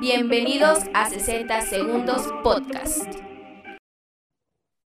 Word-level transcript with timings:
Bienvenidos 0.00 0.84
a 0.94 1.08
60 1.08 1.60
Segundos 1.62 2.26
Podcast. 2.42 3.06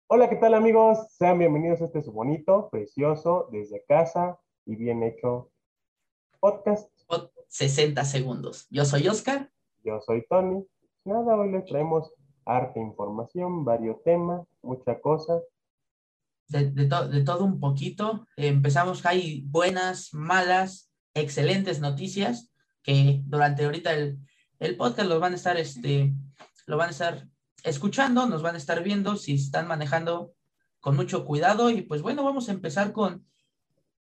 Hola, 0.08 0.28
¿qué 0.28 0.36
tal 0.36 0.54
amigos? 0.54 0.98
Sean 1.10 1.38
bienvenidos 1.38 1.80
a 1.82 1.86
este 1.86 2.02
su 2.02 2.12
bonito, 2.12 2.68
precioso, 2.70 3.48
desde 3.50 3.84
casa 3.86 4.38
y 4.64 4.76
bien 4.76 5.02
hecho 5.02 5.50
podcast. 6.40 6.90
60 7.48 8.04
segundos. 8.04 8.66
Yo 8.70 8.84
soy 8.84 9.08
Oscar. 9.08 9.50
Yo 9.84 10.00
soy 10.00 10.24
Tony. 10.28 10.64
Nada, 11.04 11.36
hoy 11.36 11.50
les 11.50 11.64
traemos 11.64 12.12
arte, 12.44 12.80
información, 12.80 13.64
varios 13.64 14.02
temas, 14.04 14.46
mucha 14.62 15.00
cosa. 15.00 15.40
De, 16.48 16.70
de 16.70 17.24
todo 17.24 17.44
un 17.44 17.58
poquito. 17.58 18.26
empezamos, 18.36 19.04
hay 19.06 19.42
buenas, 19.46 20.14
malas, 20.14 20.92
excelentes 21.14 21.80
noticias 21.80 22.52
que 22.82 23.22
durante 23.24 23.64
ahorita 23.64 23.92
el, 23.92 24.18
el 24.62 24.76
podcast 24.76 25.08
los 25.08 25.18
van 25.18 25.32
a 25.32 25.36
estar, 25.36 25.56
este, 25.56 26.14
lo 26.66 26.76
van 26.76 26.88
a 26.88 26.92
estar 26.92 27.26
escuchando, 27.64 28.26
nos 28.26 28.42
van 28.42 28.54
a 28.54 28.58
estar 28.58 28.80
viendo 28.84 29.16
si 29.16 29.34
están 29.34 29.66
manejando 29.66 30.34
con 30.78 30.94
mucho 30.94 31.24
cuidado. 31.24 31.68
Y 31.70 31.82
pues 31.82 32.00
bueno, 32.00 32.22
vamos 32.22 32.48
a 32.48 32.52
empezar 32.52 32.92
con, 32.92 33.26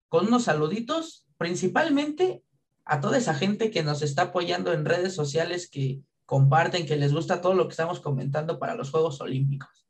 con 0.08 0.27
unos 0.27 0.44
saluditos, 0.44 1.26
principalmente 1.38 2.44
a 2.86 3.00
toda 3.00 3.17
esa 3.17 3.34
gente 3.34 3.72
que 3.72 3.81
nos 3.81 4.03
está 4.03 4.23
apoyando 4.23 4.72
en 4.72 4.86
redes 4.86 5.16
sociales, 5.16 5.67
que 5.67 6.02
comparten, 6.27 6.86
que 6.86 6.95
les 6.95 7.12
gusta 7.12 7.41
todo 7.41 7.55
lo 7.55 7.67
que 7.67 7.72
estamos 7.72 8.00
comentando 8.00 8.59
para 8.59 8.75
los 8.75 8.91
Juegos 8.91 9.20
Olímpicos. 9.20 9.88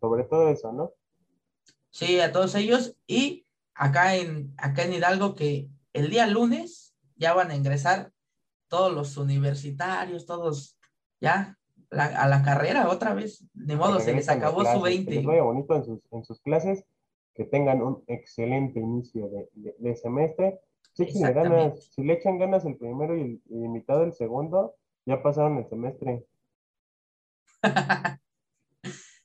Sobre 0.00 0.24
todo 0.24 0.50
eso, 0.50 0.70
¿no? 0.70 0.92
Sí, 1.90 2.20
a 2.20 2.30
todos 2.30 2.54
ellos. 2.54 2.94
Y 3.06 3.46
acá 3.74 4.16
en, 4.16 4.52
acá 4.58 4.84
en 4.84 4.92
Hidalgo, 4.92 5.34
que 5.34 5.70
el 5.94 6.10
día 6.10 6.26
lunes 6.26 6.94
ya 7.16 7.32
van 7.32 7.50
a 7.50 7.56
ingresar 7.56 8.12
todos 8.68 8.92
los 8.92 9.16
universitarios, 9.16 10.26
todos 10.26 10.78
ya 11.20 11.58
a 11.90 12.28
la 12.28 12.42
carrera 12.42 12.88
otra 12.88 13.14
vez. 13.14 13.44
De 13.52 13.76
modo, 13.76 14.00
se 14.00 14.12
les 14.12 14.28
acabó 14.28 14.64
su 14.64 14.80
20. 14.80 15.10
Que 15.10 15.16
les 15.16 15.26
vaya 15.26 15.42
bonito 15.42 15.74
en 15.74 15.84
sus, 15.84 16.00
en 16.10 16.24
sus 16.24 16.40
clases, 16.40 16.84
que 17.34 17.44
tengan 17.44 17.82
un 17.82 18.04
excelente 18.06 18.80
inicio 18.80 19.28
de, 19.28 19.74
de, 19.78 19.96
semestre. 19.96 20.60
si 20.92 22.02
le 22.02 22.12
echan 22.12 22.38
ganas 22.38 22.64
el 22.64 22.76
primero 22.76 23.16
y, 23.16 23.22
el, 23.22 23.42
y 23.48 23.68
mitad 23.68 23.98
del 24.00 24.12
segundo, 24.12 24.74
ya 25.06 25.22
pasaron 25.22 25.58
el 25.58 25.68
semestre. 25.68 26.26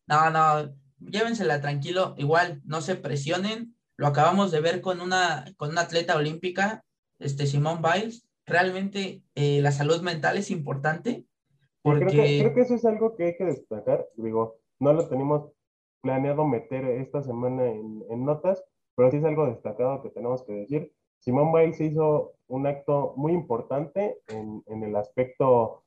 no, 0.08 0.30
no, 0.30 0.74
llévensela 1.00 1.62
tranquilo, 1.62 2.16
igual, 2.18 2.62
no 2.66 2.82
se 2.82 2.96
presionen. 2.96 3.76
Lo 3.96 4.08
acabamos 4.08 4.52
de 4.52 4.62
ver 4.62 4.82
con 4.82 5.02
una, 5.02 5.46
con 5.58 5.72
una 5.72 5.82
atleta 5.82 6.16
olímpica, 6.16 6.84
este 7.20 7.46
Simón 7.46 7.82
Biles, 7.82 8.26
realmente 8.46 9.24
eh, 9.36 9.62
la 9.62 9.72
salud 9.72 10.02
mental 10.02 10.38
es 10.38 10.52
importante. 10.52 11.26
Porque... 11.82 12.40
Creo 12.40 12.54
que, 12.54 12.62
eso 12.62 12.76
es 12.76 12.86
algo 12.86 13.16
que 13.16 13.26
hay 13.26 13.38
que 13.38 13.46
destacar. 13.46 14.08
Digo, 14.16 14.60
no 14.80 14.94
lo 14.94 15.08
tenemos 15.08 15.52
planeado 16.02 16.46
meter 16.46 16.86
esta 16.86 17.22
semana 17.22 17.66
en, 17.66 18.04
en 18.10 18.26
notas, 18.26 18.64
pero 18.96 19.10
sí 19.12 19.18
es 19.18 19.24
algo 19.24 19.48
destacado 19.48 20.02
que 20.02 20.10
tenemos 20.10 20.44
que 20.44 20.54
decir. 20.54 20.94
Simón 21.20 21.54
Biles 21.54 21.80
hizo 21.80 22.34
un 22.48 22.68
acto 22.68 23.14
muy 23.16 23.32
importante 23.32 24.18
en, 24.28 24.62
en, 24.68 24.84
el 24.84 24.96
aspecto 24.96 25.84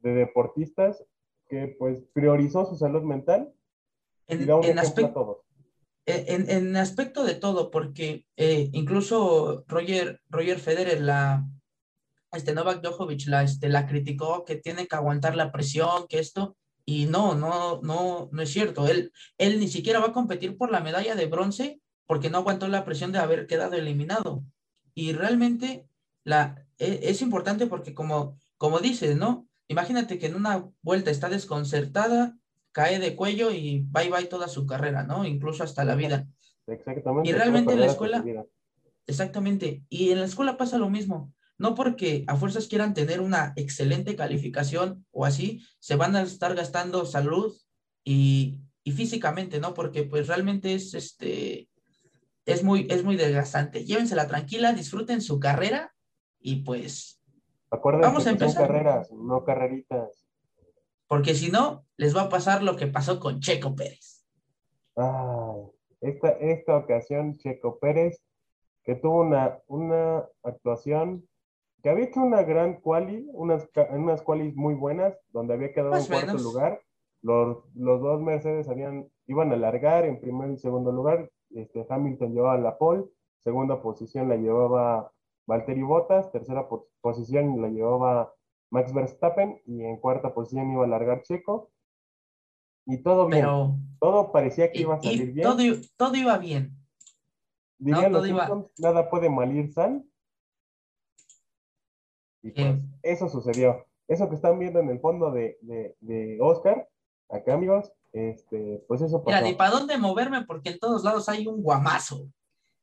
de 0.00 0.14
deportistas 0.14 1.04
que 1.48 1.76
pues 1.78 2.02
priorizó 2.14 2.64
su 2.64 2.76
salud 2.76 3.02
mental 3.02 3.52
en, 4.26 4.48
en 4.48 4.78
aspecto, 4.78 5.44
en, 6.06 6.48
en, 6.48 6.76
aspecto 6.76 7.24
de 7.24 7.34
todo, 7.34 7.70
porque 7.70 8.26
eh, 8.36 8.70
incluso 8.72 9.64
Roger, 9.68 10.22
Roger 10.30 10.58
Federer, 10.58 11.02
la, 11.02 11.46
este 12.32 12.54
Novak 12.54 12.82
Djokovic 12.82 13.26
la, 13.26 13.42
este, 13.42 13.68
la 13.68 13.86
criticó 13.86 14.44
que 14.44 14.56
tiene 14.56 14.86
que 14.86 14.96
aguantar 14.96 15.36
la 15.36 15.52
presión, 15.52 16.06
que 16.08 16.18
esto, 16.18 16.56
y 16.84 17.06
no, 17.06 17.34
no, 17.34 17.80
no, 17.82 18.28
no 18.32 18.42
es 18.42 18.50
cierto. 18.50 18.88
Él, 18.88 19.12
él 19.38 19.60
ni 19.60 19.68
siquiera 19.68 20.00
va 20.00 20.08
a 20.08 20.12
competir 20.12 20.56
por 20.56 20.70
la 20.70 20.80
medalla 20.80 21.14
de 21.14 21.26
bronce 21.26 21.80
porque 22.06 22.30
no 22.30 22.38
aguantó 22.38 22.68
la 22.68 22.84
presión 22.84 23.12
de 23.12 23.18
haber 23.18 23.46
quedado 23.46 23.74
eliminado. 23.74 24.42
Y 24.94 25.12
realmente 25.12 25.86
la, 26.24 26.66
e, 26.78 27.00
es, 27.04 27.22
importante 27.22 27.66
porque 27.66 27.94
como, 27.94 28.38
como 28.56 28.80
dices, 28.80 29.16
¿no? 29.16 29.46
Imagínate 29.68 30.18
que 30.18 30.26
en 30.26 30.34
una 30.34 30.68
vuelta 30.82 31.10
está 31.10 31.28
desconcertada, 31.28 32.36
cae 32.72 32.98
de 32.98 33.14
cuello 33.14 33.52
y 33.52 33.86
bye 33.90 34.10
bye 34.10 34.24
toda 34.24 34.48
su 34.48 34.66
carrera, 34.66 35.04
¿no? 35.04 35.24
Incluso 35.24 35.62
hasta 35.62 35.84
la 35.84 35.94
vida. 35.94 36.26
Exactamente. 36.66 37.30
Y 37.30 37.32
realmente 37.32 37.72
en 37.72 37.80
la 37.80 37.86
escuela, 37.86 38.24
exactamente. 39.06 39.84
Y 39.88 40.10
en 40.10 40.20
la 40.20 40.26
escuela 40.26 40.56
pasa 40.56 40.78
lo 40.78 40.90
mismo 40.90 41.32
no 41.58 41.74
porque 41.74 42.24
a 42.26 42.36
fuerzas 42.36 42.66
quieran 42.66 42.94
tener 42.94 43.20
una 43.20 43.52
excelente 43.56 44.16
calificación 44.16 45.06
o 45.10 45.24
así, 45.24 45.62
se 45.78 45.96
van 45.96 46.16
a 46.16 46.22
estar 46.22 46.54
gastando 46.54 47.06
salud 47.06 47.54
y, 48.04 48.60
físicamente, 48.84 49.60
¿no? 49.60 49.74
Porque 49.74 50.02
pues 50.02 50.26
realmente 50.26 50.74
es 50.74 50.94
este, 50.94 51.68
es 52.46 52.64
muy, 52.64 52.86
es 52.90 53.04
muy 53.04 53.16
desgastante. 53.16 53.84
Llévensela 53.84 54.26
tranquila, 54.26 54.72
disfruten 54.72 55.20
su 55.20 55.38
carrera 55.38 55.94
y 56.40 56.62
pues 56.62 57.20
Acuérdense 57.70 58.06
vamos 58.06 58.26
a 58.26 58.30
empezar. 58.30 58.66
carreras, 58.66 59.12
no 59.12 59.44
carreritas. 59.44 60.26
Porque 61.06 61.34
si 61.34 61.50
no, 61.50 61.86
les 61.96 62.16
va 62.16 62.22
a 62.22 62.28
pasar 62.28 62.62
lo 62.62 62.76
que 62.76 62.86
pasó 62.86 63.20
con 63.20 63.40
Checo 63.40 63.74
Pérez. 63.74 64.26
esta, 66.00 66.28
esta 66.40 66.76
ocasión, 66.76 67.36
Checo 67.38 67.78
Pérez, 67.78 68.20
que 68.82 68.94
tuvo 68.94 69.20
una, 69.20 69.58
una 69.68 70.26
actuación 70.42 71.28
que 71.82 71.90
había 71.90 72.04
hecho 72.04 72.20
una 72.20 72.42
gran 72.42 72.80
quali, 72.80 73.28
unas, 73.32 73.68
unas 73.90 74.22
qualis 74.22 74.54
muy 74.54 74.74
buenas, 74.74 75.18
donde 75.32 75.54
había 75.54 75.72
quedado 75.72 75.96
en 75.96 76.06
cuarto 76.06 76.38
lugar. 76.38 76.80
Los, 77.22 77.58
los, 77.74 78.00
dos 78.00 78.20
Mercedes 78.20 78.68
habían, 78.68 79.08
iban 79.26 79.52
a 79.52 79.56
largar 79.56 80.04
en 80.04 80.20
primer 80.20 80.50
y 80.50 80.58
segundo 80.58 80.92
lugar. 80.92 81.30
Este, 81.50 81.84
Hamilton 81.88 82.34
llevaba 82.34 82.58
la 82.58 82.78
pole, 82.78 83.04
segunda 83.42 83.82
posición 83.82 84.28
la 84.28 84.36
llevaba 84.36 85.12
Valtteri 85.46 85.82
Bottas, 85.82 86.30
tercera 86.30 86.68
posición 87.00 87.60
la 87.60 87.68
llevaba 87.68 88.32
Max 88.70 88.92
Verstappen 88.92 89.60
y 89.66 89.84
en 89.84 89.96
cuarta 89.98 90.32
posición 90.32 90.70
iba 90.70 90.84
a 90.84 90.88
largar 90.88 91.22
Checo. 91.22 91.70
Y 92.86 93.02
todo 93.02 93.26
bien. 93.26 93.44
todo 94.00 94.32
parecía 94.32 94.70
que 94.70 94.80
iba 94.80 94.94
a 94.94 95.02
salir 95.02 95.32
bien. 95.32 95.46
Todo, 95.46 95.58
todo, 95.96 96.16
iba 96.16 96.38
bien. 96.38 96.76
Dirían 97.78 98.12
los 98.12 98.28
nada 98.78 99.10
puede 99.10 99.28
malir 99.28 99.72
sal. 99.72 100.04
Y 102.42 102.50
pues 102.50 102.78
eso 103.02 103.28
sucedió. 103.28 103.86
Eso 104.08 104.28
que 104.28 104.34
están 104.34 104.58
viendo 104.58 104.80
en 104.80 104.90
el 104.90 105.00
fondo 105.00 105.30
de, 105.30 105.58
de, 105.60 106.38
Oscar, 106.40 106.88
acá 107.30 107.54
amigos, 107.54 107.92
este, 108.12 108.84
pues 108.88 109.00
eso 109.00 109.22
pasó. 109.22 109.36
Mira, 109.36 109.40
ni 109.40 109.54
para 109.54 109.70
dónde 109.70 109.96
moverme 109.96 110.44
porque 110.44 110.70
en 110.70 110.78
todos 110.78 111.04
lados 111.04 111.28
hay 111.28 111.46
un 111.46 111.62
guamazo. 111.62 112.26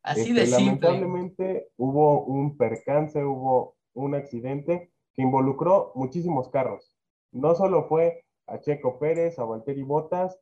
Así 0.01 0.31
de 0.33 0.43
este, 0.43 0.57
simple. 0.57 0.87
Lamentablemente 0.89 1.69
hubo 1.77 2.23
un 2.23 2.57
percance, 2.57 3.23
hubo 3.23 3.75
un 3.93 4.15
accidente 4.15 4.91
que 5.13 5.21
involucró 5.21 5.91
muchísimos 5.95 6.49
carros. 6.49 6.95
No 7.31 7.53
solo 7.53 7.87
fue 7.87 8.23
a 8.47 8.59
Checo 8.59 8.97
Pérez, 8.97 9.37
a 9.37 9.43
Valtteri 9.43 9.83
Botas, 9.83 10.39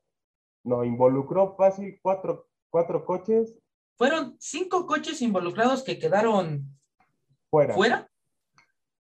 no, 0.63 0.83
involucró 0.83 1.55
fácil 1.55 1.97
cuatro, 2.01 2.47
cuatro 2.69 3.05
coches. 3.05 3.57
Fueron 3.97 4.35
cinco 4.39 4.85
coches 4.85 5.21
involucrados 5.21 5.83
que 5.83 5.97
quedaron 5.97 6.77
fuera. 7.49 7.73
¿Fuera? 7.73 8.11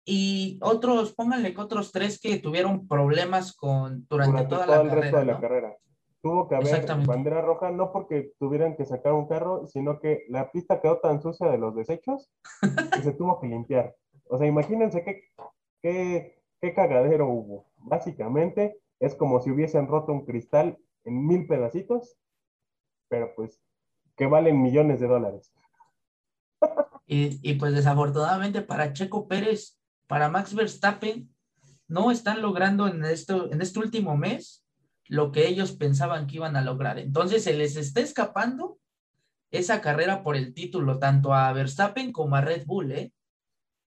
Y 0.04 0.58
otros, 0.60 1.14
pónganle 1.14 1.54
que 1.54 1.60
otros 1.60 1.90
tres 1.90 2.20
que 2.20 2.38
tuvieron 2.38 2.86
problemas 2.86 3.56
con 3.56 4.06
durante, 4.08 4.44
toda 4.44 4.66
todo 4.66 4.76
la 4.76 4.82
el 4.82 4.90
resto 4.90 5.16
de 5.18 5.24
la 5.24 5.40
carrera. 5.40 5.76
Tuvo 6.20 6.48
que 6.48 6.56
haber 6.56 6.86
bandera 7.06 7.42
roja, 7.42 7.70
no 7.70 7.92
porque 7.92 8.32
tuvieran 8.38 8.76
que 8.76 8.86
sacar 8.86 9.12
un 9.12 9.26
carro, 9.26 9.66
sino 9.66 10.00
que 10.00 10.24
la 10.28 10.50
pista 10.50 10.80
quedó 10.80 10.98
tan 10.98 11.20
sucia 11.20 11.48
de 11.48 11.58
los 11.58 11.74
desechos 11.74 12.30
que 12.92 13.02
se 13.02 13.12
tuvo 13.12 13.40
que 13.40 13.46
limpiar. 13.46 13.94
O 14.28 14.38
sea, 14.38 14.46
imagínense 14.46 15.04
qué, 15.04 15.24
qué, 15.82 16.42
qué 16.60 16.74
cagadero 16.74 17.28
hubo. 17.28 17.66
Básicamente 17.76 18.78
es 19.00 19.14
como 19.14 19.40
si 19.40 19.50
hubiesen 19.50 19.86
roto 19.86 20.12
un 20.12 20.24
cristal 20.24 20.78
en 21.04 21.26
mil 21.26 21.46
pedacitos, 21.46 22.16
pero 23.08 23.34
pues 23.36 23.60
que 24.16 24.26
valen 24.26 24.62
millones 24.62 25.00
de 25.00 25.06
dólares. 25.06 25.52
Y, 27.06 27.38
y, 27.42 27.54
pues 27.56 27.74
desafortunadamente 27.74 28.62
para 28.62 28.94
Checo 28.94 29.28
Pérez 29.28 29.78
para 30.06 30.28
Max 30.28 30.54
Verstappen 30.54 31.28
no 31.88 32.10
están 32.10 32.42
logrando 32.42 32.86
en, 32.88 33.04
esto, 33.04 33.50
en 33.52 33.60
este 33.60 33.78
último 33.78 34.16
mes 34.16 34.64
lo 35.06 35.32
que 35.32 35.46
ellos 35.46 35.72
pensaban 35.72 36.26
que 36.26 36.36
iban 36.36 36.56
a 36.56 36.62
lograr. 36.62 36.98
Entonces 36.98 37.44
se 37.44 37.54
les 37.54 37.76
está 37.76 38.00
escapando 38.00 38.78
esa 39.50 39.80
carrera 39.80 40.22
por 40.22 40.36
el 40.36 40.54
título, 40.54 40.98
tanto 40.98 41.32
a 41.32 41.52
Verstappen 41.52 42.10
como 42.10 42.36
a 42.36 42.40
Red 42.40 42.64
Bull, 42.66 42.92
¿eh? 42.92 43.12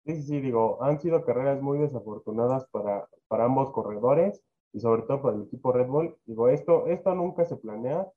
Sí, 0.06 0.24
sí, 0.24 0.40
digo, 0.40 0.82
han 0.82 1.02
sido 1.02 1.26
carreras 1.26 1.62
muy 1.62 1.80
desafortunadas 1.80 2.66
para, 2.72 3.10
para 3.28 3.46
ambos 3.46 3.72
corredores 3.72 4.42
y 4.72 4.80
sobre 4.80 5.02
todo 5.02 5.22
para 5.22 5.36
el 5.36 5.44
equipo 5.44 5.74
Red 5.74 5.88
Bull. 5.88 6.16
Digo, 6.26 6.48
esto, 6.48 6.88
esto 6.88 7.14
nunca 7.14 7.44
se 7.44 7.58
planea. 7.58 8.08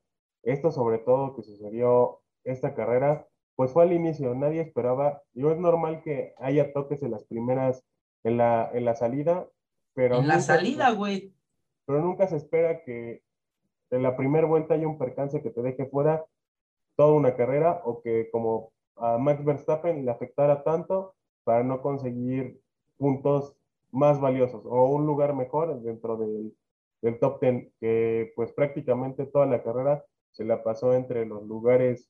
Esto 0.43 0.71
sobre 0.71 0.99
todo 0.99 1.35
que 1.35 1.43
sucedió 1.43 2.21
esta 2.45 2.75
carrera, 2.75 3.27
pues 3.61 3.73
fue 3.73 3.83
al 3.83 3.93
inicio, 3.93 4.35
nadie 4.35 4.63
esperaba. 4.63 5.23
Digo, 5.35 5.51
es 5.51 5.59
normal 5.59 6.01
que 6.03 6.33
haya 6.39 6.73
toques 6.73 7.03
en 7.03 7.11
las 7.11 7.25
primeras 7.25 7.85
en 8.25 8.39
la, 8.39 8.71
en 8.73 8.87
la 8.87 8.95
salida, 8.95 9.51
Pero 9.93 10.17
en 10.17 10.29
la 10.29 10.41
salida, 10.41 10.93
güey. 10.93 11.35
Pero 11.85 12.01
nunca 12.01 12.27
se 12.27 12.37
espera 12.37 12.83
que 12.83 13.23
en 13.91 14.03
la 14.03 14.17
primera 14.17 14.47
vuelta 14.47 14.73
haya 14.73 14.89
un 14.89 14.97
percance 14.97 15.43
que 15.43 15.51
te 15.51 15.61
deje 15.61 15.85
fuera 15.85 16.25
toda 16.97 17.13
una 17.13 17.37
carrera 17.37 17.83
o 17.85 18.01
que 18.01 18.31
como 18.31 18.73
a 18.97 19.19
Max 19.19 19.45
Verstappen 19.45 20.07
le 20.07 20.11
afectara 20.11 20.65
tanto 20.65 21.15
para 21.45 21.63
no 21.63 21.83
conseguir 21.83 22.63
puntos 22.97 23.55
más 23.91 24.19
valiosos 24.23 24.63
o 24.65 24.87
un 24.87 25.05
lugar 25.05 25.35
mejor 25.35 25.83
dentro 25.83 26.17
del, 26.17 26.57
del 27.03 27.19
top 27.19 27.43
10, 27.43 27.73
que 27.79 28.33
pues 28.35 28.53
prácticamente 28.53 29.27
toda 29.27 29.45
la 29.45 29.63
carrera 29.63 30.03
se 30.31 30.47
la 30.47 30.63
pasó 30.65 30.95
entre 30.95 31.27
los 31.27 31.47
lugares 31.47 32.09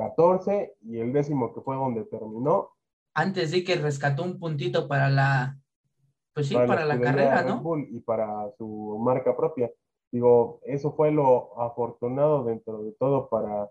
14 0.00 0.76
y 0.82 0.98
el 0.98 1.12
décimo 1.12 1.52
que 1.52 1.60
fue 1.60 1.76
donde 1.76 2.04
terminó. 2.04 2.70
Antes 3.14 3.50
de 3.50 3.62
que 3.62 3.76
rescató 3.76 4.22
un 4.22 4.38
puntito 4.38 4.88
para 4.88 5.10
la, 5.10 5.58
pues 6.32 6.48
sí, 6.48 6.54
para, 6.54 6.86
la, 6.86 6.98
carrera, 6.98 7.42
¿no? 7.42 7.62
y 7.78 8.00
para 8.00 8.50
su 8.56 8.98
marca 8.98 9.36
propia. 9.36 9.70
Digo, 10.10 10.60
eso 10.64 10.92
fue 10.92 11.10
lo 11.10 11.60
afortunado 11.60 12.44
dentro 12.44 12.82
de 12.82 12.92
todo 12.92 13.28
para 13.28 13.68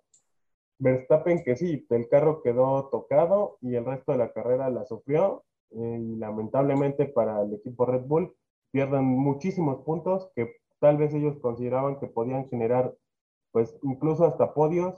Verstappen, 0.77 1.43
que 1.43 1.55
sí, 1.55 1.85
el 1.89 2.07
carro 2.07 2.41
quedó 2.41 2.89
tocado 2.89 3.57
y 3.61 3.75
el 3.75 3.85
resto 3.85 4.11
de 4.11 4.19
la 4.19 4.31
carrera 4.31 4.69
la 4.69 4.85
sufrió. 4.85 5.43
Eh, 5.71 5.99
y 6.01 6.15
lamentablemente 6.15 7.05
para 7.05 7.41
el 7.41 7.53
equipo 7.53 7.85
Red 7.85 8.03
Bull 8.05 8.33
pierden 8.71 9.03
muchísimos 9.03 9.83
puntos 9.83 10.31
que 10.35 10.55
tal 10.79 10.97
vez 10.97 11.13
ellos 11.13 11.37
consideraban 11.39 11.99
que 11.99 12.07
podían 12.07 12.47
generar, 12.49 12.95
pues 13.51 13.77
incluso 13.83 14.25
hasta 14.25 14.53
podios, 14.53 14.95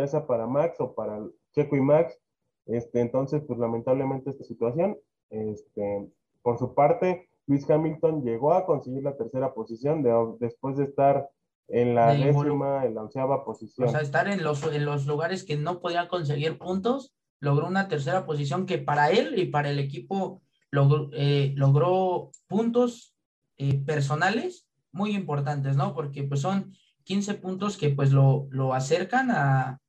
ya 0.00 0.08
sea 0.08 0.26
para 0.26 0.46
Max 0.46 0.80
o 0.80 0.94
para 0.94 1.20
Checo 1.54 1.76
y 1.76 1.80
Max. 1.80 2.18
Este, 2.66 3.00
entonces, 3.00 3.42
pues 3.46 3.58
lamentablemente 3.58 4.30
esta 4.30 4.44
situación, 4.44 4.98
este, 5.30 6.08
por 6.42 6.58
su 6.58 6.74
parte, 6.74 7.28
Luis 7.46 7.68
Hamilton 7.68 8.22
llegó 8.22 8.52
a 8.52 8.64
conseguir 8.64 9.02
la 9.02 9.16
tercera 9.16 9.54
posición 9.54 10.04
después 10.38 10.76
de 10.76 10.84
estar 10.84 11.28
en 11.68 11.94
la 11.94 12.14
décima, 12.14 12.84
en 12.84 12.94
la 12.94 13.02
onceava 13.02 13.44
posición. 13.44 13.88
O 13.88 13.90
sea, 13.90 14.00
estar 14.00 14.28
en 14.28 14.42
los, 14.42 14.62
en 14.64 14.84
los 14.84 15.06
lugares 15.06 15.44
que 15.44 15.56
no 15.56 15.80
podían 15.80 16.08
conseguir 16.08 16.58
puntos, 16.58 17.12
logró 17.40 17.66
una 17.66 17.88
tercera 17.88 18.26
posición 18.26 18.66
que 18.66 18.78
para 18.78 19.10
él 19.10 19.38
y 19.38 19.46
para 19.46 19.70
el 19.70 19.78
equipo 19.78 20.42
logró, 20.70 21.10
eh, 21.12 21.52
logró 21.56 22.30
puntos 22.48 23.14
eh, 23.56 23.82
personales 23.84 24.66
muy 24.92 25.14
importantes, 25.14 25.76
¿no? 25.76 25.94
Porque 25.94 26.24
pues 26.24 26.40
son 26.40 26.74
15 27.04 27.34
puntos 27.34 27.76
que 27.76 27.90
pues 27.90 28.12
lo, 28.12 28.46
lo 28.50 28.74
acercan 28.74 29.30
a, 29.30 29.80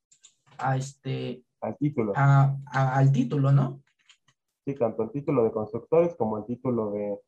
a 0.61 0.77
este... 0.77 1.43
Al 1.61 1.77
título. 1.77 2.13
A, 2.15 2.57
al 2.71 3.11
título, 3.11 3.51
¿no? 3.51 3.81
Sí, 4.65 4.75
tanto 4.75 5.03
el 5.03 5.11
título 5.11 5.43
de 5.43 5.51
constructores 5.51 6.15
como 6.15 6.37
el 6.37 6.45
título 6.45 6.91
de, 6.91 7.19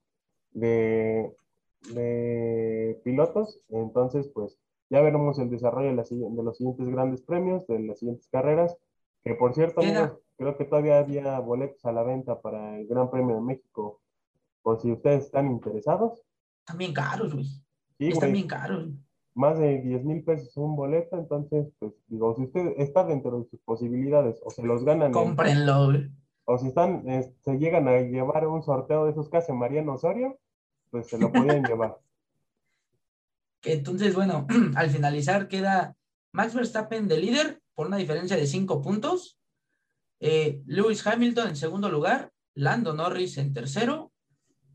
de, 1.93 3.01
pilotos. 3.03 3.59
Entonces, 3.69 4.29
pues 4.33 4.57
ya 4.89 5.01
veremos 5.01 5.39
el 5.39 5.49
desarrollo 5.49 5.89
de, 5.89 5.95
de, 5.95 6.43
los 6.43 6.57
siguientes 6.57 6.87
grandes 6.89 7.21
premios, 7.21 7.65
de 7.67 7.79
las 7.79 7.99
siguientes 7.99 8.27
carreras, 8.29 8.75
que 9.23 9.35
por 9.35 9.53
cierto, 9.53 9.81
creo 10.37 10.57
que 10.57 10.65
todavía 10.65 10.99
había 10.99 11.39
boletos 11.39 11.83
a 11.85 11.91
la 11.91 12.03
venta 12.03 12.41
para 12.41 12.79
el 12.79 12.87
Gran 12.87 13.09
Premio 13.09 13.35
de 13.35 13.41
México, 13.41 14.01
por 14.61 14.81
si 14.81 14.91
ustedes 14.91 15.25
están 15.25 15.47
interesados. 15.47 16.21
También 16.65 16.93
caros, 16.93 17.33
güey. 17.33 17.45
Sí, 17.97 18.09
Están 18.09 18.33
bien 18.33 18.47
caros. 18.47 18.89
Más 19.35 19.57
de 19.57 19.81
10 19.81 20.03
mil 20.03 20.23
pesos 20.23 20.55
un 20.57 20.75
boleto, 20.75 21.17
entonces, 21.17 21.67
pues 21.79 21.93
digo, 22.07 22.35
si 22.35 22.43
usted 22.43 22.73
está 22.77 23.03
dentro 23.03 23.39
de 23.39 23.49
sus 23.49 23.59
posibilidades 23.61 24.39
o 24.43 24.51
se 24.51 24.63
los 24.63 24.83
ganan. 24.85 25.11
Cómprenlo, 25.11 25.89
o 26.45 26.57
si 26.57 26.67
están, 26.67 27.03
se 27.39 27.57
llegan 27.57 27.87
a 27.87 27.99
llevar 27.99 28.47
un 28.47 28.61
sorteo 28.63 29.05
de 29.05 29.11
esos 29.11 29.29
que 29.29 29.37
hace 29.37 29.53
Mariano 29.53 29.93
Osorio, 29.93 30.37
pues 30.91 31.07
se 31.07 31.17
lo 31.17 31.31
pueden 31.31 31.63
llevar. 31.67 31.97
Entonces, 33.63 34.13
bueno, 34.13 34.45
al 34.75 34.89
finalizar 34.89 35.47
queda 35.47 35.95
Max 36.31 36.53
Verstappen 36.53 37.07
de 37.07 37.17
líder 37.17 37.61
por 37.75 37.87
una 37.87 37.97
diferencia 37.97 38.35
de 38.35 38.45
cinco 38.45 38.81
puntos, 38.81 39.39
eh, 40.19 40.61
Lewis 40.65 41.05
Hamilton 41.05 41.49
en 41.49 41.55
segundo 41.55 41.89
lugar, 41.89 42.31
Lando 42.55 42.93
Norris 42.93 43.37
en 43.37 43.53
tercero, 43.53 44.11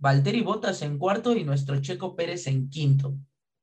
Valtteri 0.00 0.42
Bottas 0.42 0.82
en 0.82 0.98
cuarto 0.98 1.36
y 1.36 1.44
nuestro 1.44 1.80
Checo 1.80 2.16
Pérez 2.16 2.46
en 2.46 2.70
quinto. 2.70 3.14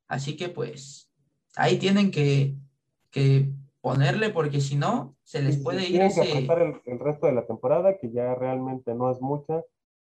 Así 0.07 0.37
que 0.37 0.49
pues 0.49 1.11
ahí 1.55 1.77
tienen 1.77 2.11
que, 2.11 2.55
que 3.11 3.49
ponerle 3.81 4.29
porque 4.31 4.61
si 4.61 4.75
no, 4.75 5.15
se 5.23 5.41
les 5.41 5.57
puede 5.57 5.87
ir 5.87 6.01
ese... 6.01 6.21
que 6.21 6.31
apretar 6.31 6.81
el, 6.85 6.99
resto 6.99 7.27
de 7.27 7.33
la 7.33 7.45
temporada, 7.45 7.97
que 7.97 8.11
ya 8.11 8.35
realmente 8.35 8.93
no 8.95 9.11
es 9.11 9.21
mucha. 9.21 9.63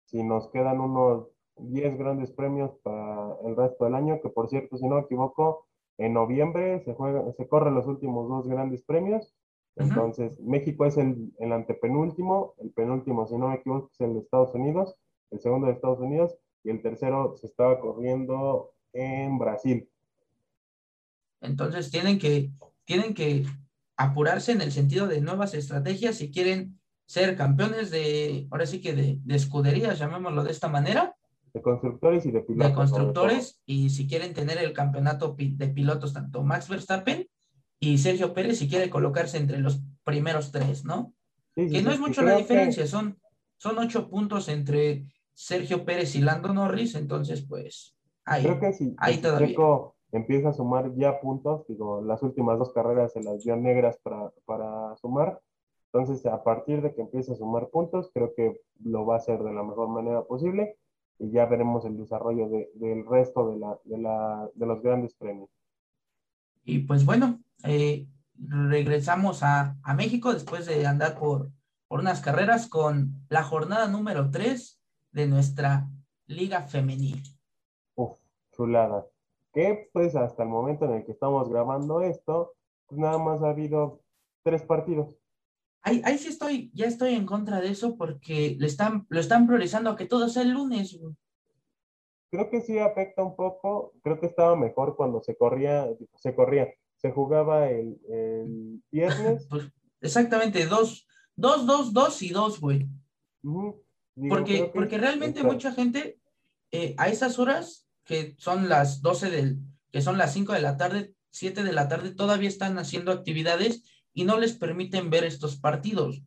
Si 0.06 0.22
nos 0.22 0.48
quedan 0.48 0.81
unos 0.81 1.28
10 1.56 1.98
grandes 1.98 2.31
premios 2.31 2.72
para 2.82 3.37
el 3.44 3.56
resto 3.56 3.84
del 3.84 3.94
año, 3.94 4.20
que 4.22 4.28
por 4.28 4.48
cierto, 4.48 4.76
si 4.76 4.87
no 4.87 4.96
me 4.96 5.02
equivoco, 5.02 5.66
en 5.98 6.12
noviembre 6.12 6.81
se, 6.84 6.94
juega, 6.94 7.31
se 7.32 7.48
corren 7.48 7.75
los 7.75 7.87
últimos 7.87 8.28
dos 8.28 8.48
grandes 8.48 8.82
premios. 8.82 9.34
Entonces, 9.76 10.40
México 10.40 10.87
es 10.87 10.96
el, 10.96 11.34
el, 11.38 11.52
antepenúltimo, 11.52 12.54
el 12.58 12.70
penúltimo, 12.70 13.26
si 13.26 13.37
no 13.37 13.48
me 13.48 13.56
equivoco, 13.56 13.90
es 13.93 14.00
el 14.00 14.14
de 14.14 14.20
Estados 14.20 14.54
Unidos, 14.54 14.96
el 15.31 15.40
segundo 15.40 15.66
de 15.66 15.75
Estados 15.75 16.00
Unidos, 16.00 16.34
y 16.64 16.70
el 16.70 16.81
tercero 16.81 17.37
se 17.37 17.46
estaba 17.46 17.78
corriendo 17.78 18.72
en 18.96 19.38
Brasil. 19.38 19.88
Entonces, 21.40 21.90
tienen 21.90 22.19
que, 22.19 22.50
tienen 22.84 23.14
que 23.14 23.46
apurarse 23.96 24.52
en 24.52 24.60
el 24.60 24.72
sentido 24.72 25.06
de 25.06 25.20
nuevas 25.20 25.54
estrategias 25.54 26.16
si 26.16 26.31
quieren 26.31 26.81
ser 27.06 27.37
campeones 27.37 27.90
de, 27.90 28.48
ahora 28.50 28.66
sí 28.66 28.81
que 28.81 28.94
de, 28.94 29.19
de 29.22 29.37
escuderías, 29.37 29.98
llamémoslo 29.98 30.43
de 30.43 30.50
esta 30.50 30.69
manera. 30.69 31.16
De 31.54 31.62
constructores 31.62 32.26
y 32.26 32.31
de 32.32 32.40
pilotos. 32.40 32.69
De 32.69 32.75
constructores, 32.75 33.60
y 33.64 33.90
si 33.90 34.06
quieren 34.06 34.34
tener 34.34 34.58
el 34.58 34.72
campeonato 34.72 35.37
de 35.38 35.69
pilotos, 35.69 36.12
tanto 36.12 36.43
Max 36.43 36.69
Verstappen 36.69 37.26
y 37.78 37.98
Sergio 37.98 38.34
Pérez, 38.34 38.58
si 38.58 38.69
quiere 38.69 38.90
colocarse 38.90 39.38
entre 39.38 39.58
los 39.58 39.81
primeros 40.04 40.50
tres, 40.50 40.84
¿no? 40.84 41.14
que 41.54 41.81
no 41.81 41.90
es 41.90 41.98
mucho 41.98 42.22
la 42.22 42.37
diferencia, 42.37 42.87
son, 42.87 43.19
son 43.56 43.78
ocho 43.78 44.10
puntos 44.10 44.48
entre 44.48 45.06
Sergio 45.32 45.84
Pérez 45.84 46.14
y 46.14 46.20
Lando 46.20 46.52
Norris, 46.52 46.94
entonces 46.94 47.43
pues 47.43 47.95
ahí, 48.26 48.43
creo 48.43 48.61
que 48.61 48.73
sí, 48.75 48.94
ahí 48.99 49.19
todavía 49.19 49.56
empieza 50.12 50.50
a 50.50 50.52
sumar 50.52 50.94
ya 50.96 51.20
puntos, 51.20 51.67
digo, 51.69 52.00
las 52.00 52.23
últimas 52.23 52.58
dos 52.58 52.73
carreras 52.73 53.12
se 53.12 53.23
las 53.23 53.43
dio 53.44 53.56
negras 53.56 53.99
para, 54.02 54.31
para 54.44 54.96
sumar, 54.96 55.40
entonces 55.93 56.25
a 56.26 56.43
partir 56.43 56.82
de 56.82 56.94
que 56.94 57.02
empiece 57.02 57.32
a 57.32 57.37
sumar 57.37 57.69
puntos, 57.69 58.11
creo 58.12 58.34
que 58.34 58.61
lo 58.84 59.06
va 59.06 59.14
a 59.14 59.19
hacer 59.19 59.38
de 59.43 59.52
la 59.52 59.62
mejor 59.62 59.88
manera 59.88 60.23
posible 60.25 60.76
y 61.19 61.31
ya 61.31 61.46
veremos 61.46 61.84
el 61.84 61.96
desarrollo 61.96 62.48
de, 62.48 62.70
del 62.74 63.06
resto 63.06 63.51
de, 63.51 63.58
la, 63.58 63.79
de, 63.84 63.98
la, 63.98 64.51
de, 64.55 64.67
los 64.67 64.82
grandes 64.82 65.15
premios. 65.15 65.48
Y 66.65 66.81
pues 66.81 67.06
bueno, 67.06 67.41
eh, 67.65 68.06
regresamos 68.39 69.43
a, 69.43 69.77
a, 69.82 69.94
México 69.94 70.34
después 70.34 70.67
de 70.67 70.86
andar 70.86 71.19
por, 71.19 71.51
por 71.89 72.01
unas 72.01 72.20
carreras 72.20 72.69
con 72.69 73.24
la 73.31 73.43
jornada 73.43 73.89
número 73.89 74.31
3 74.31 74.79
de 75.12 75.27
nuestra 75.27 75.89
Liga 76.27 76.62
Femenil. 76.62 77.22
Uf, 78.56 78.67
chulada 78.67 79.06
que 79.56 79.89
pues 79.94 80.15
hasta 80.15 80.43
el 80.43 80.51
momento 80.51 80.84
en 80.84 80.93
el 80.93 81.06
que 81.06 81.13
estamos 81.13 81.48
grabando 81.48 82.03
esto, 82.03 82.53
pues 82.86 83.01
nada 83.01 83.17
más 83.17 83.43
ha 83.43 83.48
habido 83.48 84.03
tres 84.44 84.63
partidos. 84.63 85.17
Ahí, 85.81 86.03
ahí 86.05 86.19
sí 86.19 86.29
estoy, 86.29 86.70
ya 86.75 86.84
estoy 86.84 87.15
en 87.15 87.25
contra 87.25 87.63
de 87.63 87.70
eso 87.70 87.96
porque 87.96 88.55
le 88.60 88.67
están, 88.67 89.06
lo 89.08 89.19
están 89.19 89.46
priorizando 89.46 89.89
a 89.89 89.96
que 89.96 90.05
todo 90.05 90.29
sea 90.29 90.43
el 90.43 90.51
lunes. 90.51 91.01
Creo 92.31 92.51
que 92.51 92.60
sí 92.60 92.79
afecta 92.79 93.22
un 93.22 93.34
poco, 93.34 93.94
creo 94.03 94.20
que 94.20 94.27
estaba 94.27 94.56
mejor 94.56 94.94
cuando 94.94 95.22
se 95.22 95.34
corría, 95.39 95.89
se 96.17 96.34
corría, 96.34 96.75
se 96.96 97.10
jugaba 97.13 97.70
el, 97.70 97.98
viernes. 98.93 99.46
Pues, 99.48 99.72
exactamente, 100.03 100.67
dos, 100.67 101.08
dos, 101.34 101.65
dos, 101.67 101.94
dos 101.94 102.22
y 102.22 102.29
dos, 102.29 102.60
güey. 102.60 102.86
porque, 104.29 104.70
porque 104.75 104.98
realmente 104.98 105.43
mucha 105.44 105.72
gente 105.72 106.20
eh, 106.72 106.94
a 106.98 107.08
esas 107.08 107.39
horas 107.39 107.85
que 108.06 108.34
son 108.39 108.69
las 108.69 109.03
12 109.03 109.31
del, 109.31 109.58
que 109.91 110.01
son 110.01 110.17
las 110.17 110.32
5 110.32 110.53
de 110.53 110.63
la 110.63 110.77
tarde, 110.77 111.13
7 111.31 111.65
de 111.65 111.72
la 111.72 111.89
tarde, 111.89 112.15
todavía 112.15 112.48
están 112.48 112.79
haciendo 112.79 113.13
actividades 113.13 113.82
y 114.15 114.25
no 114.25 114.39
les 114.39 114.55
permiten 114.55 115.10
ver 115.10 115.25
estos 115.25 115.56
partidos. 115.56 116.22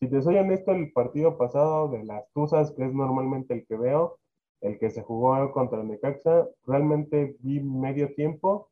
Si 0.00 0.08
te 0.08 0.20
soy 0.20 0.36
honesto, 0.36 0.72
el 0.72 0.92
partido 0.92 1.38
pasado 1.38 1.88
de 1.88 2.04
las 2.04 2.24
Tuzas, 2.34 2.72
que 2.72 2.84
es 2.84 2.92
normalmente 2.92 3.54
el 3.54 3.66
que 3.66 3.76
veo, 3.76 4.18
el 4.60 4.78
que 4.78 4.90
se 4.90 5.02
jugó 5.02 5.50
contra 5.52 5.82
Necaxa, 5.82 6.46
realmente 6.66 7.36
vi 7.40 7.60
medio 7.60 8.14
tiempo 8.14 8.70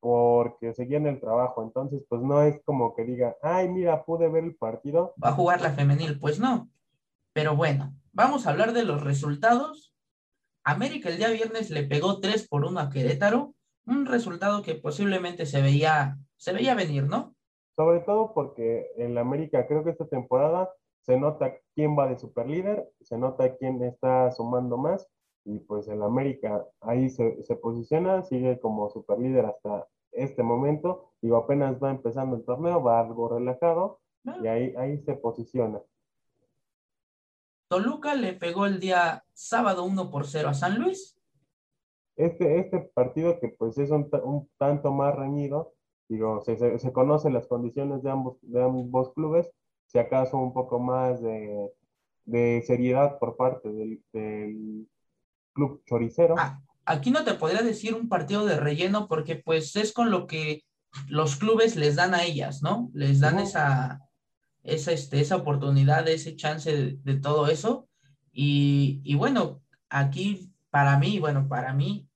porque 0.00 0.74
seguía 0.74 0.98
en 0.98 1.06
el 1.06 1.20
trabajo. 1.20 1.62
Entonces, 1.62 2.02
pues 2.08 2.22
no 2.22 2.42
es 2.42 2.60
como 2.64 2.94
que 2.94 3.04
diga, 3.04 3.36
ay, 3.42 3.68
mira, 3.68 4.04
pude 4.04 4.28
ver 4.28 4.44
el 4.44 4.54
partido. 4.54 5.14
Va 5.22 5.30
a 5.30 5.34
jugar 5.34 5.60
la 5.60 5.72
femenil, 5.72 6.18
pues 6.18 6.40
no. 6.40 6.70
Pero 7.32 7.56
bueno, 7.56 7.94
vamos 8.12 8.46
a 8.46 8.50
hablar 8.50 8.72
de 8.72 8.84
los 8.84 9.02
resultados 9.02 9.87
América 10.70 11.08
el 11.08 11.16
día 11.16 11.30
viernes 11.30 11.70
le 11.70 11.84
pegó 11.84 12.20
3 12.20 12.48
por 12.48 12.64
1 12.64 12.80
a 12.80 12.90
Querétaro, 12.90 13.54
un 13.86 14.06
resultado 14.06 14.62
que 14.62 14.74
posiblemente 14.74 15.46
se 15.46 15.62
veía, 15.62 16.18
se 16.36 16.52
veía 16.52 16.74
venir, 16.74 17.04
¿no? 17.04 17.34
Sobre 17.76 18.00
todo 18.00 18.34
porque 18.34 18.90
en 18.96 19.14
la 19.14 19.22
América 19.22 19.66
creo 19.66 19.84
que 19.84 19.90
esta 19.90 20.06
temporada 20.06 20.70
se 21.06 21.18
nota 21.18 21.54
quién 21.74 21.98
va 21.98 22.08
de 22.08 22.18
superlíder, 22.18 22.86
se 23.00 23.16
nota 23.16 23.56
quién 23.56 23.82
está 23.82 24.30
sumando 24.32 24.76
más 24.76 25.08
y 25.44 25.60
pues 25.60 25.88
el 25.88 26.02
América 26.02 26.66
ahí 26.80 27.08
se, 27.08 27.42
se 27.44 27.56
posiciona, 27.56 28.22
sigue 28.22 28.60
como 28.60 28.90
superlíder 28.90 29.46
hasta 29.46 29.86
este 30.12 30.42
momento, 30.42 31.12
digo, 31.22 31.36
apenas 31.36 31.82
va 31.82 31.90
empezando 31.90 32.36
el 32.36 32.44
torneo, 32.44 32.82
va 32.82 33.00
algo 33.00 33.28
relajado 33.28 34.00
y 34.42 34.46
ahí, 34.46 34.74
ahí 34.76 34.98
se 34.98 35.14
posiciona. 35.14 35.80
Toluca 37.68 38.14
le 38.14 38.32
pegó 38.32 38.66
el 38.66 38.80
día 38.80 39.24
sábado 39.34 39.84
1 39.84 40.10
por 40.10 40.26
0 40.26 40.48
a 40.48 40.54
San 40.54 40.78
Luis. 40.78 41.18
Este, 42.16 42.58
este 42.58 42.80
partido 42.94 43.38
que 43.38 43.48
pues 43.48 43.78
es 43.78 43.90
un, 43.90 44.08
un 44.24 44.48
tanto 44.58 44.90
más 44.90 45.14
reñido, 45.14 45.74
digo, 46.08 46.40
se, 46.40 46.56
se, 46.56 46.78
se, 46.78 46.92
conocen 46.92 47.32
las 47.32 47.46
condiciones 47.46 48.02
de 48.02 48.10
ambos, 48.10 48.38
de 48.42 48.62
ambos 48.62 49.12
clubes, 49.12 49.52
si 49.86 49.98
acaso 49.98 50.36
un 50.36 50.52
poco 50.52 50.80
más 50.80 51.22
de, 51.22 51.70
de 52.24 52.62
seriedad 52.66 53.18
por 53.18 53.36
parte 53.36 53.70
del, 53.70 54.02
del 54.12 54.88
club 55.52 55.82
choricero. 55.86 56.34
Ah, 56.38 56.60
aquí 56.84 57.10
no 57.10 57.24
te 57.24 57.34
podría 57.34 57.62
decir 57.62 57.94
un 57.94 58.08
partido 58.08 58.46
de 58.46 58.58
relleno 58.58 59.06
porque 59.06 59.36
pues 59.36 59.76
es 59.76 59.92
con 59.92 60.10
lo 60.10 60.26
que 60.26 60.64
los 61.06 61.36
clubes 61.36 61.76
les 61.76 61.96
dan 61.96 62.14
a 62.14 62.24
ellas, 62.24 62.62
¿no? 62.62 62.90
Les 62.94 63.20
dan 63.20 63.38
esa, 63.38 64.07
esa, 64.62 64.92
este, 64.92 65.20
esa 65.20 65.36
oportunidad, 65.36 66.06
ese 66.08 66.36
chance 66.36 66.74
de, 66.74 66.98
de 67.02 67.20
todo 67.20 67.48
eso. 67.48 67.88
Y, 68.32 69.00
y, 69.04 69.14
bueno, 69.14 69.62
aquí 69.88 70.52
para 70.70 70.98
mí, 70.98 71.18
bueno, 71.18 71.48
para 71.48 71.72
mí, 71.72 72.08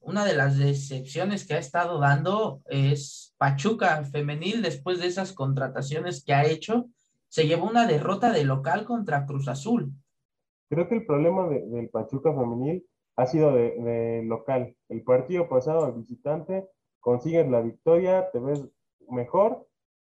una 0.00 0.24
de 0.24 0.34
las 0.34 0.58
decepciones 0.58 1.46
que 1.46 1.54
ha 1.54 1.58
estado 1.58 2.00
dando 2.00 2.62
es 2.66 3.34
Pachuca 3.38 4.04
femenil 4.04 4.60
después 4.62 4.98
de 5.00 5.06
esas 5.06 5.32
contrataciones 5.32 6.24
que 6.24 6.34
ha 6.34 6.44
hecho. 6.44 6.86
Se 7.28 7.46
llevó 7.46 7.66
una 7.68 7.86
derrota 7.86 8.32
de 8.32 8.44
local 8.44 8.84
contra 8.84 9.24
Cruz 9.26 9.48
Azul. 9.48 9.92
Creo 10.68 10.88
que 10.88 10.96
el 10.96 11.06
problema 11.06 11.48
de, 11.48 11.66
del 11.68 11.88
Pachuca 11.88 12.34
femenil 12.34 12.84
ha 13.16 13.26
sido 13.26 13.54
de, 13.54 13.78
de, 13.78 14.22
local. 14.24 14.74
El 14.88 15.02
partido 15.02 15.48
pasado 15.48 15.84
al 15.84 15.92
visitante, 15.92 16.66
consigues 17.00 17.48
la 17.48 17.60
victoria, 17.60 18.30
te 18.32 18.38
ves 18.40 18.64
mejor 19.08 19.66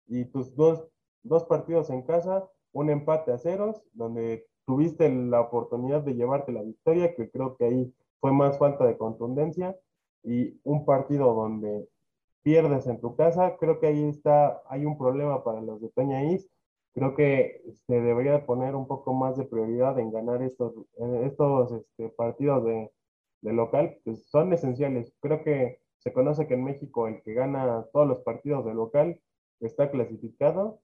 y 0.07 0.25
tus 0.25 0.55
dos, 0.55 0.87
dos 1.25 1.43
partidos 1.45 1.89
en 1.89 2.03
casa, 2.03 2.47
un 2.71 2.89
empate 2.89 3.31
a 3.31 3.37
ceros, 3.37 3.83
donde 3.93 4.47
tuviste 4.65 5.09
la 5.09 5.41
oportunidad 5.41 6.01
de 6.01 6.15
llevarte 6.15 6.51
la 6.51 6.63
victoria, 6.63 7.13
que 7.15 7.29
creo 7.29 7.55
que 7.57 7.65
ahí 7.65 7.93
fue 8.19 8.31
más 8.31 8.57
falta 8.57 8.85
de 8.85 8.97
contundencia, 8.97 9.75
y 10.23 10.59
un 10.63 10.85
partido 10.85 11.33
donde 11.33 11.87
pierdes 12.41 12.87
en 12.87 12.99
tu 12.99 13.15
casa, 13.15 13.57
creo 13.57 13.79
que 13.79 13.87
ahí 13.87 14.03
está, 14.09 14.61
hay 14.67 14.85
un 14.85 14.97
problema 14.97 15.43
para 15.43 15.61
los 15.61 15.81
de 15.81 15.89
Peña 15.89 16.23
Is, 16.23 16.49
creo 16.93 17.15
que 17.15 17.61
se 17.87 18.01
debería 18.01 18.45
poner 18.45 18.75
un 18.75 18.87
poco 18.87 19.13
más 19.13 19.35
de 19.37 19.45
prioridad 19.45 19.99
en 19.99 20.11
ganar 20.11 20.41
estos, 20.41 20.73
estos 21.23 21.71
este, 21.73 22.09
partidos 22.09 22.63
de, 22.63 22.91
de 23.41 23.53
local, 23.53 23.97
pues 24.03 24.27
son 24.27 24.53
esenciales. 24.53 25.13
Creo 25.19 25.43
que 25.43 25.79
se 25.97 26.13
conoce 26.13 26.47
que 26.47 26.53
en 26.53 26.63
México 26.63 27.07
el 27.07 27.21
que 27.21 27.33
gana 27.33 27.85
todos 27.91 28.07
los 28.07 28.19
partidos 28.21 28.65
de 28.65 28.73
local 28.73 29.19
está 29.59 29.91
clasificado 29.91 30.79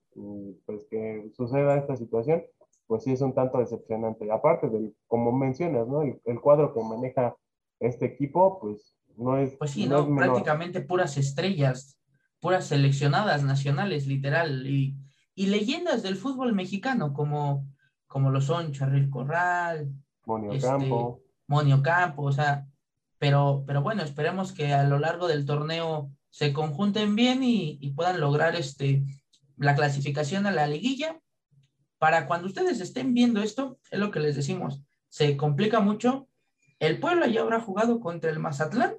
pues 0.65 0.85
que 0.89 1.29
suceda 1.35 1.77
esta 1.77 1.95
situación, 1.95 2.43
pues 2.87 3.03
sí 3.03 3.11
es 3.11 3.21
un 3.21 3.33
tanto 3.33 3.59
decepcionante. 3.59 4.31
Aparte 4.31 4.69
del, 4.69 4.95
como 5.07 5.31
mencionas, 5.31 5.87
¿no? 5.87 6.01
El, 6.01 6.21
el 6.25 6.41
cuadro 6.41 6.73
que 6.73 6.83
maneja 6.83 7.35
este 7.79 8.05
equipo, 8.05 8.59
pues 8.59 8.95
no 9.17 9.37
es... 9.37 9.55
Pues 9.57 9.71
sí, 9.71 9.87
no, 9.87 10.07
no 10.07 10.15
prácticamente 10.15 10.81
puras 10.81 11.17
estrellas, 11.17 11.97
puras 12.39 12.65
seleccionadas 12.65 13.43
nacionales, 13.43 14.07
literal, 14.07 14.67
y 14.67 14.95
y 15.35 15.47
leyendas 15.47 16.03
del 16.03 16.17
fútbol 16.17 16.53
mexicano, 16.53 17.13
como, 17.13 17.67
como 18.07 18.29
lo 18.29 18.41
son 18.41 18.73
Charril 18.73 19.09
Corral, 19.09 19.91
Monio 20.25 20.51
este, 20.51 20.67
Campo. 20.67 21.21
Monio 21.47 21.81
Campo, 21.81 22.23
o 22.23 22.31
sea, 22.31 22.67
pero, 23.17 23.63
pero 23.65 23.81
bueno, 23.81 24.03
esperemos 24.03 24.51
que 24.51 24.73
a 24.73 24.83
lo 24.83 24.99
largo 24.99 25.27
del 25.27 25.45
torneo 25.45 26.11
se 26.29 26.53
conjunten 26.53 27.15
bien 27.15 27.43
y, 27.43 27.77
y 27.81 27.91
puedan 27.91 28.19
lograr 28.19 28.55
este, 28.55 29.03
la 29.61 29.75
clasificación 29.75 30.45
a 30.47 30.51
la 30.51 30.67
liguilla. 30.67 31.21
Para 31.97 32.25
cuando 32.27 32.47
ustedes 32.47 32.81
estén 32.81 33.13
viendo 33.13 33.41
esto, 33.41 33.77
es 33.91 33.99
lo 33.99 34.09
que 34.11 34.19
les 34.19 34.35
decimos, 34.35 34.81
se 35.07 35.37
complica 35.37 35.79
mucho. 35.79 36.27
El 36.79 36.99
pueblo 36.99 37.27
ya 37.27 37.41
habrá 37.41 37.61
jugado 37.61 37.99
contra 37.99 38.31
el 38.31 38.39
Mazatlán. 38.39 38.97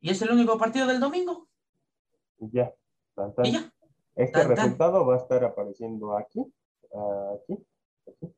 Y 0.00 0.10
es 0.10 0.22
el 0.22 0.30
único 0.30 0.56
partido 0.58 0.86
del 0.86 1.00
domingo. 1.00 1.48
Ya. 2.38 2.72
Tan, 3.14 3.34
tan. 3.34 3.46
Este 4.14 4.38
tan, 4.38 4.48
resultado 4.48 5.04
va 5.04 5.16
a 5.16 5.18
estar 5.18 5.42
apareciendo 5.42 6.16
aquí, 6.16 6.40
aquí, 7.34 7.66
aquí. 8.06 8.34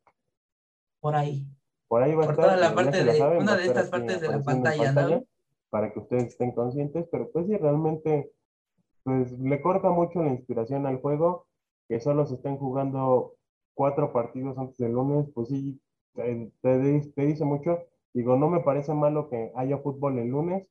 Por 1.01 1.15
ahí. 1.15 1.47
Por 1.87 2.03
ahí 2.03 2.15
va 2.15 2.23
Por 2.23 2.31
a 2.31 2.33
estar. 2.33 2.45
toda 2.47 2.57
la 2.57 2.75
parte 2.75 3.05
de, 3.05 3.19
saben, 3.19 3.43
una 3.43 3.57
de 3.57 3.67
estas 3.67 3.89
partes 3.91 4.21
de 4.21 4.29
la 4.29 4.43
pantalla, 4.43 4.85
pantalla, 4.85 5.17
¿no? 5.17 5.27
Para 5.69 5.93
que 5.93 5.99
ustedes 5.99 6.25
estén 6.25 6.53
conscientes, 6.53 7.07
pero 7.13 7.31
pues 7.31 7.47
sí, 7.47 7.57
realmente, 7.59 8.33
pues 9.05 9.33
le 9.39 9.61
corta 9.61 9.91
mucho 9.91 10.23
la 10.23 10.31
inspiración 10.31 10.87
al 10.87 11.01
juego, 11.01 11.47
que 11.89 12.01
solo 12.01 12.27
se 12.27 12.35
estén 12.35 12.57
jugando 12.57 13.35
cuatro 13.75 14.13
partidos 14.13 14.59
antes 14.59 14.77
del 14.79 14.93
lunes, 14.93 15.29
pues 15.35 15.49
sí, 15.49 15.81
te, 16.15 16.53
te, 16.61 17.01
te 17.15 17.27
dice 17.27 17.45
mucho. 17.45 17.79
Digo, 18.13 18.37
no 18.37 18.49
me 18.49 18.61
parece 18.61 18.93
malo 18.95 19.29
que 19.29 19.53
haya 19.55 19.79
fútbol 19.79 20.19
el 20.19 20.29
lunes, 20.29 20.67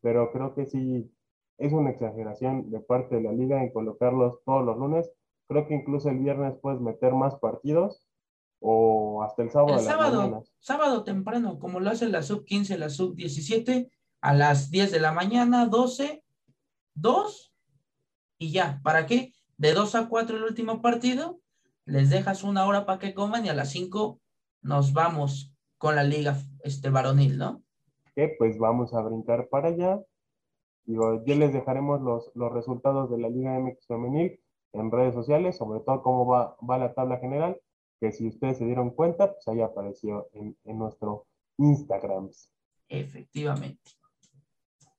pero 0.00 0.30
creo 0.32 0.54
que 0.54 0.66
sí 0.66 1.10
es 1.58 1.72
una 1.72 1.90
exageración 1.90 2.70
de 2.70 2.80
parte 2.80 3.16
de 3.16 3.22
la 3.22 3.32
liga 3.32 3.62
en 3.62 3.72
colocarlos 3.72 4.42
todos 4.44 4.64
los 4.64 4.78
lunes. 4.78 5.10
Creo 5.48 5.66
que 5.66 5.74
incluso 5.74 6.08
el 6.10 6.18
viernes 6.18 6.54
puedes 6.60 6.80
meter 6.80 7.12
más 7.12 7.34
partidos 7.36 8.06
o 8.60 9.22
hasta 9.22 9.42
el 9.42 9.50
sábado. 9.50 9.74
El 9.74 9.80
sábado, 9.80 10.44
sábado 10.58 11.04
temprano, 11.04 11.58
como 11.58 11.80
lo 11.80 11.90
hace 11.90 12.08
la 12.08 12.22
sub 12.22 12.44
15, 12.44 12.78
la 12.78 12.88
sub 12.88 13.14
17, 13.14 13.90
a 14.20 14.34
las 14.34 14.70
10 14.70 14.90
de 14.92 15.00
la 15.00 15.12
mañana, 15.12 15.66
12, 15.66 16.24
2 16.94 17.53
y 18.38 18.52
ya. 18.52 18.80
¿Para 18.82 19.06
qué? 19.06 19.32
De 19.56 19.72
2 19.72 19.94
a 19.94 20.08
4 20.08 20.36
el 20.36 20.44
último 20.44 20.82
partido, 20.82 21.40
les 21.84 22.10
dejas 22.10 22.42
una 22.42 22.66
hora 22.66 22.86
para 22.86 22.98
que 22.98 23.14
coman 23.14 23.46
y 23.46 23.48
a 23.48 23.54
las 23.54 23.70
5 23.70 24.20
nos 24.62 24.92
vamos 24.92 25.52
con 25.78 25.96
la 25.96 26.04
liga 26.04 26.36
este 26.62 26.90
varonil, 26.90 27.38
¿no? 27.38 27.62
Que 28.14 28.34
pues 28.38 28.58
vamos 28.58 28.94
a 28.94 29.02
brincar 29.02 29.48
para 29.48 29.68
allá 29.68 30.00
Digo, 30.86 31.24
ya 31.24 31.34
les 31.34 31.52
dejaremos 31.52 32.02
los, 32.02 32.30
los 32.34 32.52
resultados 32.52 33.10
de 33.10 33.18
la 33.18 33.28
Liga 33.28 33.58
MX 33.58 33.86
Femenil 33.86 34.38
en 34.72 34.90
redes 34.90 35.14
sociales, 35.14 35.56
sobre 35.56 35.80
todo 35.80 36.02
cómo 36.02 36.26
va, 36.26 36.56
va 36.68 36.78
la 36.78 36.92
tabla 36.92 37.18
general, 37.18 37.58
que 38.00 38.12
si 38.12 38.28
ustedes 38.28 38.58
se 38.58 38.66
dieron 38.66 38.90
cuenta, 38.90 39.32
pues 39.32 39.48
ahí 39.48 39.62
apareció 39.62 40.28
en, 40.32 40.56
en 40.64 40.78
nuestro 40.78 41.26
Instagram. 41.56 42.28
Efectivamente. 42.88 43.92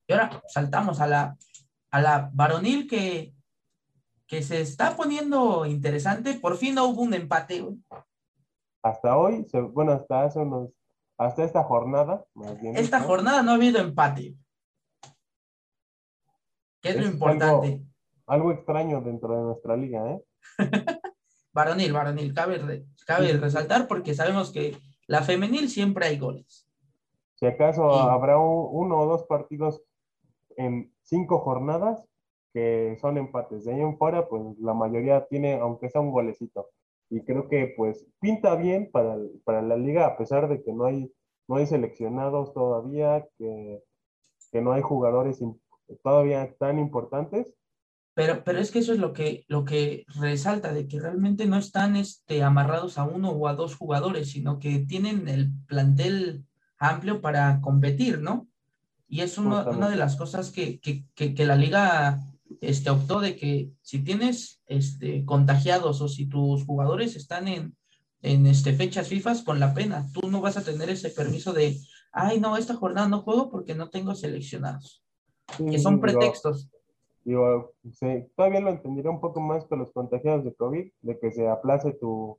Y 0.07 0.13
ahora 0.13 0.41
saltamos 0.47 1.01
a 1.01 1.07
la, 1.07 1.37
a 1.95 2.01
la 2.01 2.29
varonil 2.33 2.89
que, 2.89 3.33
que 4.27 4.43
se 4.43 4.59
está 4.59 4.97
poniendo 4.97 5.65
interesante. 5.65 6.33
Por 6.33 6.57
fin 6.57 6.75
no 6.75 6.87
hubo 6.87 7.03
un 7.03 7.13
empate. 7.13 7.65
Hasta 8.83 9.17
hoy, 9.17 9.47
bueno, 9.71 9.93
hasta 9.93 10.25
hace 10.25 10.39
unos, 10.39 10.71
hasta 11.17 11.45
esta 11.45 11.63
jornada. 11.63 12.25
Más 12.33 12.59
bien, 12.59 12.75
esta 12.75 12.99
¿no? 12.99 13.05
jornada 13.05 13.43
no 13.43 13.51
ha 13.51 13.55
habido 13.55 13.79
empate. 13.79 14.35
¿Qué 16.81 16.89
es, 16.89 16.97
es 16.97 17.01
lo 17.01 17.07
importante? 17.07 17.67
Algo, 17.67 17.85
algo, 18.27 18.51
extraño 18.51 18.99
dentro 18.99 19.33
de 19.33 19.43
nuestra 19.43 19.77
liga, 19.77 20.11
¿eh? 20.11 20.21
varonil, 21.53 21.93
varonil, 21.93 22.33
cabe, 22.33 22.85
cabe 23.07 23.31
sí. 23.31 23.37
resaltar 23.37 23.87
porque 23.87 24.13
sabemos 24.13 24.51
que 24.51 24.77
la 25.07 25.23
femenil 25.23 25.69
siempre 25.69 26.07
hay 26.07 26.19
goles. 26.19 26.67
Si 27.35 27.45
acaso 27.45 27.89
habrá 27.89 28.37
un, 28.37 28.67
uno 28.69 28.99
o 28.99 29.05
dos 29.05 29.23
partidos 29.23 29.81
en 30.57 30.93
cinco 31.05 31.39
jornadas 31.39 32.03
que 32.53 32.97
son 33.01 33.17
empates. 33.17 33.65
De 33.65 33.74
ahí 33.74 33.81
en 33.81 33.97
fuera, 33.97 34.27
pues 34.27 34.41
la 34.59 34.74
mayoría 34.74 35.25
tiene, 35.27 35.55
aunque 35.59 35.89
sea 35.89 36.01
un 36.01 36.12
golecito. 36.12 36.69
Y 37.09 37.21
creo 37.21 37.47
que 37.50 37.74
pues 37.77 38.05
pinta 38.19 38.55
bien 38.55 38.89
para, 38.91 39.17
para 39.43 39.62
la 39.62 39.77
liga, 39.77 40.07
a 40.07 40.17
pesar 40.17 40.47
de 40.50 40.63
que 40.63 40.74
no 40.74 40.85
hay, 40.85 41.12
no 41.47 41.57
hay 41.57 41.67
seleccionados 41.67 42.53
todavía, 42.53 43.27
que, 43.38 43.83
que 44.51 44.62
no 44.62 44.71
hay 44.71 44.81
jugadores 44.81 45.43
todavía 46.03 46.55
tan 46.57 46.79
importantes. 46.79 47.53
Pero, 48.15 48.43
pero 48.45 48.59
es 48.59 48.71
que 48.71 48.79
eso 48.79 48.93
es 48.93 49.00
lo 49.00 49.12
que, 49.12 49.43
lo 49.50 49.65
que 49.65 50.05
resalta, 50.19 50.74
de 50.74 50.88
que 50.88 51.01
realmente 51.01 51.45
no 51.47 51.57
están 51.57 51.97
este, 51.97 52.41
amarrados 52.41 52.97
a 52.97 53.03
uno 53.03 53.31
o 53.31 53.47
a 53.50 53.53
dos 53.53 53.75
jugadores, 53.75 54.31
sino 54.31 54.57
que 54.57 54.79
tienen 54.79 55.27
el 55.27 55.51
plantel 55.67 56.45
amplio 56.77 57.19
para 57.19 57.59
competir, 57.59 58.21
¿no? 58.21 58.47
Y 59.07 59.21
es 59.21 59.38
uno, 59.38 59.63
una 59.69 59.89
de 59.89 59.95
las 59.95 60.15
cosas 60.15 60.51
que, 60.51 60.79
que, 60.79 61.05
que, 61.13 61.35
que, 61.35 61.45
la 61.45 61.55
liga 61.55 62.19
este, 62.62 62.89
optó 62.89 63.19
de 63.19 63.35
que 63.35 63.71
si 63.81 64.03
tienes 64.03 64.62
este, 64.67 65.25
contagiados 65.25 66.01
o 66.01 66.07
si 66.07 66.25
tus 66.25 66.65
jugadores 66.65 67.15
están 67.15 67.47
en, 67.47 67.75
en 68.21 68.47
este, 68.47 68.74
fechas 68.74 69.07
FIFA 69.07 69.43
con 69.43 69.59
la 69.59 69.74
pena, 69.74 70.07
tú 70.13 70.29
no 70.29 70.41
vas 70.41 70.57
a 70.57 70.63
tener 70.63 70.89
ese 70.89 71.09
permiso 71.09 71.53
de, 71.53 71.77
ay, 72.12 72.39
no, 72.39 72.57
esta 72.57 72.75
jornada 72.75 73.07
no 73.07 73.21
juego 73.21 73.50
porque 73.50 73.75
no 73.75 73.89
tengo 73.89 74.15
seleccionados 74.15 75.05
que 75.57 75.79
son 75.79 76.00
pretextos. 76.00 76.69
digo, 77.24 77.74
todavía 78.35 78.59
lo 78.59 78.69
entendería 78.69 79.12
un 79.12 79.21
poco 79.21 79.39
más 79.39 79.65
con 79.65 79.79
los 79.79 79.91
contagiados 79.91 80.43
de 80.43 80.53
COVID, 80.53 80.91
de 81.01 81.19
que 81.19 81.31
se 81.31 81.47
aplace 81.47 81.93
tu, 81.93 82.38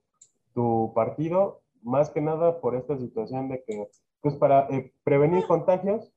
tu 0.54 0.92
partido, 0.94 1.62
más 1.82 2.11
que 2.11 2.20
nada 2.20 2.61
por 2.61 2.75
esta 2.75 2.99
situación 2.99 3.49
de 3.49 3.62
que, 3.66 3.88
pues 4.20 4.35
para 4.35 4.68
eh, 4.68 4.92
prevenir 5.04 5.46
contagios, 5.46 6.12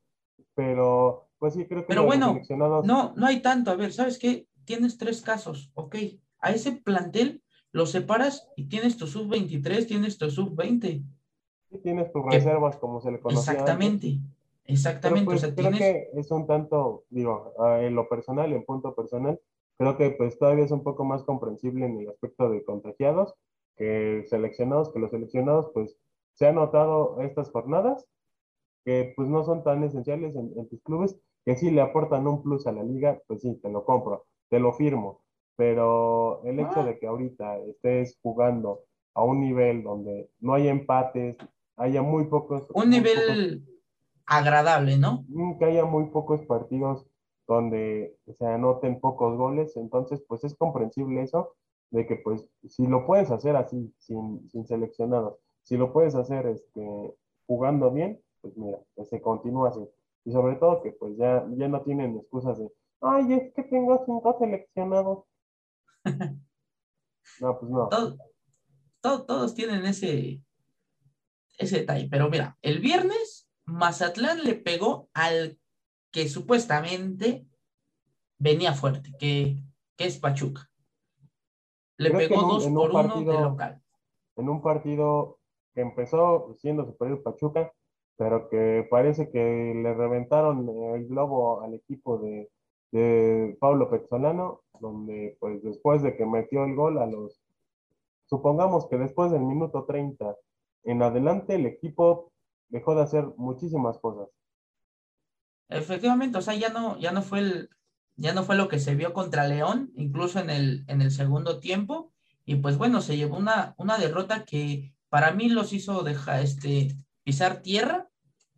pero 0.56 1.30
pues 1.38 1.54
sí 1.54 1.66
creo 1.66 1.82
que... 1.82 1.88
Pero 1.88 2.06
bueno, 2.06 2.40
no, 2.84 3.14
no 3.16 3.28
hay 3.28 3.42
tanto, 3.42 3.72
a 3.72 3.76
ver, 3.76 3.94
¿sabes 3.94 4.20
qué? 4.20 4.48
Tienes 4.66 4.98
tres 4.98 5.22
casos, 5.22 5.72
ok, 5.74 5.96
a 6.40 6.52
ese 6.52 6.74
plantel 6.74 7.42
lo 7.72 7.86
separas 7.86 8.50
y 8.56 8.68
tienes 8.68 8.98
tu 8.98 9.08
sub-23, 9.08 9.88
tienes 9.88 10.18
tu 10.18 10.30
sub-20. 10.30 11.04
Sí, 11.70 11.78
tienes 11.84 12.12
tus 12.12 12.26
reservas, 12.26 12.78
como 12.78 13.00
se 13.00 13.12
le 13.12 13.20
conoce. 13.20 13.52
Exactamente, 13.52 14.20
exactamente. 14.66 15.26
Pues, 15.26 15.54
creo 15.56 15.72
que 15.72 16.10
es 16.14 16.32
un 16.32 16.48
tanto, 16.48 17.06
digo, 17.10 17.54
en 17.80 17.96
lo 17.96 18.10
personal, 18.10 18.52
en 18.54 18.66
punto 18.66 18.96
personal, 18.96 19.40
creo 19.78 19.98
que 19.98 20.12
pues 20.12 20.38
todavía 20.38 20.66
es 20.66 20.72
un 20.72 20.84
poco 20.84 21.06
más 21.06 21.24
comprensible 21.24 21.86
en 21.86 22.00
el 22.00 22.10
aspecto 22.10 22.50
de 22.50 22.64
contagiados 22.66 23.34
que 23.78 24.26
seleccionados, 24.28 24.92
que 24.92 25.00
los 25.00 25.12
seleccionados 25.12 25.72
pues 25.74 25.98
se 26.34 26.48
han 26.48 26.56
notado 26.56 27.22
estas 27.22 27.50
jornadas 27.50 28.06
que 28.86 29.14
pues 29.16 29.28
no 29.28 29.44
son 29.44 29.64
tan 29.64 29.84
esenciales 29.84 30.36
en, 30.36 30.52
en 30.58 30.70
tus 30.70 30.82
clubes, 30.82 31.18
que 31.46 31.56
sí 31.56 31.72
le 31.72 31.82
aportan 31.82 32.28
un 32.28 32.42
plus 32.44 32.68
a 32.68 32.72
la 32.72 32.84
liga, 32.84 33.22
pues 33.28 33.42
sí, 33.42 33.56
te 33.62 33.70
lo 33.70 33.86
compro, 33.86 34.26
te 34.50 34.60
lo 34.60 34.74
firmo 34.74 35.22
pero 35.60 36.42
el 36.46 36.58
hecho 36.58 36.80
ah. 36.80 36.86
de 36.86 36.98
que 36.98 37.06
ahorita 37.06 37.58
estés 37.58 38.18
jugando 38.22 38.86
a 39.14 39.24
un 39.24 39.42
nivel 39.42 39.84
donde 39.84 40.30
no 40.40 40.54
hay 40.54 40.70
empates, 40.70 41.36
haya 41.76 42.02
muy 42.02 42.28
pocos... 42.28 42.64
Un 42.74 42.90
nivel 42.90 43.68
agradable, 44.26 44.98
¿no? 44.98 45.26
Mm, 45.28 45.58
que 45.58 45.66
haya 45.66 45.84
muy 45.84 46.06
pocos 46.12 46.46
partidos 46.46 47.06
donde 47.46 48.16
se 48.38 48.46
anoten 48.46 49.02
pocos 49.02 49.36
goles, 49.36 49.76
entonces 49.76 50.24
pues 50.30 50.46
es 50.46 50.56
comprensible 50.56 51.24
eso, 51.24 51.56
de 51.92 52.08
que 52.08 52.16
pues 52.16 52.50
si 52.70 52.88
lo 52.88 53.06
puedes 53.06 53.30
hacer 53.30 53.58
así, 53.58 53.94
sin, 53.98 54.50
sin 54.50 54.66
seleccionados, 54.66 55.40
si 55.64 55.76
lo 55.76 55.92
puedes 55.92 56.16
hacer 56.16 56.48
este, 56.48 57.14
jugando 57.48 57.92
bien, 57.92 58.22
pues 58.42 58.56
mira, 58.58 58.80
que 58.96 59.06
se 59.06 59.22
continúa 59.22 59.70
así. 59.70 59.88
Y 60.26 60.32
sobre 60.32 60.56
todo 60.56 60.82
que 60.82 60.92
pues 60.92 61.18
ya, 61.18 61.46
ya 61.56 61.68
no 61.68 61.82
tienen 61.82 62.18
excusas 62.18 62.58
de, 62.58 62.72
ay, 63.02 63.34
es 63.34 63.54
que 63.54 63.64
tengo 63.64 64.04
cinco 64.06 64.36
seleccionados. 64.40 65.26
No, 67.40 67.60
pues 67.60 67.72
no. 67.72 67.90
todos 69.02 69.54
tienen 69.54 69.86
ese, 69.86 70.42
ese 71.60 71.80
detalle. 71.82 72.08
Pero 72.10 72.28
mira, 72.30 72.58
el 72.62 72.80
viernes 72.80 73.50
Mazatlán 73.66 74.44
le 74.44 74.56
pegó 74.56 75.10
al 75.14 75.60
que 76.12 76.28
supuestamente 76.28 77.48
venía 78.38 78.74
fuerte, 78.74 79.14
que, 79.20 79.64
es 79.98 80.18
Pachuca. 80.18 80.70
Le 81.98 82.12
pegó 82.12 82.42
dos 82.44 82.68
por 82.68 82.90
uno 82.90 83.20
de 83.20 83.42
local. 83.42 83.84
En 84.38 84.48
un 84.48 84.62
partido 84.62 85.40
que 85.74 85.82
empezó 85.82 86.56
siendo 86.58 86.86
superior 86.86 87.22
Pachuca, 87.22 87.74
pero 88.20 88.50
que 88.50 88.86
parece 88.92 89.32
que 89.32 89.74
le 89.74 89.94
reventaron 89.94 90.68
el 90.94 91.08
globo 91.08 91.62
al 91.62 91.74
equipo 91.74 92.18
de, 92.18 92.52
de 92.92 93.58
Pablo 93.62 93.90
Pezzolano, 93.90 94.64
donde 94.82 95.38
pues 95.40 95.64
después 95.64 96.04
de 96.04 96.18
que 96.18 96.26
metió 96.26 96.66
el 96.66 96.76
gol 96.76 96.98
a 96.98 97.06
los, 97.06 97.42
supongamos 98.26 98.88
que 98.90 98.98
después 98.98 99.32
del 99.32 99.44
minuto 99.44 99.86
30 99.86 100.36
en 100.84 101.02
adelante 101.02 101.56
el 101.56 101.66
equipo 101.66 102.34
dejó 102.68 102.94
de 102.94 103.04
hacer 103.04 103.26
muchísimas 103.38 103.98
cosas. 104.00 104.28
Efectivamente, 105.70 106.40
o 106.40 106.42
sea, 106.42 106.56
ya 106.56 106.68
no, 106.68 107.00
ya 107.00 107.14
no 107.14 107.22
fue 107.22 107.40
el, 107.40 107.70
ya 108.18 108.34
no 108.34 108.44
fue 108.44 108.58
lo 108.58 108.68
que 108.68 108.80
se 108.80 108.96
vio 108.96 109.14
contra 109.14 109.48
León, 109.48 109.94
incluso 109.96 110.40
en 110.40 110.50
el, 110.50 110.84
en 110.88 111.02
el 111.02 111.12
segundo 111.12 111.62
tiempo, 111.62 112.12
y 112.44 112.56
pues 112.56 112.78
bueno, 112.78 113.00
se 113.00 113.16
llevó 113.16 113.38
una, 113.38 113.76
una 113.78 113.98
derrota 113.98 114.44
que 114.44 114.94
para 115.08 115.32
mí 115.32 115.48
los 115.48 115.72
hizo 115.72 116.04
dejar, 116.04 116.42
este, 116.42 116.98
pisar 117.24 117.62
tierra, 117.62 118.09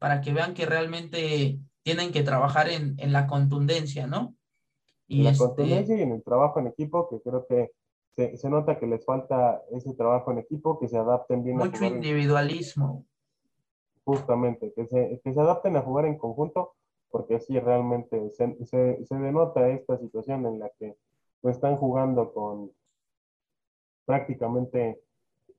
para 0.02 0.20
que 0.20 0.34
vean 0.34 0.56
que 0.56 0.66
realmente 0.66 1.60
tienen 1.84 2.12
que 2.12 2.24
trabajar 2.24 2.70
en, 2.70 2.96
en 2.98 3.14
la 3.14 3.28
contundencia, 3.28 4.08
¿no? 4.08 4.34
Y 5.08 5.20
en 5.20 5.24
la 5.26 5.30
este 5.30 5.46
contundencia 5.46 5.96
y 5.96 6.02
en 6.02 6.12
el 6.14 6.24
trabajo 6.24 6.60
en 6.60 6.66
equipo, 6.66 7.08
que 7.08 7.22
creo 7.22 7.46
que 7.46 7.72
se, 8.16 8.36
se, 8.36 8.50
nota 8.50 8.80
que 8.80 8.88
les 8.88 9.06
falta 9.06 9.62
ese 9.72 9.94
trabajo 9.94 10.32
en 10.32 10.40
equipo, 10.40 10.80
que 10.80 10.88
se 10.88 10.98
adapten 10.98 11.44
bien. 11.44 11.58
Mucho 11.58 11.86
individualismo. 11.86 13.06
Justamente, 14.04 14.74
que 14.76 14.88
se, 14.88 15.22
que 15.24 15.34
se 15.34 15.40
adapten 15.40 15.78
a 15.78 15.84
jugar 15.84 16.06
en 16.06 16.18
conjunto, 16.18 16.74
porque 17.12 17.36
así 17.36 17.60
realmente 17.60 18.32
se, 18.32 18.56
se, 18.66 19.06
se 19.06 19.16
denota 19.16 19.70
esta 19.70 20.00
situación 20.00 20.48
en 20.48 20.58
la 20.58 20.72
que 20.80 20.96
están 21.44 21.78
jugando 21.78 22.34
con 22.34 22.72
prácticamente 24.06 25.00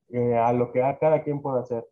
eh, 0.09 0.35
a 0.35 0.51
lo 0.51 0.73
que 0.73 0.83
a 0.83 0.99
cada 0.99 1.23
quien 1.23 1.41
puede 1.41 1.61
hacer. 1.61 1.87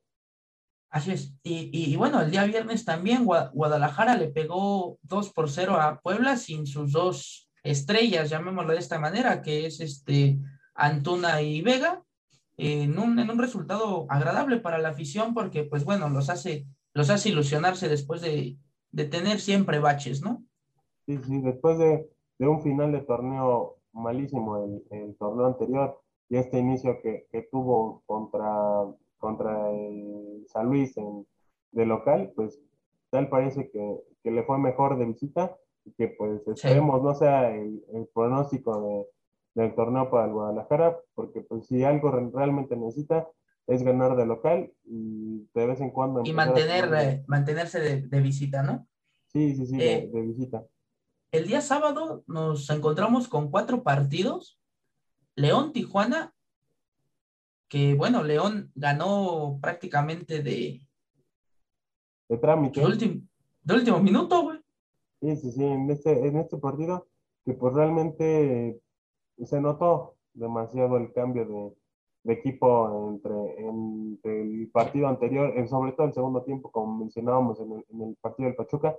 Así 0.91 1.12
es. 1.12 1.34
Y, 1.41 1.95
bueno, 1.95 2.21
el 2.21 2.32
día 2.32 2.43
viernes 2.43 2.84
también 2.84 3.23
Guadalajara 3.25 4.17
le 4.17 4.27
pegó 4.27 4.99
2 5.04 5.32
por 5.32 5.49
0 5.49 5.80
a 5.80 6.01
Puebla 6.01 6.36
sin 6.36 6.67
sus 6.67 6.91
dos 6.91 7.49
estrellas, 7.63 8.30
llamémoslo 8.30 8.73
de 8.73 8.80
esta 8.80 8.99
manera, 8.99 9.41
que 9.41 9.65
es 9.65 9.80
este 9.80 10.38
Antuna 10.75 11.41
y 11.41 11.62
Vega, 11.62 12.04
en 12.58 12.99
un, 12.99 13.17
en 13.19 13.30
un 13.30 13.39
resultado 13.39 14.06
agradable 14.10 14.58
para 14.58 14.80
la 14.80 14.89
afición 14.89 15.34
porque, 15.34 15.63
pues 15.63 15.86
bueno, 15.86 16.10
los 16.10 16.30
hace, 16.30 16.67
los 16.93 17.10
hace 17.10 17.30
ilusionarse 17.30 17.88
después 17.88 18.21
de, 18.21 18.58
de 18.91 19.06
tener 19.06 19.39
siempre 19.39 19.80
baches, 19.80 20.21
¿no? 20.21 20.43
Sí, 21.06 21.17
sí, 21.25 21.39
después 21.41 21.77
de, 21.77 22.06
de 22.38 22.47
un 22.47 22.62
final 22.62 22.91
de 22.91 22.99
torneo 23.01 23.77
malísimo 23.93 24.63
el, 24.65 24.84
el 24.91 25.15
torneo 25.15 25.45
anterior 25.47 26.01
y 26.27 26.36
este 26.36 26.60
inicio 26.60 26.99
que, 27.01 27.27
que 27.32 27.43
tuvo 27.49 28.04
contra 28.06 28.86
contra 29.21 29.71
el 29.71 30.45
San 30.47 30.65
Luis 30.65 30.97
en, 30.97 31.25
de 31.71 31.86
local, 31.86 32.34
pues 32.36 32.60
tal 33.10 33.29
parece 33.29 33.69
que, 33.71 34.01
que, 34.23 34.31
le 34.31 34.43
fue 34.43 34.57
mejor 34.57 34.97
de 34.97 35.05
visita 35.05 35.55
y 35.86 35.91
que 35.93 36.10
pues 36.10 36.45
esperemos 36.47 37.01
no 37.01 37.15
sea 37.15 37.55
el, 37.55 37.81
el 37.93 38.07
pronóstico 38.13 38.81
de, 38.81 39.05
del 39.62 39.75
torneo 39.75 40.10
para 40.10 40.25
el 40.25 40.34
Guadalajara, 40.34 40.97
porque 41.13 41.41
pues 41.41 41.67
si 41.67 41.84
algo 41.84 42.12
realmente 42.12 42.75
necesita 42.75 43.29
es 43.67 43.84
ganar 43.84 44.15
de 44.15 44.25
local 44.25 44.73
y 44.84 45.47
de 45.53 45.65
vez 45.67 45.79
en 45.79 45.91
cuando... 45.91 46.23
Y 46.25 46.34
mantener, 46.34 46.93
eh, 46.93 47.23
mantenerse 47.27 47.79
de, 47.79 48.01
de, 48.01 48.21
visita, 48.21 48.63
¿no? 48.63 48.88
Sí, 49.27 49.55
sí, 49.55 49.65
sí, 49.65 49.77
de, 49.77 49.93
eh, 49.93 50.10
de 50.12 50.21
visita. 50.21 50.65
El 51.31 51.47
día 51.47 51.62
sábado 51.62 52.23
nos 52.27 52.69
encontramos 52.69 53.29
con 53.29 53.49
cuatro 53.49 53.84
partidos. 53.84 54.60
León, 55.36 55.71
Tijuana, 55.71 56.34
que 57.71 57.93
bueno, 57.93 58.21
León 58.21 58.69
ganó 58.75 59.57
prácticamente 59.62 60.43
de... 60.43 60.81
De 62.27 62.38
trámite. 62.38 62.81
De, 62.81 63.73
último 63.73 63.99
minuto, 64.01 64.43
güey. 64.43 64.60
Sí, 65.21 65.38
sí, 65.38 65.51
sí, 65.53 65.63
en 65.63 65.89
este, 65.89 66.27
en 66.27 66.36
este 66.36 66.57
partido 66.57 67.07
que 67.45 67.53
pues 67.53 67.73
realmente 67.73 68.77
se 69.45 69.62
notó 69.62 70.17
demasiado 70.34 70.97
el 70.97 71.13
cambio 71.13 71.73
de, 72.25 72.34
equipo 72.34 73.10
entre, 73.10 74.41
el 74.41 74.69
partido 74.69 75.07
anterior, 75.07 75.53
sobre 75.69 75.93
todo 75.93 76.07
el 76.07 76.13
segundo 76.13 76.43
tiempo, 76.43 76.71
como 76.71 76.97
mencionábamos 76.97 77.62
en 77.62 77.71
el, 77.71 77.86
en 77.88 78.01
el 78.01 78.17
partido 78.17 78.47
del 78.47 78.57
Pachuca, 78.57 78.97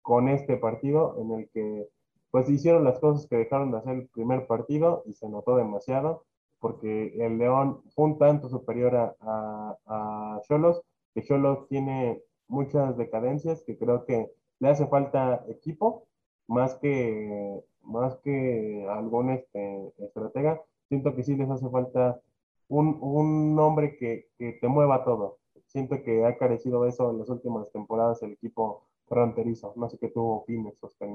con 0.00 0.30
este 0.30 0.56
partido 0.56 1.14
en 1.20 1.32
el 1.32 1.50
que 1.50 1.90
pues 2.30 2.48
hicieron 2.48 2.84
las 2.84 2.98
cosas 3.00 3.28
que 3.28 3.36
dejaron 3.36 3.70
de 3.70 3.78
hacer 3.78 3.96
el 3.96 4.08
primer 4.08 4.46
partido 4.46 5.02
y 5.04 5.12
se 5.12 5.28
notó 5.28 5.56
demasiado 5.56 6.24
porque 6.60 7.14
el 7.18 7.38
León 7.38 7.82
fue 7.94 8.06
un 8.06 8.18
tanto 8.18 8.48
superior 8.48 9.16
a 9.20 10.40
Cholos, 10.46 10.82
que 11.14 11.22
Cholos 11.22 11.68
tiene 11.68 12.22
muchas 12.48 12.96
decadencias, 12.96 13.62
que 13.62 13.78
creo 13.78 14.04
que 14.04 14.30
le 14.60 14.68
hace 14.68 14.86
falta 14.86 15.44
equipo, 15.48 16.06
más 16.48 16.74
que, 16.76 17.62
más 17.82 18.16
que 18.16 18.86
algún 18.90 19.30
este, 19.30 19.92
estratega, 19.98 20.60
siento 20.88 21.14
que 21.14 21.22
sí 21.22 21.36
les 21.36 21.50
hace 21.50 21.68
falta 21.68 22.20
un, 22.68 22.98
un 23.00 23.58
hombre 23.60 23.96
que, 23.96 24.28
que, 24.38 24.52
te 24.54 24.68
mueva 24.68 25.04
todo. 25.04 25.38
Siento 25.66 26.02
que 26.02 26.24
ha 26.24 26.36
carecido 26.38 26.82
de 26.82 26.90
eso 26.90 27.10
en 27.10 27.18
las 27.18 27.28
últimas 27.28 27.70
temporadas 27.72 28.22
el 28.22 28.32
equipo 28.32 28.86
fronterizo. 29.06 29.74
No 29.76 29.88
sé 29.88 29.98
qué 29.98 30.08
tú 30.08 30.24
opinas, 30.26 30.74
Oscar. 30.80 31.08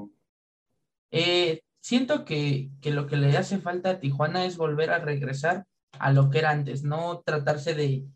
Eh, 1.10 1.60
siento 1.84 2.24
que, 2.24 2.70
lo 2.84 3.06
que 3.06 3.18
le 3.18 3.36
hace 3.36 3.58
falta 3.58 3.90
a 3.90 4.00
Tijuana 4.00 4.46
es 4.46 4.56
volver 4.56 4.90
a 4.90 5.00
regresar 5.00 5.66
a 5.98 6.12
lo 6.12 6.30
que 6.30 6.38
era 6.38 6.50
antes, 6.50 6.82
no 6.82 7.20
tratarse 7.20 7.74
de, 7.74 8.06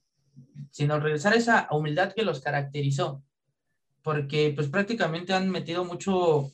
sino 0.71 0.99
regresar 0.99 1.35
a 1.35 1.37
esa 1.37 1.69
humildad 1.71 2.15
que 2.15 2.25
los 2.25 2.41
caracterizó, 2.41 3.23
porque 4.03 4.55
pues 4.57 4.69
prácticamente 4.69 5.35
han 5.35 5.51
metido 5.51 5.85
mucho, 5.85 6.51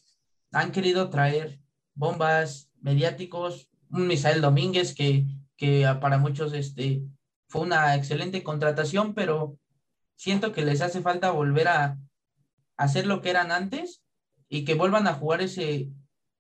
han 0.51 0.73
querido 0.73 1.09
traer 1.09 1.61
bombas 1.95 2.69
mediáticos, 2.81 3.71
un 3.91 4.09
Misael 4.09 4.41
Domínguez 4.41 4.93
que, 4.93 5.25
que 5.57 5.87
para 6.01 6.19
muchos 6.19 6.53
este, 6.53 7.05
fue 7.47 7.61
una 7.61 7.95
excelente 7.95 8.43
contratación, 8.43 9.15
pero 9.15 9.57
siento 10.17 10.51
que 10.51 10.65
les 10.65 10.81
hace 10.81 11.01
falta 11.01 11.31
volver 11.31 11.69
a 11.69 11.97
hacer 12.77 13.07
lo 13.07 13.23
que 13.23 13.31
eran 13.31 13.53
antes 13.53 14.03
y 14.49 14.65
que 14.65 14.75
vuelvan 14.75 15.07
a 15.07 15.15
jugar 15.15 15.43
ese, 15.43 15.93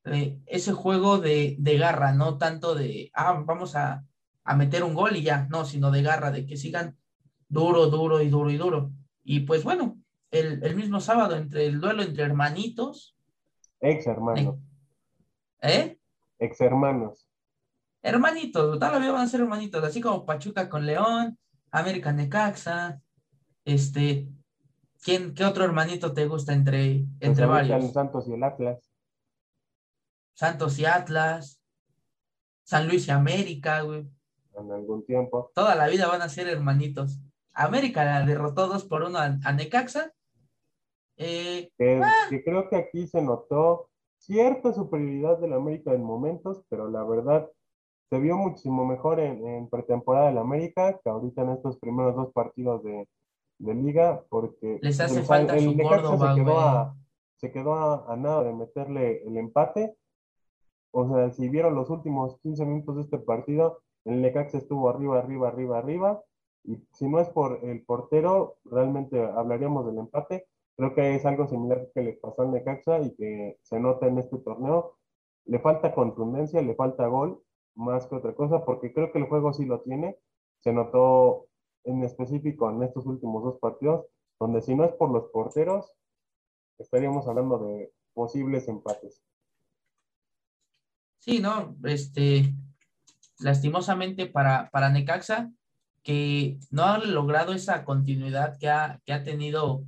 eh, 0.04 0.38
ese 0.46 0.72
juego 0.72 1.18
de, 1.18 1.56
de, 1.58 1.78
garra, 1.78 2.12
no 2.12 2.36
tanto 2.36 2.74
de, 2.74 3.10
ah, 3.14 3.42
vamos 3.44 3.74
a, 3.74 4.04
a, 4.44 4.56
meter 4.56 4.84
un 4.84 4.94
gol 4.94 5.16
y 5.16 5.22
ya, 5.22 5.46
no, 5.50 5.64
sino 5.64 5.90
de 5.90 6.02
garra, 6.02 6.30
de 6.30 6.44
que 6.44 6.56
sigan 6.56 6.96
duro, 7.48 7.86
duro 7.86 8.20
y 8.20 8.28
duro 8.28 8.50
y 8.50 8.56
duro. 8.56 8.92
Y 9.22 9.40
pues 9.40 9.64
bueno, 9.64 9.98
el, 10.30 10.62
el 10.62 10.76
mismo 10.76 11.00
sábado, 11.00 11.36
entre 11.36 11.66
el 11.66 11.80
duelo 11.80 12.02
entre 12.02 12.24
hermanitos. 12.24 13.16
Ex 13.80 14.06
hermanos. 14.06 14.58
¿Eh? 15.62 15.98
Ex 16.38 16.60
hermanos. 16.60 17.26
Hermanitos, 18.02 18.78
tal 18.78 19.00
vez 19.00 19.10
van 19.10 19.22
a 19.22 19.26
ser 19.26 19.40
hermanitos, 19.40 19.82
así 19.82 20.02
como 20.02 20.26
Pachuca 20.26 20.68
con 20.68 20.84
León, 20.84 21.38
América 21.70 22.12
Necaxa, 22.12 23.00
este, 23.64 24.28
¿quién, 25.02 25.34
¿qué 25.34 25.46
otro 25.46 25.64
hermanito 25.64 26.12
te 26.12 26.26
gusta 26.26 26.52
entre, 26.52 27.06
entre 27.20 27.46
varios? 27.46 27.92
Santos 27.92 28.28
y 28.28 28.34
el 28.34 28.42
Atlas. 28.42 28.93
Santos 30.34 30.78
y 30.78 30.84
Atlas, 30.84 31.62
San 32.64 32.88
Luis 32.88 33.08
y 33.08 33.10
América, 33.10 33.82
güey. 33.82 34.06
En 34.56 34.70
algún 34.70 35.04
tiempo. 35.04 35.50
Toda 35.54 35.74
la 35.74 35.88
vida 35.88 36.06
van 36.06 36.22
a 36.22 36.28
ser 36.28 36.48
hermanitos. 36.48 37.20
América 37.52 38.04
la 38.04 38.24
derrotó 38.24 38.66
dos 38.66 38.84
por 38.84 39.02
uno 39.02 39.18
a, 39.18 39.52
Necaxa. 39.52 40.12
Eh, 41.16 41.70
ah. 42.02 42.26
que, 42.28 42.42
creo 42.42 42.68
que 42.68 42.76
aquí 42.76 43.06
se 43.06 43.22
notó 43.22 43.88
cierta 44.18 44.72
superioridad 44.72 45.38
de 45.38 45.48
la 45.48 45.56
América 45.56 45.92
en 45.92 46.02
momentos, 46.02 46.64
pero 46.68 46.90
la 46.90 47.04
verdad 47.04 47.48
se 48.10 48.18
vio 48.18 48.36
muchísimo 48.36 48.84
mejor 48.84 49.20
en, 49.20 49.68
pretemporada 49.68 50.28
de 50.28 50.34
la 50.34 50.40
América 50.40 50.98
que 51.02 51.10
ahorita 51.10 51.42
en 51.42 51.50
estos 51.50 51.78
primeros 51.78 52.16
dos 52.16 52.32
partidos 52.32 52.82
de, 52.82 53.06
liga, 53.58 54.24
porque 54.28 54.78
les 54.82 55.00
hace 55.00 55.22
falta 55.22 55.58
su 55.58 55.76
Córdoba, 55.78 56.34
se 56.34 56.42
quedó, 56.42 56.60
a, 56.60 56.96
se 57.36 57.52
quedó 57.52 58.10
a, 58.10 58.16
nada 58.16 58.42
de 58.44 58.52
meterle 58.52 59.22
el 59.26 59.36
empate 59.36 59.96
o 60.96 61.08
sea, 61.08 61.30
si 61.32 61.48
vieron 61.48 61.74
los 61.74 61.90
últimos 61.90 62.38
15 62.40 62.64
minutos 62.64 62.94
de 62.94 63.02
este 63.02 63.18
partido, 63.18 63.82
el 64.04 64.22
Necaxa 64.22 64.58
estuvo 64.58 64.88
arriba, 64.88 65.18
arriba, 65.18 65.48
arriba, 65.48 65.78
arriba. 65.78 66.22
Y 66.62 66.76
si 66.92 67.08
no 67.08 67.18
es 67.18 67.28
por 67.30 67.64
el 67.64 67.84
portero, 67.84 68.58
realmente 68.64 69.20
hablaríamos 69.20 69.86
del 69.86 69.98
empate. 69.98 70.46
Creo 70.76 70.94
que 70.94 71.16
es 71.16 71.26
algo 71.26 71.48
similar 71.48 71.88
que 71.92 72.02
le 72.02 72.12
pasó 72.12 72.42
al 72.42 72.52
Necaxa 72.52 73.00
y 73.00 73.12
que 73.16 73.58
se 73.62 73.80
nota 73.80 74.06
en 74.06 74.18
este 74.18 74.38
torneo. 74.38 74.96
Le 75.46 75.58
falta 75.58 75.92
contundencia, 75.92 76.62
le 76.62 76.76
falta 76.76 77.08
gol, 77.08 77.42
más 77.74 78.06
que 78.06 78.14
otra 78.14 78.32
cosa, 78.34 78.64
porque 78.64 78.92
creo 78.92 79.10
que 79.10 79.18
el 79.18 79.26
juego 79.26 79.52
sí 79.52 79.64
lo 79.64 79.80
tiene. 79.80 80.16
Se 80.60 80.72
notó 80.72 81.46
en 81.82 82.04
específico 82.04 82.70
en 82.70 82.84
estos 82.84 83.04
últimos 83.06 83.42
dos 83.42 83.58
partidos, 83.58 84.06
donde 84.38 84.62
si 84.62 84.76
no 84.76 84.84
es 84.84 84.92
por 84.92 85.10
los 85.10 85.24
porteros, 85.30 85.92
estaríamos 86.78 87.26
hablando 87.26 87.58
de 87.58 87.92
posibles 88.14 88.68
empates. 88.68 89.24
Sí, 91.24 91.38
no, 91.38 91.74
este, 91.84 92.54
lastimosamente 93.38 94.26
para, 94.26 94.68
para 94.68 94.90
Necaxa, 94.90 95.50
que 96.02 96.58
no 96.70 96.84
ha 96.84 96.98
logrado 96.98 97.54
esa 97.54 97.82
continuidad 97.86 98.58
que 98.58 98.68
ha, 98.68 99.00
que 99.06 99.14
ha 99.14 99.22
tenido, 99.22 99.86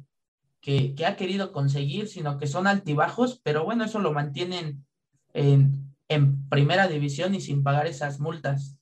que, 0.62 0.94
que, 0.94 1.05
ha 1.05 1.16
querido 1.16 1.53
conseguir, 1.53 2.09
sino 2.09 2.38
que 2.38 2.46
son 2.46 2.66
altibajos, 2.66 3.38
pero 3.44 3.64
bueno, 3.64 3.85
eso 3.85 3.99
lo 3.99 4.14
mantienen 4.14 4.87
en, 5.35 5.94
en 6.09 6.49
primera 6.49 6.88
división 6.88 7.35
y 7.35 7.42
sin 7.42 7.62
pagar 7.62 7.87
esas 7.87 8.18
multas. 8.18 8.79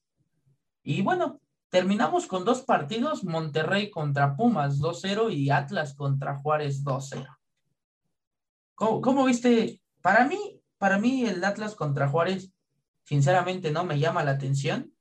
Y 0.84 1.02
bueno, 1.02 1.40
terminamos 1.70 2.28
con 2.28 2.44
dos 2.44 2.62
partidos, 2.62 3.24
Monterrey 3.24 3.90
contra 3.90 4.36
Pumas 4.36 4.78
2-0 4.78 5.32
y 5.32 5.50
Atlas 5.50 5.92
contra 5.94 6.36
Juárez 6.36 6.84
2-0. 6.84 7.36
¿Cómo, 8.76 9.00
¿Cómo, 9.00 9.24
viste? 9.24 9.80
Para 10.00 10.24
mí, 10.24 10.60
para 10.84 10.98
mí 10.98 11.24
el 11.24 11.42
Atlas 11.42 11.74
contra 11.74 12.10
Juárez, 12.10 12.52
sinceramente, 13.04 13.70
no 13.70 13.84
me 13.84 13.98
llama 13.98 14.22
la 14.22 14.32
atención. 14.32 14.92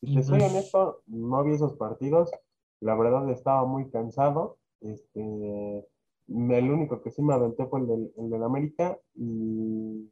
Si 0.00 0.12
te 0.12 0.24
soy 0.24 0.40
pues 0.40 0.50
honesto, 0.50 1.02
no 1.06 1.44
vi 1.44 1.54
esos 1.54 1.74
partidos. 1.74 2.32
La 2.80 2.96
verdad 2.96 3.30
estaba 3.30 3.64
muy 3.64 3.88
cansado. 3.88 4.58
Este, 4.80 5.86
el 6.26 6.68
único 6.68 7.00
que 7.00 7.12
sí 7.12 7.22
me 7.22 7.34
aventé 7.34 7.64
fue 7.66 7.78
el 7.78 7.86
del, 7.86 8.12
el 8.18 8.28
del 8.28 8.42
América. 8.42 8.98
Y 9.14 10.10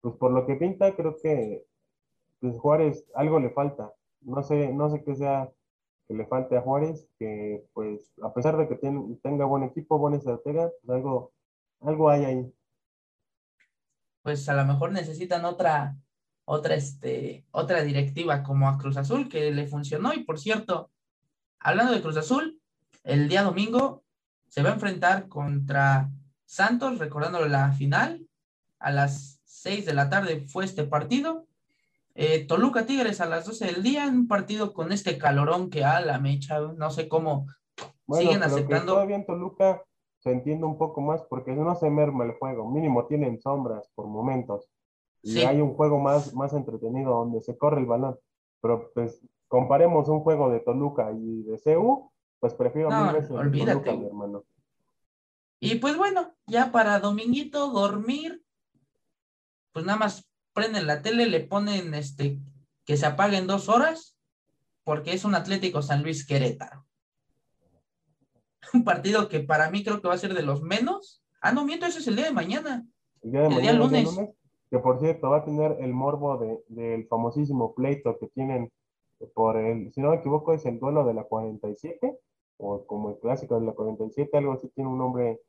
pues 0.00 0.14
por 0.14 0.30
lo 0.30 0.46
que 0.46 0.54
pinta, 0.54 0.94
creo 0.94 1.16
que 1.20 1.66
pues 2.38 2.56
Juárez 2.56 3.04
algo 3.16 3.40
le 3.40 3.50
falta. 3.50 3.92
No 4.20 4.44
sé, 4.44 4.72
no 4.72 4.90
sé 4.90 5.02
qué 5.02 5.16
sea 5.16 5.50
que 6.06 6.14
le 6.14 6.24
falte 6.26 6.56
a 6.56 6.62
Juárez, 6.62 7.08
que 7.18 7.64
pues 7.72 8.12
a 8.22 8.32
pesar 8.32 8.56
de 8.58 8.68
que 8.68 8.76
tenga 8.76 9.44
buen 9.44 9.64
equipo, 9.64 9.98
buena 9.98 10.18
estratega, 10.18 10.70
pues 10.86 10.96
algo, 10.96 11.32
algo 11.80 12.10
hay 12.10 12.24
ahí 12.24 12.52
pues 14.28 14.46
a 14.50 14.52
lo 14.52 14.66
mejor 14.66 14.92
necesitan 14.92 15.46
otra, 15.46 15.96
otra, 16.44 16.74
este, 16.74 17.46
otra 17.50 17.80
directiva 17.80 18.42
como 18.42 18.68
a 18.68 18.76
Cruz 18.76 18.98
Azul 18.98 19.26
que 19.26 19.50
le 19.52 19.66
funcionó. 19.66 20.12
Y 20.12 20.22
por 20.22 20.38
cierto, 20.38 20.90
hablando 21.58 21.94
de 21.94 22.02
Cruz 22.02 22.18
Azul, 22.18 22.60
el 23.04 23.26
día 23.30 23.42
domingo 23.42 24.04
se 24.46 24.62
va 24.62 24.68
a 24.68 24.74
enfrentar 24.74 25.28
contra 25.28 26.10
Santos, 26.44 26.98
recordándole 26.98 27.48
la 27.48 27.72
final. 27.72 28.28
A 28.78 28.90
las 28.90 29.40
6 29.44 29.86
de 29.86 29.94
la 29.94 30.10
tarde 30.10 30.46
fue 30.46 30.66
este 30.66 30.84
partido. 30.84 31.46
Eh, 32.14 32.44
Toluca 32.46 32.84
Tigres 32.84 33.22
a 33.22 33.26
las 33.26 33.46
12 33.46 33.64
del 33.64 33.82
día, 33.82 34.04
en 34.04 34.14
un 34.14 34.28
partido 34.28 34.74
con 34.74 34.92
este 34.92 35.16
calorón 35.16 35.70
que 35.70 35.86
a 35.86 36.00
la 36.00 36.18
mecha, 36.18 36.60
no 36.60 36.90
sé 36.90 37.08
cómo 37.08 37.46
siguen 38.12 38.42
aceptando. 38.42 38.92
todavía 38.92 39.16
en 39.16 39.24
Toluca 39.24 39.82
se 40.18 40.32
entiende 40.32 40.66
un 40.66 40.78
poco 40.78 41.00
más 41.00 41.22
porque 41.22 41.52
no 41.52 41.74
se 41.74 41.90
merma 41.90 42.24
el 42.24 42.32
juego, 42.32 42.70
mínimo 42.70 43.06
tienen 43.06 43.40
sombras 43.40 43.88
por 43.94 44.06
momentos 44.06 44.68
y 45.22 45.40
hay 45.40 45.60
un 45.60 45.74
juego 45.74 45.98
más, 45.98 46.34
más 46.34 46.52
entretenido 46.52 47.10
donde 47.10 47.40
se 47.40 47.56
corre 47.56 47.80
el 47.80 47.86
balón, 47.86 48.18
pero 48.60 48.90
pues 48.94 49.20
comparemos 49.48 50.08
un 50.08 50.20
juego 50.20 50.50
de 50.50 50.60
Toluca 50.60 51.12
y 51.12 51.42
de 51.42 51.58
CEU, 51.58 52.10
pues 52.40 52.54
prefiero 52.54 52.90
no, 52.90 53.12
mil 53.50 53.64
Toluca, 53.64 53.94
mi 53.94 54.06
hermano. 54.06 54.44
Y 55.60 55.76
pues 55.76 55.96
bueno, 55.96 56.34
ya 56.46 56.70
para 56.70 57.00
dominguito 57.00 57.70
dormir, 57.70 58.42
pues 59.72 59.84
nada 59.84 59.98
más 59.98 60.28
prenden 60.52 60.86
la 60.86 61.02
tele, 61.02 61.26
le 61.26 61.40
ponen 61.40 61.94
este 61.94 62.38
que 62.84 62.96
se 62.96 63.06
apague 63.06 63.36
en 63.36 63.46
dos 63.46 63.68
horas, 63.68 64.16
porque 64.82 65.12
es 65.12 65.24
un 65.24 65.34
Atlético 65.34 65.82
San 65.82 66.02
Luis 66.02 66.26
Querétaro. 66.26 66.87
Un 68.74 68.84
partido 68.84 69.28
que 69.28 69.40
para 69.40 69.70
mí 69.70 69.84
creo 69.84 70.00
que 70.00 70.08
va 70.08 70.14
a 70.14 70.18
ser 70.18 70.34
de 70.34 70.42
los 70.42 70.62
menos. 70.62 71.22
Ah, 71.40 71.52
no, 71.52 71.64
miento, 71.64 71.86
eso 71.86 71.98
es 71.98 72.06
el 72.08 72.16
día 72.16 72.26
de 72.26 72.32
mañana. 72.32 72.86
El 73.22 73.32
día, 73.32 73.42
de 73.42 73.48
mañana, 73.48 73.78
lunes. 73.78 74.18
Que 74.70 74.78
por 74.78 75.00
cierto 75.00 75.30
va 75.30 75.38
a 75.38 75.44
tener 75.44 75.76
el 75.80 75.94
morbo 75.94 76.62
del 76.68 77.06
famosísimo 77.06 77.74
pleito 77.74 78.18
que 78.18 78.26
tienen 78.28 78.70
por 79.34 79.56
el, 79.56 79.92
si 79.92 80.00
no 80.00 80.10
me 80.10 80.16
equivoco, 80.16 80.52
es 80.52 80.64
el 80.66 80.78
duelo 80.78 81.04
de 81.04 81.14
la 81.14 81.24
47, 81.24 82.18
o 82.58 82.86
como 82.86 83.10
el 83.10 83.18
clásico 83.18 83.58
de 83.58 83.66
la 83.66 83.72
47, 83.72 84.36
algo 84.36 84.52
así 84.52 84.68
tiene 84.68 84.90
un 84.90 84.98
nombre 84.98 85.40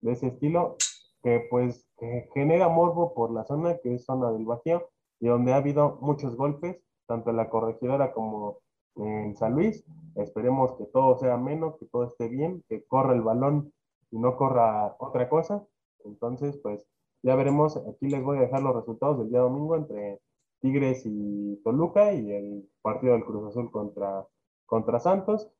de 0.00 0.12
ese 0.12 0.28
estilo, 0.28 0.76
que 1.22 1.46
pues 1.50 1.88
genera 2.34 2.68
morbo 2.68 3.14
por 3.14 3.32
la 3.32 3.44
zona 3.44 3.78
que 3.78 3.94
es 3.94 4.04
zona 4.04 4.30
del 4.30 4.44
vacío 4.44 4.88
y 5.18 5.26
donde 5.26 5.52
ha 5.52 5.56
habido 5.56 5.98
muchos 6.00 6.36
golpes, 6.36 6.80
tanto 7.06 7.30
en 7.30 7.36
la 7.36 7.48
corregidora 7.48 8.12
como 8.12 8.58
en 8.96 9.36
San 9.36 9.54
Luis. 9.54 9.84
Esperemos 10.14 10.72
que 10.76 10.84
todo 10.86 11.18
sea 11.18 11.36
menos, 11.36 11.76
que 11.78 11.86
todo 11.86 12.04
esté 12.04 12.28
bien, 12.28 12.64
que 12.68 12.84
corra 12.84 13.14
el 13.14 13.22
balón 13.22 13.72
y 14.10 14.18
no 14.18 14.36
corra 14.36 14.96
otra 14.98 15.28
cosa. 15.28 15.66
Entonces, 16.04 16.58
pues 16.62 16.86
ya 17.22 17.34
veremos. 17.34 17.76
Aquí 17.76 18.08
les 18.08 18.22
voy 18.22 18.38
a 18.38 18.42
dejar 18.42 18.62
los 18.62 18.76
resultados 18.76 19.18
del 19.18 19.30
día 19.30 19.40
domingo 19.40 19.76
entre 19.76 20.20
Tigres 20.60 21.02
y 21.04 21.60
Toluca 21.64 22.12
y 22.12 22.32
el 22.32 22.68
partido 22.82 23.14
del 23.14 23.24
Cruz 23.24 23.48
Azul 23.48 23.70
contra, 23.70 24.26
contra 24.64 25.00
Santos. 25.00 25.50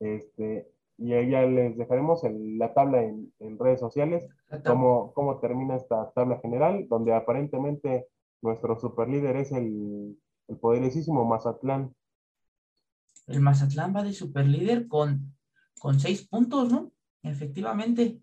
Este, 0.00 0.68
y 0.98 1.08
ya 1.08 1.42
les 1.42 1.76
dejaremos 1.76 2.22
la 2.24 2.74
tabla 2.74 3.02
en, 3.02 3.58
redes 3.58 3.80
sociales, 3.80 4.28
cómo, 4.66 5.12
cómo 5.14 5.38
termina 5.38 5.76
esta 5.76 6.10
tabla 6.12 6.38
general, 6.40 6.86
donde 6.88 7.14
aparentemente 7.14 8.06
nuestro 8.42 8.78
superlíder 8.78 9.36
es 9.36 9.52
el, 9.52 10.18
el 10.48 10.56
poderosísimo 10.58 11.24
Mazatlán 11.24 11.94
el 13.26 13.40
Mazatlán 13.40 13.94
va 13.94 14.02
de 14.02 14.12
superlíder 14.12 14.88
con, 14.88 15.34
con 15.78 16.00
seis 16.00 16.26
puntos, 16.26 16.70
¿no? 16.70 16.92
Efectivamente. 17.22 18.20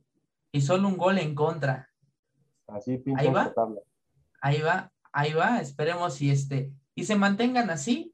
Y 0.52 0.62
solo 0.62 0.88
un 0.88 0.98
gol 0.98 1.18
en 1.20 1.36
contra. 1.36 1.90
Así 2.68 2.98
pinta 2.98 3.22
ahí 3.22 3.30
va, 3.30 3.54
Ahí 4.42 4.62
va, 4.62 4.92
ahí 5.12 5.34
va. 5.34 5.62
Esperemos 5.62 6.16
si 6.16 6.30
este, 6.32 6.74
y 6.96 7.06
se 7.06 7.16
mantengan 7.16 7.70
así, 7.70 8.14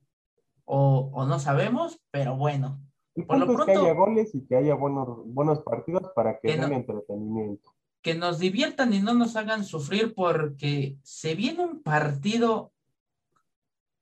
o, 0.66 1.12
o 1.14 1.26
no 1.26 1.40
sabemos, 1.40 2.02
pero 2.12 2.36
bueno. 2.36 2.82
por 3.28 3.38
lo 3.38 3.46
pronto, 3.46 3.66
que 3.66 3.72
haya 3.74 3.94
goles 3.94 4.34
y 4.36 4.46
que 4.46 4.56
haya 4.56 4.76
buenos, 4.76 5.22
buenos 5.26 5.60
partidos 5.60 6.12
para 6.16 6.40
que, 6.40 6.58
den 6.58 6.74
entretenimiento. 6.74 7.74
Que 8.02 8.16
nos 8.16 8.40
diviertan 8.40 8.94
y 8.94 9.00
no 9.00 9.14
nos 9.14 9.36
hagan 9.36 9.64
sufrir 9.64 10.14
porque 10.14 10.98
se 11.04 11.36
viene 11.36 11.64
un 11.64 11.82
partido 11.82 12.72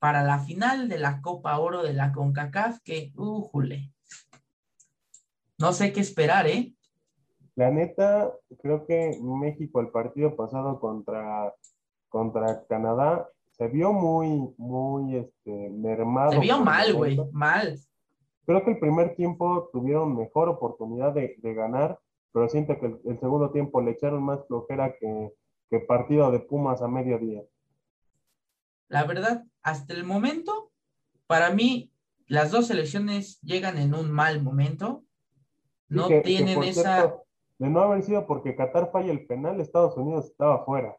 para 0.03 0.21
la 0.21 0.39
final 0.39 0.89
de 0.89 0.99
la 0.99 1.21
Copa 1.21 1.57
Oro 1.59 1.81
de 1.81 1.93
la 1.93 2.11
CONCACAF 2.11 2.79
que, 2.83 3.13
ujule. 3.15 3.93
No 5.57 5.71
sé 5.71 5.93
qué 5.93 6.01
esperar, 6.01 6.45
¿eh? 6.45 6.73
La 7.55 7.71
neta, 7.71 8.33
creo 8.61 8.85
que 8.85 9.17
México 9.21 9.79
el 9.79 9.91
partido 9.91 10.35
pasado 10.35 10.81
contra, 10.81 11.53
contra 12.09 12.65
Canadá 12.67 13.29
se 13.51 13.69
vio 13.69 13.93
muy, 13.93 14.53
muy 14.57 15.15
este, 15.15 15.69
mermado. 15.69 16.33
Se 16.33 16.39
vio 16.39 16.59
mal, 16.59 16.93
güey, 16.93 17.17
mal. 17.31 17.79
Creo 18.45 18.65
que 18.65 18.71
el 18.71 18.79
primer 18.79 19.15
tiempo 19.15 19.69
tuvieron 19.71 20.17
mejor 20.17 20.49
oportunidad 20.49 21.13
de, 21.13 21.37
ganar, 21.41 21.97
pero 22.33 22.49
siento 22.49 22.77
que 22.77 22.87
el, 22.87 23.19
segundo 23.21 23.51
tiempo 23.51 23.79
le 23.79 23.91
echaron 23.91 24.21
más 24.21 24.45
flojera 24.47 24.97
que, 24.99 25.31
que 25.69 25.79
partido 25.79 26.29
de 26.29 26.41
Pumas 26.41 26.81
a 26.81 26.89
mediodía. 26.89 27.41
La 28.87 29.03
verdad, 29.05 29.43
hasta 29.61 29.93
el 29.93 30.03
momento, 30.03 30.71
para 31.27 31.51
mí, 31.51 31.91
las 32.27 32.51
dos 32.51 32.67
selecciones 32.67 33.39
llegan 33.41 33.77
en 33.77 33.93
un 33.93 34.11
mal 34.11 34.41
momento. 34.41 35.03
No 35.87 36.07
tienen 36.21 36.63
esa. 36.63 37.15
de 37.59 37.69
no 37.69 37.81
haber 37.81 38.03
sido 38.03 38.25
porque 38.25 38.55
Qatar 38.55 38.91
falla 38.91 39.11
el 39.11 39.25
penal, 39.25 39.59
Estados 39.59 39.95
Unidos 39.97 40.25
estaba 40.25 40.65
fuera. 40.65 40.97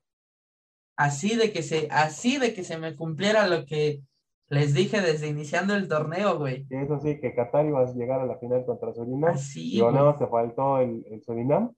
Así 0.96 1.34
de 1.34 1.52
que 1.52 1.62
se, 1.62 1.88
así 1.90 2.38
de 2.38 2.54
que 2.54 2.62
se 2.62 2.78
me 2.78 2.94
cumpliera 2.94 3.48
lo 3.48 3.66
que 3.66 4.02
les 4.48 4.74
dije 4.74 5.00
desde 5.00 5.28
iniciando 5.28 5.74
el 5.74 5.88
torneo, 5.88 6.38
güey. 6.38 6.66
Eso 6.70 7.00
sí, 7.00 7.18
que 7.20 7.34
Qatar 7.34 7.66
iba 7.66 7.80
a 7.80 7.92
llegar 7.92 8.20
a 8.20 8.26
la 8.26 8.38
final 8.38 8.64
contra 8.64 8.92
Surinam. 8.92 9.34
Así, 9.34 9.78
y 9.78 9.82
nada 9.82 10.16
se 10.18 10.26
faltó 10.26 10.78
el, 10.78 11.04
el, 11.10 11.22
Surinam. 11.22 11.74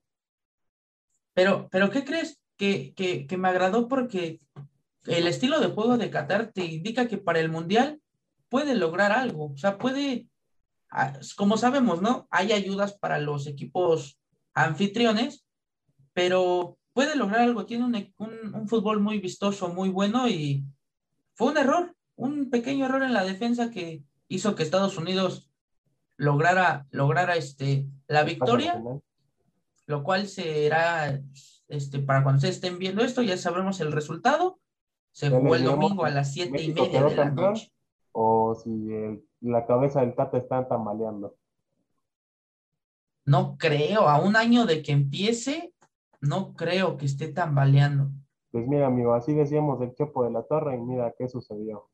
Pero, 1.33 1.67
pero 1.71 1.89
¿qué 1.89 2.03
crees? 2.03 2.39
Que, 2.57 2.93
que, 2.93 3.27
que 3.27 3.37
me 3.37 3.47
agradó 3.47 3.87
porque 3.87 4.39
el 5.07 5.27
estilo 5.27 5.59
de 5.59 5.67
juego 5.67 5.97
de 5.97 6.09
Qatar 6.09 6.51
te 6.51 6.65
indica 6.65 7.07
que 7.07 7.17
para 7.17 7.39
el 7.39 7.49
Mundial 7.49 8.01
puede 8.49 8.75
lograr 8.75 9.11
algo. 9.11 9.51
O 9.53 9.57
sea, 9.57 9.77
puede, 9.77 10.27
ah, 10.91 11.19
como 11.35 11.57
sabemos, 11.57 12.01
¿no? 12.01 12.27
Hay 12.29 12.51
ayudas 12.51 12.93
para 12.93 13.19
los 13.19 13.47
equipos 13.47 14.19
anfitriones, 14.53 15.45
pero 16.13 16.77
puede 16.93 17.15
lograr 17.15 17.41
algo. 17.41 17.65
Tiene 17.65 18.13
un, 18.17 18.67
fútbol 18.67 18.99
muy 18.99 19.19
vistoso, 19.19 19.69
muy 19.69 19.89
bueno 19.89 20.27
y 20.27 20.65
fue 21.35 21.51
un 21.51 21.57
error, 21.57 21.95
un 22.15 22.49
pequeño 22.49 22.85
error 22.85 23.03
en 23.03 23.13
la 23.13 23.23
defensa 23.23 23.71
que 23.71 24.03
hizo 24.27 24.55
que 24.55 24.63
Estados 24.63 24.97
Unidos 24.97 25.49
lograra, 26.17 26.87
lograra 26.91 27.35
este, 27.35 27.85
la 28.07 28.23
victoria, 28.23 28.83
lo 29.85 30.03
cual 30.03 30.27
será, 30.27 31.21
este, 31.69 31.99
para 31.99 32.23
cuando 32.23 32.37
ustedes 32.37 32.55
estén 32.55 32.79
viendo 32.79 33.03
esto, 33.03 33.21
ya 33.21 33.37
sabremos 33.37 33.79
el 33.79 33.91
resultado. 33.91 34.59
Se 35.17 35.31
jugó 35.31 35.55
el 35.55 35.63
domingo 35.63 36.05
a 36.05 36.11
las 36.11 36.31
siete 36.31 36.61
y 36.61 36.71
media 36.75 37.01
de 37.01 37.15
la 37.15 37.31
noche 37.31 37.73
o 38.11 38.53
si 38.53 38.69
la 39.41 39.65
cabeza 39.65 40.01
del 40.01 40.13
Tata 40.13 40.37
está 40.37 40.67
tambaleando. 40.67 41.35
No 43.25 43.57
creo, 43.57 44.09
a 44.09 44.21
un 44.21 44.35
año 44.35 44.67
de 44.67 44.83
que 44.83 44.91
empiece, 44.91 45.73
no 46.21 46.53
creo 46.53 46.97
que 46.97 47.07
esté 47.07 47.29
tambaleando. 47.29 48.11
Pues 48.51 48.67
mira, 48.67 48.85
amigo, 48.85 49.15
así 49.15 49.33
decíamos 49.33 49.79
del 49.79 49.95
Chepo 49.95 50.23
de 50.23 50.29
la 50.29 50.43
Torre 50.43 50.75
y 50.75 50.81
mira 50.81 51.11
qué 51.17 51.27
sucedió. 51.27 51.89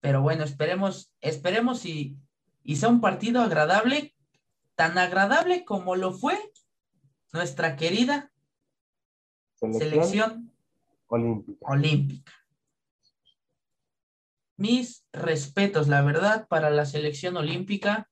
Pero 0.00 0.22
bueno, 0.22 0.44
esperemos, 0.44 1.12
esperemos 1.20 1.84
y, 1.84 2.16
y 2.62 2.76
sea 2.76 2.88
un 2.88 3.02
partido 3.02 3.42
agradable, 3.42 4.14
tan 4.74 4.96
agradable 4.96 5.66
como 5.66 5.96
lo 5.96 6.14
fue 6.14 6.38
nuestra 7.34 7.76
querida 7.76 8.32
selección, 9.60 10.49
olímpica. 11.10 11.66
olímpica 11.68 12.32
mis 14.60 15.06
respetos, 15.10 15.88
la 15.88 16.02
verdad, 16.02 16.46
para 16.46 16.68
la 16.68 16.84
selección 16.84 17.38
olímpica 17.38 18.10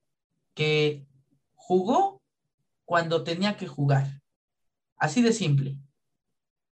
que 0.55 1.05
jugó 1.53 2.23
cuando 2.85 3.23
tenía 3.23 3.55
que 3.55 3.67
jugar. 3.67 4.07
Así 4.97 5.21
de 5.21 5.31
simple. 5.31 5.77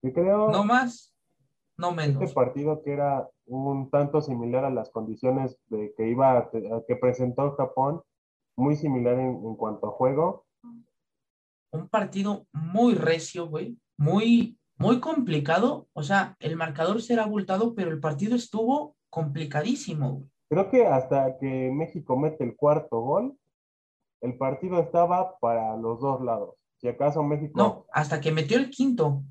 creo 0.02 0.50
no 0.50 0.64
más, 0.64 1.16
no 1.78 1.92
menos. 1.92 2.24
Este 2.24 2.34
partido 2.34 2.82
que 2.82 2.92
era 2.92 3.30
un 3.46 3.92
tanto 3.92 4.20
similar 4.20 4.66
a 4.66 4.72
las 4.72 4.90
condiciones 4.90 5.60
de 5.68 5.94
que 5.96 6.10
iba 6.10 6.50
que 6.52 6.96
presentó 6.96 7.56
Japón, 7.56 8.02
muy 8.56 8.76
similar 8.76 9.14
en, 9.14 9.30
en 9.46 9.56
cuanto 9.56 9.90
a 9.90 9.92
juego. 9.92 10.48
Un 11.70 11.88
partido 11.88 12.48
muy 12.52 12.96
recio, 12.96 13.48
güey, 13.48 13.78
muy, 13.96 14.57
muy 14.78 15.00
complicado. 15.00 15.88
O 15.94 16.04
sea, 16.04 16.36
el 16.40 16.56
marcador 16.56 17.02
será 17.02 17.24
abultado, 17.24 17.76
pero 17.76 17.92
el 17.92 18.00
partido 18.00 18.36
estuvo 18.36 18.96
complicadísimo. 19.10 20.28
Creo 20.50 20.70
que 20.70 20.86
hasta 20.86 21.38
que 21.38 21.72
México 21.72 22.18
mete 22.18 22.44
el 22.44 22.56
cuarto 22.56 23.02
gol, 23.02 23.38
el 24.22 24.38
partido 24.38 24.80
estaba 24.80 25.38
para 25.40 25.76
los 25.78 26.00
dos 26.00 26.22
lados. 26.22 26.56
Si 26.78 26.88
acaso 26.88 27.24
México. 27.24 27.54
No, 27.56 27.86
hasta 27.92 28.22
que 28.22 28.32
metió 28.32 28.58
el 28.58 28.70
quinto. 28.70 29.24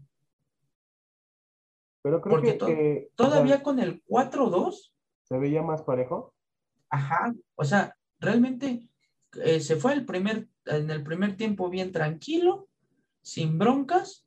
Pero 2.03 2.21
creo 2.21 2.41
que, 2.43 3.11
Todavía 3.15 3.63
con 3.63 3.81
el 3.81 4.05
4-2. 4.05 4.93
¿Se 5.25 5.39
veía 5.39 5.63
más 5.63 5.83
parejo? 5.83 6.35
Ajá. 6.89 7.35
O 7.57 7.65
sea, 7.65 7.97
realmente 8.21 8.89
eh, 9.43 9.61
se 9.61 9.77
fue 9.77 9.93
el 9.93 10.05
primer, 10.05 10.49
en 10.67 10.91
el 10.91 11.03
primer 11.03 11.37
tiempo 11.37 11.69
bien 11.69 11.91
tranquilo, 11.93 12.69
sin 13.23 13.59
broncas 13.59 14.26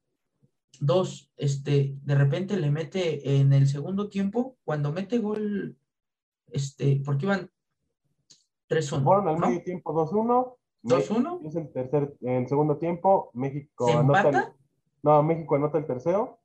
Dos, 0.79 1.31
este, 1.35 1.95
de 2.03 2.15
repente 2.15 2.57
le 2.57 2.71
mete 2.71 3.39
en 3.39 3.51
el 3.53 3.67
segundo 3.67 4.07
tiempo, 4.09 4.57
cuando 4.63 4.93
mete 4.93 5.17
gol, 5.19 5.77
este, 6.47 7.01
porque 7.03 7.25
iban 7.25 7.51
3-1. 8.69 9.03
Fueron 9.03 9.27
al 9.27 9.39
medio 9.39 9.63
tiempo 9.63 9.93
2-1. 9.93 10.55
2-1. 10.83 11.47
Es 11.47 11.55
el 11.55 11.71
tercer, 11.73 12.15
el 12.21 12.47
segundo 12.47 12.77
tiempo, 12.77 13.31
México 13.33 13.87
¿Se 13.87 13.93
anota 13.93 14.55
no, 15.01 15.23
México 15.23 15.55
anota 15.55 15.77
el 15.77 15.87
tercero, 15.87 16.39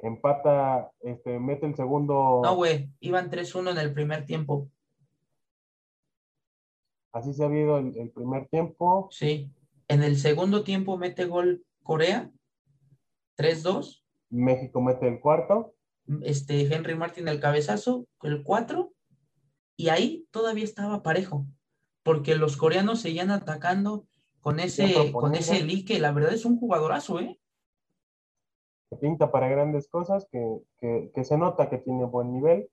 empata, 0.00 0.90
este, 1.00 1.38
mete 1.38 1.66
el 1.66 1.76
segundo. 1.76 2.40
No, 2.42 2.56
güey, 2.56 2.90
iban 3.00 3.30
3-1 3.30 3.70
en 3.70 3.78
el 3.78 3.92
primer 3.92 4.26
tiempo. 4.26 4.68
Así 7.12 7.32
se 7.32 7.42
ha 7.42 7.46
habido 7.46 7.78
el, 7.78 7.96
el 7.96 8.10
primer 8.10 8.48
tiempo. 8.48 9.08
Sí. 9.10 9.52
En 9.88 10.02
el 10.02 10.16
segundo 10.16 10.64
tiempo 10.64 10.96
mete 10.96 11.26
gol 11.26 11.64
Corea 11.82 12.30
3-2. 13.36 14.02
México 14.30 14.80
mete 14.80 15.08
el 15.08 15.20
cuarto. 15.20 15.74
Este, 16.22 16.74
Henry 16.74 16.94
Martin 16.94 17.28
el 17.28 17.40
cabezazo, 17.40 18.06
el 18.22 18.42
4. 18.42 18.92
Y 19.76 19.88
ahí 19.88 20.26
todavía 20.30 20.64
estaba 20.64 21.02
parejo, 21.02 21.46
porque 22.02 22.34
los 22.34 22.56
coreanos 22.56 23.00
seguían 23.00 23.30
atacando 23.30 24.06
con 24.40 24.60
ese, 24.60 25.12
con 25.12 25.34
ese 25.34 25.84
que 25.84 26.00
La 26.00 26.12
verdad 26.12 26.34
es 26.34 26.44
un 26.44 26.58
jugadorazo, 26.58 27.20
¿eh? 27.20 27.40
Que 28.90 28.96
pinta 28.96 29.30
para 29.30 29.48
grandes 29.48 29.88
cosas, 29.88 30.28
que, 30.30 31.24
se 31.24 31.38
nota 31.38 31.70
que 31.70 31.78
tiene 31.78 32.04
buen 32.04 32.32
nivel. 32.32 32.68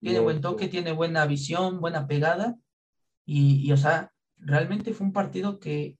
Tiene 0.00 0.20
buen 0.20 0.36
este 0.36 0.48
toque, 0.48 0.68
tiene 0.68 0.92
buena 0.92 1.24
visión, 1.26 1.80
buena 1.80 2.06
pegada. 2.06 2.56
Y, 3.24 3.70
o 3.72 3.76
sea, 3.76 4.12
realmente 4.36 4.92
fue 4.92 5.06
un 5.06 5.12
partido 5.12 5.60
que, 5.60 5.96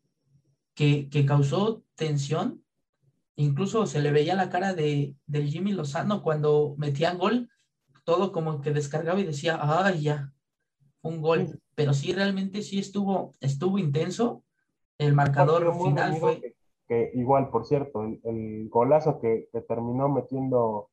que, 0.74 1.08
que 1.08 1.24
causó 1.24 1.84
tensión 1.94 2.63
Incluso 3.36 3.86
se 3.86 4.00
le 4.00 4.12
veía 4.12 4.34
la 4.34 4.48
cara 4.48 4.74
de, 4.74 5.16
del 5.26 5.48
Jimmy 5.48 5.72
Lozano 5.72 6.22
cuando 6.22 6.74
metían 6.78 7.18
gol, 7.18 7.50
todo 8.04 8.32
como 8.32 8.60
que 8.60 8.70
descargaba 8.70 9.18
y 9.20 9.24
decía, 9.24 9.58
ay, 9.60 10.02
ya, 10.02 10.32
un 11.02 11.20
gol. 11.20 11.60
Pero 11.74 11.94
sí, 11.94 12.12
realmente 12.12 12.62
sí 12.62 12.78
estuvo, 12.78 13.32
estuvo 13.40 13.78
intenso. 13.78 14.44
El 14.98 15.14
marcador 15.14 15.74
final 15.74 16.16
fue. 16.16 16.54
Que, 16.86 17.10
igual, 17.14 17.48
por 17.50 17.64
cierto, 17.64 18.04
el, 18.04 18.68
golazo 18.68 19.18
que, 19.18 19.48
terminó 19.66 20.08
metiendo, 20.08 20.90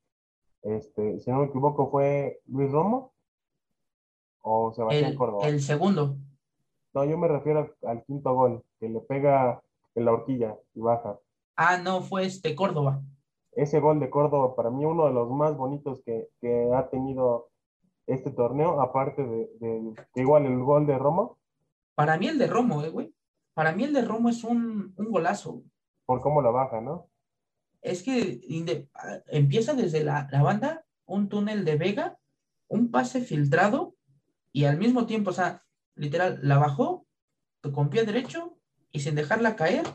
este, 0.64 1.20
si 1.20 1.30
no 1.30 1.40
me 1.40 1.48
equivoco, 1.48 1.92
fue 1.92 2.42
Luis 2.48 2.72
Romo 2.72 3.14
o 4.42 4.74
Sebastián 4.74 5.12
el, 5.12 5.18
Córdoba. 5.18 5.48
El 5.48 5.62
segundo. 5.62 6.18
No, 6.94 7.06
yo 7.06 7.18
me 7.18 7.28
refiero 7.28 7.76
al 7.84 8.04
quinto 8.06 8.34
gol, 8.34 8.64
que 8.80 8.90
le 8.90 9.00
pega 9.02 9.62
en 9.96 10.06
la 10.06 10.14
horquilla 10.14 10.58
y 10.74 10.80
baja. 10.80 11.20
Ah, 11.64 11.78
no, 11.78 12.02
fue 12.02 12.26
este 12.26 12.56
Córdoba. 12.56 13.04
Ese 13.52 13.80
gol 13.80 14.00
de 14.00 14.10
Córdoba, 14.10 14.56
para 14.56 14.72
mí, 14.72 14.84
uno 14.84 15.06
de 15.06 15.14
los 15.14 15.30
más 15.30 15.56
bonitos 15.56 16.02
que, 16.04 16.28
ha 16.76 16.90
tenido 16.90 17.52
este 18.08 18.32
torneo, 18.32 18.82
aparte 18.82 19.24
de, 19.24 19.94
igual 20.16 20.48
el 20.48 20.58
gol 20.64 20.88
de 20.88 20.98
Romo. 20.98 21.38
Para 21.94 22.18
mí 22.18 22.28
el 22.28 22.40
de 22.40 22.48
Romo, 22.48 22.84
eh, 22.84 22.90
güey. 22.90 23.14
Para 23.54 23.74
mí 23.74 23.84
el 23.84 23.94
de 23.94 24.02
Romo 24.02 24.30
es 24.30 24.44
un, 24.44 24.96
golazo. 24.98 25.62
Por 26.08 26.22
cómo 26.22 26.42
lo 26.42 26.52
baja, 26.52 26.82
¿no? 26.82 27.10
Es 27.84 28.02
que 28.02 28.42
empieza 29.28 29.76
desde 29.76 30.04
la, 30.04 30.28
la, 30.32 30.42
banda, 30.42 30.84
un 31.06 31.30
túnel 31.30 31.64
de 31.64 31.76
Vega, 31.76 32.18
un 32.70 32.90
pase 32.90 33.22
filtrado 33.22 33.94
y 34.52 34.66
al 34.66 34.80
mismo 34.80 35.06
tiempo, 35.06 35.30
o 35.30 35.34
sea, 35.34 35.64
literal, 35.94 36.40
la 36.42 36.58
bajó 36.58 37.06
con 37.72 37.92
pie 37.92 38.04
derecho 38.04 38.58
y 38.92 39.02
sin 39.02 39.14
dejarla 39.14 39.56
caer, 39.56 39.86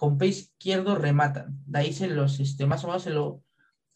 con 0.00 0.16
pie 0.16 0.28
izquierdo 0.28 0.94
rematan. 0.94 1.62
De 1.66 1.80
ahí 1.80 1.92
se 1.92 2.06
los, 2.06 2.40
este, 2.40 2.64
más 2.64 2.82
o 2.84 2.86
menos 2.86 3.02
se 3.02 3.10
lo, 3.10 3.42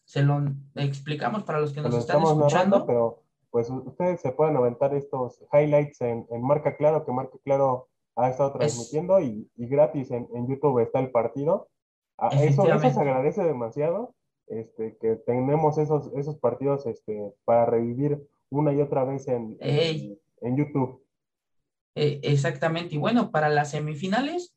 se 0.03 0.21
lo 0.21 0.39
explicamos 0.75 1.41
para 1.41 1.59
los 1.59 1.73
que 1.73 1.81
nos 1.81 1.95
están 1.95 2.21
escuchando. 2.21 2.85
pero 2.85 3.23
pues 3.49 3.71
ustedes 3.71 4.21
se 4.21 4.31
pueden 4.31 4.55
aventar 4.55 4.93
estos 4.93 5.43
highlights 5.51 6.01
en, 6.01 6.27
Marca 6.43 6.77
Claro, 6.77 7.03
que 7.03 7.11
Marca 7.11 7.39
Claro 7.43 7.87
ha 8.15 8.29
estado 8.29 8.53
transmitiendo 8.53 9.19
y, 9.19 9.49
gratis 9.55 10.11
en, 10.11 10.47
YouTube 10.47 10.79
está 10.79 10.99
el 10.99 11.09
partido. 11.09 11.69
Ah, 12.19 12.29
eso, 12.33 12.71
eso 12.71 12.91
se 12.91 12.99
agradece 12.99 13.43
demasiado, 13.43 14.13
este, 14.45 14.97
que 14.97 15.15
tenemos 15.15 15.79
esos, 15.79 16.11
esos 16.13 16.37
partidos 16.37 16.85
este, 16.85 17.33
para 17.45 17.65
revivir 17.65 18.23
una 18.51 18.73
y 18.73 18.79
otra 18.79 19.05
vez 19.05 19.27
en, 19.27 19.57
en, 19.59 20.55
YouTube. 20.55 21.03
Eh, 21.95 22.19
exactamente, 22.21 22.93
y 22.93 22.99
bueno, 22.99 23.31
para 23.31 23.49
las 23.49 23.71
semifinales 23.71 24.54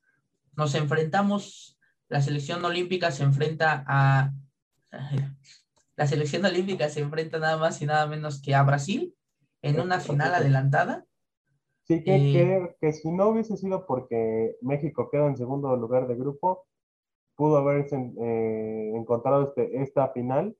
nos 0.59 0.75
enfrentamos, 0.75 1.79
la 2.09 2.21
selección 2.21 2.65
olímpica 2.65 3.13
se 3.13 3.23
enfrenta 3.23 3.85
a, 3.87 4.33
la 5.97 6.07
selección 6.07 6.45
olímpica 6.45 6.89
se 6.89 7.01
enfrenta 7.01 7.39
nada 7.39 7.57
más 7.59 7.81
y 7.81 7.87
nada 7.87 8.07
menos 8.09 8.43
que 8.43 8.57
a 8.57 8.65
Brasil 8.65 9.15
en 9.63 9.81
una 9.81 10.01
final 10.01 10.35
adelantada. 10.35 11.07
Sí, 11.85 12.03
que, 12.03 12.75
que, 12.81 12.93
si 12.93 13.11
no 13.13 13.29
hubiese 13.29 13.57
sido 13.57 13.87
porque 13.87 14.57
México 14.61 15.09
queda 15.11 15.27
en 15.27 15.37
segundo 15.37 15.75
lugar 15.77 16.09
de 16.09 16.17
grupo, 16.17 16.67
pudo 17.37 17.59
haberse 17.59 17.97
eh, 17.97 18.93
encontrado 18.95 19.49
este, 19.49 19.81
esta 19.81 20.09
final. 20.09 20.57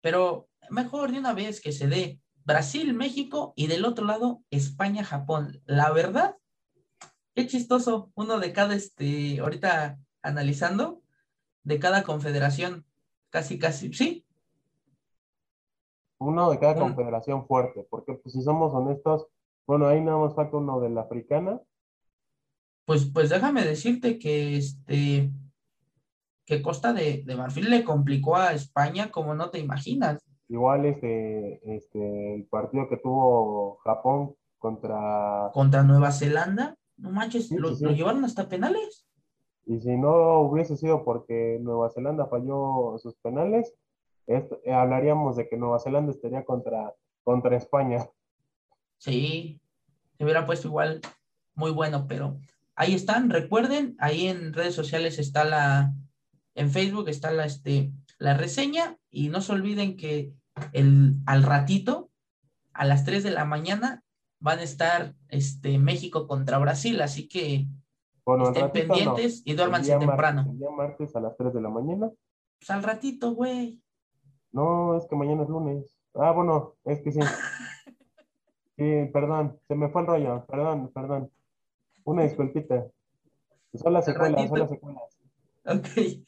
Pero 0.00 0.48
mejor 0.70 1.10
de 1.10 1.18
una 1.18 1.34
vez 1.34 1.60
que 1.60 1.72
se 1.72 1.88
dé 1.88 2.20
Brasil, 2.44 2.94
México 2.94 3.52
y 3.56 3.66
del 3.66 3.84
otro 3.84 4.06
lado 4.06 4.42
España, 4.50 5.04
Japón. 5.04 5.60
La 5.66 5.90
verdad, 5.90 6.36
qué 7.34 7.46
chistoso, 7.46 8.10
uno 8.14 8.38
de 8.38 8.52
cada, 8.52 8.74
este, 8.74 9.40
ahorita 9.40 9.98
analizando, 10.22 11.02
de 11.62 11.78
cada 11.78 12.02
confederación, 12.02 12.84
casi, 13.30 13.58
casi, 13.58 13.92
sí, 13.92 14.26
uno 16.20 16.50
de 16.50 16.58
cada 16.58 16.74
confederación 16.74 17.46
fuerte, 17.46 17.86
porque 17.88 18.12
pues, 18.12 18.34
si 18.34 18.42
somos 18.42 18.74
honestos, 18.74 19.26
bueno, 19.66 19.88
ahí 19.88 20.00
nada 20.02 20.18
más 20.18 20.34
falta 20.34 20.58
uno 20.58 20.78
de 20.80 20.90
la 20.90 21.02
africana. 21.02 21.60
Pues, 22.84 23.06
pues 23.06 23.30
déjame 23.30 23.64
decirte 23.64 24.18
que 24.18 24.56
este 24.56 25.30
que 26.44 26.62
Costa 26.62 26.92
de, 26.92 27.24
Marfil 27.36 27.70
le 27.70 27.84
complicó 27.84 28.36
a 28.36 28.52
España 28.52 29.10
como 29.10 29.34
no 29.34 29.50
te 29.50 29.60
imaginas. 29.60 30.20
Igual 30.48 30.84
este, 30.84 31.60
este 31.76 32.34
el 32.34 32.44
partido 32.46 32.88
que 32.88 32.96
tuvo 32.96 33.76
Japón 33.84 34.34
contra 34.58 35.50
contra 35.54 35.84
Nueva 35.84 36.10
Zelanda, 36.10 36.76
no 37.00 37.10
manches, 37.10 37.50
lo, 37.50 37.70
lo 37.70 37.90
llevaron 37.90 38.24
hasta 38.24 38.48
penales. 38.48 39.06
Y 39.66 39.80
si 39.80 39.96
no 39.96 40.40
hubiese 40.40 40.76
sido 40.76 41.04
porque 41.04 41.58
Nueva 41.60 41.90
Zelanda 41.90 42.26
falló 42.26 42.96
sus 42.98 43.14
penales, 43.16 43.74
eh, 44.26 44.48
hablaríamos 44.72 45.36
de 45.36 45.48
que 45.48 45.56
Nueva 45.56 45.78
Zelanda 45.78 46.12
estaría 46.12 46.44
contra, 46.44 46.94
contra 47.24 47.56
España. 47.56 48.08
Sí, 48.98 49.60
se 50.16 50.24
hubiera 50.24 50.46
puesto 50.46 50.68
igual 50.68 51.00
muy 51.54 51.70
bueno, 51.70 52.06
pero 52.06 52.38
ahí 52.74 52.94
están, 52.94 53.30
recuerden, 53.30 53.96
ahí 53.98 54.28
en 54.28 54.52
redes 54.52 54.74
sociales 54.74 55.18
está 55.18 55.44
la, 55.44 55.92
en 56.54 56.70
Facebook 56.70 57.08
está 57.08 57.30
la, 57.32 57.44
este, 57.44 57.92
la 58.18 58.34
reseña 58.34 58.98
y 59.10 59.28
no 59.28 59.40
se 59.40 59.52
olviden 59.52 59.96
que 59.96 60.32
el, 60.72 61.16
al 61.26 61.42
ratito, 61.42 62.10
a 62.72 62.84
las 62.84 63.04
3 63.04 63.22
de 63.22 63.30
la 63.30 63.44
mañana, 63.44 64.04
van 64.40 64.58
a 64.58 64.62
estar 64.62 65.14
este, 65.28 65.78
México 65.78 66.26
contra 66.26 66.58
Brasil, 66.58 67.00
así 67.00 67.28
que 67.28 67.66
estén 68.26 68.72
pendientes 68.72 69.42
y 69.44 69.54
duérmanse 69.54 69.96
temprano. 69.96 70.46
el 70.50 70.58
día 70.58 70.70
martes 70.70 71.14
a 71.14 71.20
las 71.20 71.36
3 71.36 71.54
de 71.54 71.60
la 71.60 71.68
mañana. 71.68 72.10
Pues 72.58 72.70
al 72.70 72.82
ratito, 72.82 73.32
güey. 73.32 73.80
No, 74.52 74.96
es 74.96 75.06
que 75.06 75.16
mañana 75.16 75.44
es 75.44 75.48
lunes. 75.48 75.96
Ah, 76.14 76.32
bueno, 76.32 76.74
es 76.84 77.00
que 77.00 77.12
sí. 77.12 77.20
Sí, 78.76 79.10
perdón, 79.12 79.60
se 79.68 79.74
me 79.74 79.90
fue 79.90 80.00
el 80.00 80.06
rollo, 80.06 80.46
perdón, 80.46 80.90
perdón. 80.94 81.30
Una 82.02 82.22
disculpita. 82.22 82.86
Son 83.74 83.92
las 83.92 84.06
secuelas, 84.06 84.48
son 84.48 84.58
las 84.58 84.70
secuelas. 84.70 85.02
Ok. 85.66 86.24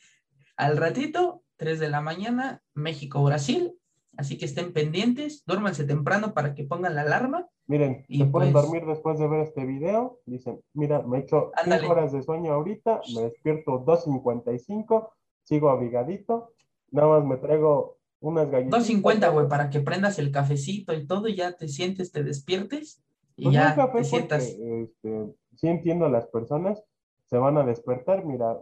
Al 0.59 0.77
ratito, 0.77 1.43
3 1.57 1.81
de 1.81 1.89
la 1.89 2.03
mañana, 2.03 2.63
México-Brasil. 2.75 3.73
Así 4.19 4.37
que 4.37 4.45
estén 4.45 4.75
pendientes, 4.75 5.45
duérmanse 5.47 5.85
temprano 5.85 6.35
para 6.35 6.55
que 6.55 6.65
pongan 6.65 6.95
la 6.95 7.01
alarma. 7.01 7.49
Miren, 7.67 8.05
y 8.09 8.19
se 8.19 8.27
pueden 8.27 8.53
pues 8.53 8.65
dormir 8.65 8.85
después 8.87 9.19
de 9.19 9.29
ver 9.29 9.41
este 9.41 9.65
video. 9.65 10.19
Dicen, 10.27 10.61
mira, 10.75 11.03
me 11.03 11.19
he 11.19 11.21
hecho 11.21 11.53
5 11.65 11.91
horas 11.91 12.13
de 12.13 12.23
sueño 12.23 12.53
ahorita, 12.53 13.01
me 13.15 13.23
despierto 13.23 13.85
2.55, 13.85 15.11
sigo 15.45 15.71
abigadito, 15.71 16.53
nada 16.91 17.09
más 17.09 17.25
me 17.25 17.37
traigo 17.37 17.99
unas 18.21 18.51
galletas. 18.51 18.89
2.50, 18.89 19.33
güey, 19.33 19.49
para 19.49 19.71
que 19.71 19.81
prendas 19.81 20.19
el 20.19 20.31
cafecito 20.31 20.93
y 20.93 21.07
todo, 21.07 21.29
y 21.29 21.37
ya 21.37 21.53
te 21.53 21.69
sientes, 21.69 22.13
te 22.13 22.23
despiertes 22.23 23.03
y 23.37 23.45
pues 23.45 23.55
ya 23.55 23.93
te 23.93 24.05
sientas. 24.05 24.45
este, 24.45 25.35
sí 25.57 25.69
entiendo 25.69 26.07
a 26.07 26.11
las 26.11 26.27
personas, 26.27 26.83
se 27.27 27.39
van 27.39 27.57
a 27.57 27.65
despertar, 27.65 28.25
mira, 28.25 28.59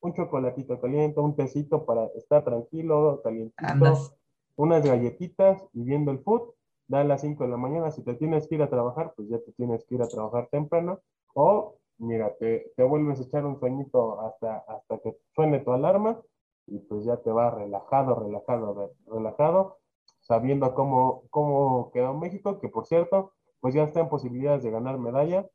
un 0.00 0.14
chocolatito 0.14 0.80
caliente, 0.80 1.20
un 1.20 1.36
tecito 1.36 1.84
para 1.84 2.06
estar 2.16 2.44
tranquilo, 2.44 3.20
calientito, 3.22 4.16
unas 4.56 4.84
galletitas 4.84 5.62
y 5.72 5.82
viendo 5.82 6.10
el 6.10 6.18
food, 6.20 6.52
da 6.90 7.02
a 7.02 7.04
las 7.04 7.20
5 7.20 7.44
de 7.44 7.50
la 7.50 7.56
mañana, 7.56 7.92
si 7.92 8.02
te 8.02 8.14
tienes 8.14 8.48
que 8.48 8.56
ir 8.56 8.62
a 8.62 8.68
trabajar, 8.68 9.12
pues 9.14 9.28
ya 9.28 9.38
te 9.38 9.52
tienes 9.52 9.84
que 9.84 9.94
ir 9.94 10.02
a 10.02 10.08
trabajar 10.08 10.48
temprano, 10.50 10.98
o 11.34 11.76
mira, 11.98 12.34
te, 12.34 12.72
te 12.76 12.82
vuelves 12.82 13.20
a 13.20 13.22
echar 13.22 13.46
un 13.46 13.60
sueñito 13.60 14.20
hasta, 14.20 14.58
hasta 14.66 14.98
que 14.98 15.16
suene 15.32 15.60
tu 15.60 15.72
alarma 15.72 16.20
y 16.66 16.80
pues 16.80 17.04
ya 17.04 17.16
te 17.18 17.30
va 17.30 17.50
relajado, 17.50 18.16
relajado, 18.16 18.92
relajado, 19.06 19.78
sabiendo 20.18 20.74
cómo, 20.74 21.22
cómo 21.30 21.92
quedó 21.92 22.12
México, 22.14 22.58
que 22.58 22.68
por 22.68 22.86
cierto, 22.86 23.34
pues 23.60 23.72
ya 23.72 23.84
está 23.84 24.00
en 24.00 24.08
posibilidades 24.08 24.64
de 24.64 24.72
ganar 24.72 24.98
medalla. 24.98 25.48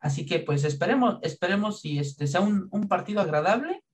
Así 0.00 0.24
que 0.24 0.38
pues 0.38 0.64
esperemos, 0.64 1.18
esperemos 1.20 1.80
si 1.80 1.98
este 1.98 2.26
sea 2.26 2.40
un, 2.40 2.88
partido 2.88 3.20
agradable. 3.20 3.84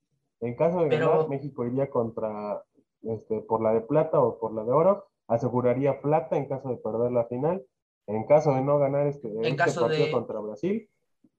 En 0.40 0.54
caso 0.54 0.84
de 0.84 0.96
ganar, 0.96 1.28
México 1.28 1.66
iría 1.66 1.90
contra, 1.90 2.62
este, 3.02 3.40
por 3.40 3.62
la 3.62 3.72
de 3.72 3.80
plata 3.80 4.20
o 4.20 4.38
por 4.38 4.54
la 4.54 4.62
de 4.62 4.70
oro, 4.70 5.08
aseguraría 5.28 6.00
plata 6.00 6.36
en 6.36 6.48
caso 6.48 6.68
de 6.70 6.76
perder 6.76 7.12
la 7.12 7.26
final. 7.26 7.62
En 8.06 8.24
caso 8.24 8.54
de 8.54 8.62
no 8.62 8.78
ganar 8.78 9.06
este, 9.06 9.28
en 9.28 9.44
este 9.44 9.80
partido 9.80 10.10
contra 10.10 10.40
Brasil, 10.40 10.88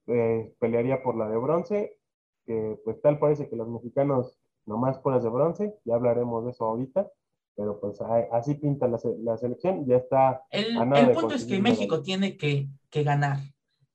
eh, 0.06 0.54
pelearía 0.60 1.02
por 1.02 1.16
la 1.16 1.28
de 1.28 1.36
bronce, 1.36 1.98
que 2.46 2.78
pues 2.84 3.00
tal 3.02 3.18
parece 3.18 3.48
que 3.48 3.56
los 3.56 3.68
mexicanos 3.68 4.38
nomás 4.66 4.98
puras 4.98 5.24
de 5.24 5.30
bronce, 5.30 5.74
ya 5.84 5.96
hablaremos 5.96 6.44
de 6.44 6.52
eso 6.52 6.64
ahorita, 6.64 7.10
pero 7.56 7.80
pues 7.80 8.00
así 8.32 8.54
pinta 8.54 8.86
la, 8.86 9.00
la 9.18 9.36
selección, 9.36 9.84
ya 9.86 9.96
está. 9.96 10.44
El, 10.50 10.78
el 10.94 11.10
punto 11.12 11.34
es 11.34 11.44
que 11.44 11.60
México 11.60 12.02
tiene 12.02 12.36
que, 12.36 12.68
que 12.88 13.02
ganar, 13.02 13.38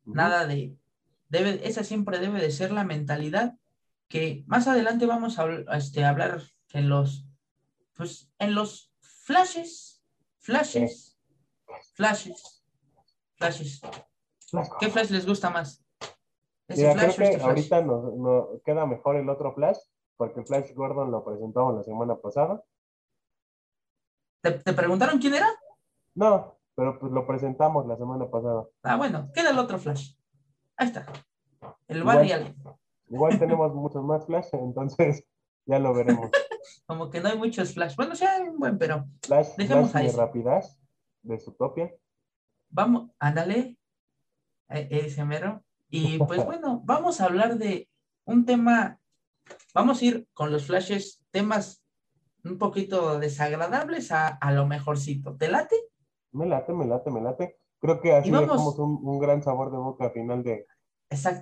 nada 0.03 0.45
de, 0.45 0.75
debe, 1.29 1.67
esa 1.67 1.83
siempre 1.83 2.19
debe 2.19 2.41
de 2.41 2.51
ser 2.51 2.71
la 2.71 2.83
mentalidad 2.83 3.55
que 4.07 4.43
más 4.47 4.67
adelante 4.67 5.05
vamos 5.05 5.39
a, 5.39 5.47
este, 5.75 6.05
hablar 6.05 6.41
en 6.73 6.89
los, 6.89 7.25
pues 7.95 8.29
en 8.37 8.53
los 8.53 8.91
flashes, 9.25 10.03
flashes, 10.37 11.17
flashes, 11.95 12.63
flashes. 13.37 13.81
¿Qué 14.79 14.89
flash 14.89 15.09
les 15.09 15.25
gusta 15.25 15.49
más? 15.49 15.83
¿Ese 16.67 16.93
flash 16.93 17.15
creo 17.15 17.29
que 17.29 17.35
este 17.35 17.43
ahorita 17.43 17.81
nos, 17.81 18.61
queda 18.63 18.85
mejor 18.85 19.15
el 19.15 19.27
otro 19.29 19.53
flash, 19.53 19.77
porque 20.15 20.43
Flash 20.43 20.73
Gordon 20.73 21.11
lo 21.11 21.25
presentamos 21.25 21.75
la 21.75 21.83
semana 21.83 22.15
pasada. 22.15 22.63
¿Te, 24.41 24.73
preguntaron 24.73 25.19
quién 25.19 25.33
era? 25.33 25.49
No, 26.13 26.57
pero 26.75 26.99
pues 26.99 27.11
lo 27.11 27.25
presentamos 27.25 27.87
la 27.87 27.97
semana 27.97 28.29
pasada. 28.29 28.67
Ah, 28.83 28.95
bueno, 28.95 29.31
queda 29.33 29.49
el 29.49 29.59
otro 29.59 29.79
Flash. 29.79 30.15
Ahí 30.77 30.87
está. 30.87 31.05
El 31.87 32.03
Barry 32.03 32.31
Allen. 32.31 32.55
Igual 33.07 33.39
tenemos 33.39 33.73
muchos 33.73 34.03
más 34.03 34.25
Flash, 34.25 34.49
entonces 34.53 35.25
ya 35.65 35.79
lo 35.79 35.93
veremos. 35.93 36.29
Como 36.87 37.09
que 37.09 37.21
no 37.21 37.29
hay 37.29 37.37
muchos 37.37 37.73
Flash. 37.73 37.95
Bueno, 37.95 38.15
sí 38.15 38.25
hay 38.25 38.47
un 38.47 38.59
buen, 38.59 38.77
pero. 38.77 39.05
Flash, 39.23 39.49
dejemos 39.57 39.91
Flash 39.91 40.11
de 40.11 40.17
Rapidez, 40.17 40.79
de 41.21 41.39
Zootopia. 41.39 41.93
Vamos, 42.69 43.11
ándale. 43.19 43.77
Eh, 44.69 44.87
ese 44.91 45.23
mero. 45.25 45.63
Y 45.89 46.17
pues 46.19 46.43
bueno, 46.45 46.81
vamos 46.83 47.21
a 47.21 47.25
hablar 47.25 47.57
de 47.57 47.89
un 48.25 48.45
tema 48.45 48.99
Vamos 49.73 50.01
a 50.01 50.05
ir 50.05 50.27
con 50.33 50.51
los 50.51 50.65
flashes, 50.65 51.23
temas 51.31 51.83
un 52.43 52.57
poquito 52.57 53.19
desagradables 53.19 54.11
a, 54.11 54.39
lo 54.51 54.67
mejorcito. 54.67 55.35
¿Te 55.35 55.47
late? 55.47 55.75
Me 56.31 56.45
late, 56.45 56.73
me 56.73 56.85
late, 56.85 57.11
me 57.11 57.21
late. 57.21 57.57
Creo 57.79 57.99
que 57.99 58.13
así 58.13 58.31
dejamos 58.31 58.77
un, 58.79 59.19
gran 59.19 59.43
sabor 59.43 59.71
de 59.71 59.77
boca 59.77 60.05
al 60.05 60.11
final 60.11 60.43
de, 60.43 60.65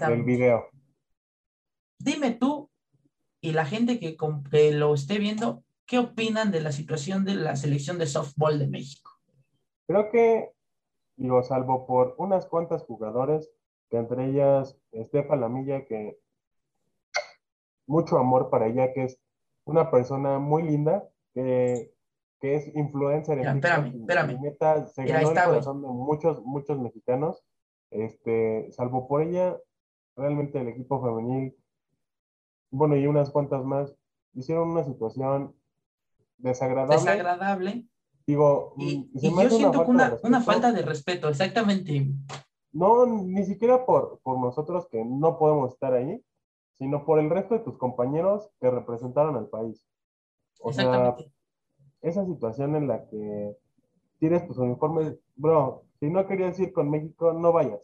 del 0.07 0.23
video. 0.23 0.65
Dime 1.99 2.31
tú 2.31 2.69
y 3.43 3.51
la 3.51 3.65
gente 3.65 3.99
que, 3.99 4.15
que 4.49 4.71
lo 4.71 4.93
esté 4.93 5.19
viendo, 5.19 5.63
¿qué 5.85 5.99
opinan 5.99 6.49
de 6.49 6.61
la 6.61 6.71
situación 6.71 7.25
de 7.25 7.35
la 7.35 7.57
selección 7.57 7.97
de 7.97 8.07
softball 8.07 8.57
de 8.57 8.67
México? 8.67 9.11
Creo 9.85 10.09
que, 10.09 10.53
digo, 11.17 11.43
salvo 11.43 11.85
por 11.85 12.15
unas 12.17 12.45
cuantas 12.45 12.83
jugadores, 12.83 13.51
que 13.89 13.97
entre 13.97 14.29
ellas 14.29 14.77
Estefa 14.93 15.35
Lamilla, 15.35 15.83
que 15.83 16.17
mucho 17.85 18.17
amor 18.17 18.49
para 18.49 18.67
ella, 18.67 18.93
que 18.93 19.03
es 19.03 19.19
una 19.65 19.91
persona 19.91 20.39
muy 20.39 20.63
linda, 20.63 21.03
que, 21.33 21.93
que 22.39 22.55
es 22.55 22.73
influencer 22.73 23.39
en 23.39 23.57
espérame, 23.57 23.87
espérame. 23.99 24.87
se 24.87 25.03
ganó 25.03 25.31
el 25.31 25.35
corazón 25.35 25.81
de 25.81 25.87
muchos, 25.89 26.41
muchos 26.45 26.79
mexicanos. 26.79 27.43
Este, 27.91 28.71
salvo 28.71 29.05
por 29.05 29.21
ella, 29.21 29.59
realmente 30.15 30.61
el 30.61 30.69
equipo 30.69 31.03
femenil, 31.03 31.57
bueno, 32.73 32.95
y 32.97 33.05
unas 33.05 33.29
cuantas 33.29 33.63
más, 33.63 33.95
hicieron 34.33 34.69
una 34.69 34.83
situación 34.83 35.55
desagradable. 36.37 36.95
Desagradable. 36.95 37.87
Digo, 38.25 38.73
y, 38.77 38.97
mm, 38.97 39.19
yo 39.19 39.49
siento 39.49 39.85
una, 39.85 40.17
una, 40.23 40.41
falta 40.41 40.71
de 40.71 40.81
respeto, 40.81 41.29
exactamente. 41.29 42.07
No, 42.71 43.05
ni 43.05 43.45
siquiera 43.45 43.85
por, 43.85 44.19
por 44.23 44.39
nosotros 44.39 44.87
que 44.89 45.05
no 45.05 45.37
podemos 45.37 45.73
estar 45.73 45.93
ahí, 45.93 46.23
sino 46.79 47.05
por 47.05 47.19
el 47.19 47.29
resto 47.29 47.53
de 47.53 47.59
tus 47.59 47.77
compañeros 47.77 48.49
que 48.59 48.71
representaron 48.71 49.35
al 49.35 49.49
país. 49.49 49.85
O 50.59 50.73
sea, 50.73 51.15
esa 52.01 52.25
situación 52.25 52.75
en 52.75 52.87
la 52.87 53.05
que 53.07 53.55
tienes 54.19 54.47
tus 54.47 54.57
uniformes, 54.57 55.15
bro, 55.35 55.83
si 55.99 56.09
no 56.09 56.25
querías 56.25 56.59
ir 56.59 56.73
con 56.73 56.89
México, 56.89 57.33
no 57.33 57.51
vayas. 57.51 57.81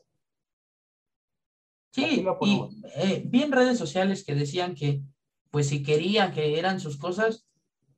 Sí, 1.92 2.26
y 2.42 2.70
eh, 2.96 3.24
vi 3.26 3.44
en 3.44 3.52
redes 3.52 3.78
sociales 3.78 4.24
que 4.24 4.36
decían 4.36 4.76
que, 4.76 5.02
pues 5.50 5.70
si 5.70 5.82
querían 5.82 6.34
que 6.34 6.60
eran 6.60 6.80
sus 6.80 6.98
cosas, 6.98 7.48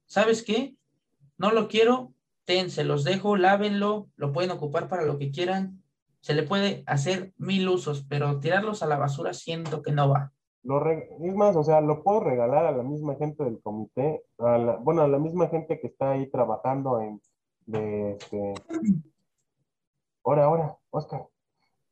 ¿sabes 0.06 0.44
qué? 0.44 0.76
No 1.38 1.52
lo 1.52 1.68
quiero, 1.68 2.14
ten, 2.46 2.70
se 2.70 2.84
los 2.84 3.04
dejo, 3.04 3.36
lávenlo, 3.36 4.08
lo 4.16 4.32
pueden 4.32 4.52
ocupar 4.52 4.88
para 4.88 5.04
lo 5.04 5.18
que 5.18 5.32
quieran. 5.32 5.84
Se 6.22 6.34
le 6.34 6.44
puede 6.44 6.84
hacer 6.86 7.34
mil 7.38 7.68
usos, 7.68 8.06
pero 8.08 8.40
tirarlos 8.40 8.84
a 8.84 8.88
la 8.88 8.98
basura 8.98 9.34
siento 9.34 9.82
que 9.82 9.92
no 9.92 10.10
va. 10.10 10.32
Lo 10.64 10.80
es 10.92 11.36
más, 11.36 11.56
o 11.56 11.64
sea, 11.64 11.82
lo 11.82 12.04
puedo 12.04 12.20
regalar 12.20 12.68
a 12.68 12.72
la 12.72 12.84
misma 12.84 13.16
gente 13.16 13.44
del 13.44 13.60
comité, 13.62 14.24
a 14.38 14.78
bueno, 14.82 15.02
a 15.02 15.08
la 15.08 15.18
misma 15.18 15.48
gente 15.48 15.80
que 15.80 15.88
está 15.88 16.12
ahí 16.12 16.30
trabajando 16.30 17.02
en, 17.02 17.20
de, 17.66 18.12
este... 18.12 18.54
Ahora, 20.24 20.46
ahora, 20.46 20.78
Oscar. 20.92 21.28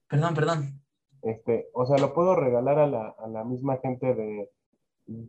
Perdón, 0.07 0.35
perdón. 0.35 0.81
Este, 1.21 1.69
o 1.73 1.85
sea, 1.85 1.97
lo 1.97 2.13
puedo 2.13 2.35
regalar 2.35 2.79
a 2.79 2.87
la, 2.87 3.09
a 3.17 3.27
la 3.27 3.43
misma 3.43 3.77
gente 3.77 4.13
de, 4.13 4.49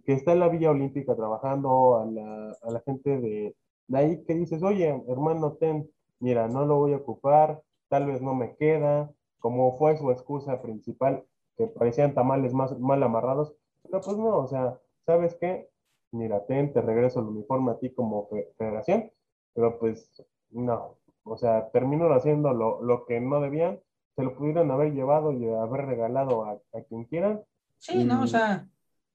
que 0.04 0.12
está 0.12 0.32
en 0.32 0.40
la 0.40 0.48
Villa 0.48 0.70
Olímpica 0.70 1.16
trabajando, 1.16 1.98
a 1.98 2.06
la, 2.06 2.56
a 2.62 2.70
la 2.70 2.80
gente 2.80 3.18
de, 3.18 3.56
de 3.88 3.98
ahí 3.98 4.24
que 4.24 4.34
dices, 4.34 4.62
oye, 4.62 5.02
hermano, 5.08 5.54
ten, 5.54 5.90
mira, 6.20 6.48
no 6.48 6.66
lo 6.66 6.76
voy 6.76 6.92
a 6.92 6.98
ocupar, 6.98 7.62
tal 7.88 8.06
vez 8.06 8.22
no 8.22 8.34
me 8.34 8.56
queda, 8.56 9.10
como 9.38 9.76
fue 9.78 9.96
su 9.96 10.10
excusa 10.10 10.62
principal, 10.62 11.24
que 11.56 11.66
parecían 11.66 12.14
tamales 12.14 12.54
más 12.54 12.78
mal 12.78 13.02
amarrados, 13.02 13.54
pero 13.82 14.00
pues 14.00 14.16
no, 14.16 14.38
o 14.38 14.46
sea, 14.46 14.78
¿sabes 15.06 15.34
qué? 15.40 15.68
Mira, 16.12 16.44
ten, 16.46 16.72
te 16.72 16.80
regreso 16.82 17.20
el 17.20 17.26
uniforme 17.26 17.72
a 17.72 17.78
ti 17.78 17.90
como 17.90 18.28
federación, 18.58 19.10
pero 19.54 19.78
pues 19.78 20.22
no, 20.50 20.96
o 21.24 21.36
sea, 21.36 21.70
terminó 21.70 22.12
haciendo 22.12 22.52
lo, 22.52 22.82
lo 22.82 23.06
que 23.06 23.20
no 23.20 23.40
debían, 23.40 23.80
se 24.20 24.24
lo 24.26 24.36
pudieron 24.36 24.70
haber 24.70 24.92
llevado 24.92 25.32
y 25.32 25.48
haber 25.48 25.86
regalado 25.86 26.44
a, 26.44 26.52
a 26.52 26.82
quien 26.88 27.04
quieran. 27.04 27.42
Sí, 27.78 28.04
no, 28.04 28.22
o 28.22 28.26
sea, 28.26 28.68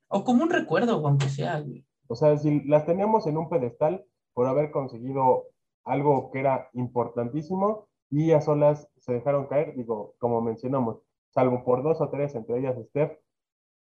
o 0.07 0.23
como 0.23 0.43
un 0.43 0.49
recuerdo, 0.49 1.05
aunque 1.05 1.29
sea, 1.29 1.63
O 2.07 2.15
sea, 2.15 2.35
si 2.37 2.61
las 2.63 2.87
teníamos 2.87 3.27
en 3.27 3.37
un 3.37 3.47
pedestal 3.47 4.03
por 4.33 4.47
haber 4.47 4.71
conseguido 4.71 5.43
algo 5.83 6.31
que 6.31 6.39
era 6.39 6.69
importantísimo 6.73 7.87
y 8.09 8.31
a 8.31 8.41
solas 8.41 8.89
se 8.97 9.13
dejaron 9.13 9.45
caer, 9.45 9.75
digo, 9.75 10.15
como 10.17 10.41
mencionamos, 10.41 10.97
salvo 11.29 11.63
por 11.63 11.83
dos 11.83 12.01
o 12.01 12.09
tres, 12.09 12.33
entre 12.33 12.59
ellas 12.59 12.75
Steph, 12.89 13.11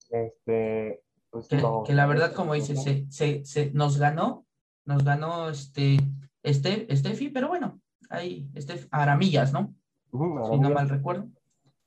este, 0.10 1.02
pues 1.30 1.48
que, 1.48 1.94
la 1.94 2.06
verdad, 2.06 2.34
como 2.34 2.54
dices, 2.54 2.84
se, 2.84 3.10
se, 3.10 3.46
se, 3.46 3.72
nos 3.72 3.98
ganó, 3.98 4.46
nos 4.84 5.06
ganó 5.06 5.50
este, 5.50 6.00
este, 6.44 6.94
Steffi, 6.94 7.30
pero 7.30 7.48
bueno, 7.48 7.80
ahí, 8.10 8.50
Steph, 8.58 8.88
Aramillas, 8.92 9.54
¿no? 9.54 9.74
Si 10.12 10.60
no 10.60 10.70
mal 10.70 10.90
recuerdo. 10.90 11.28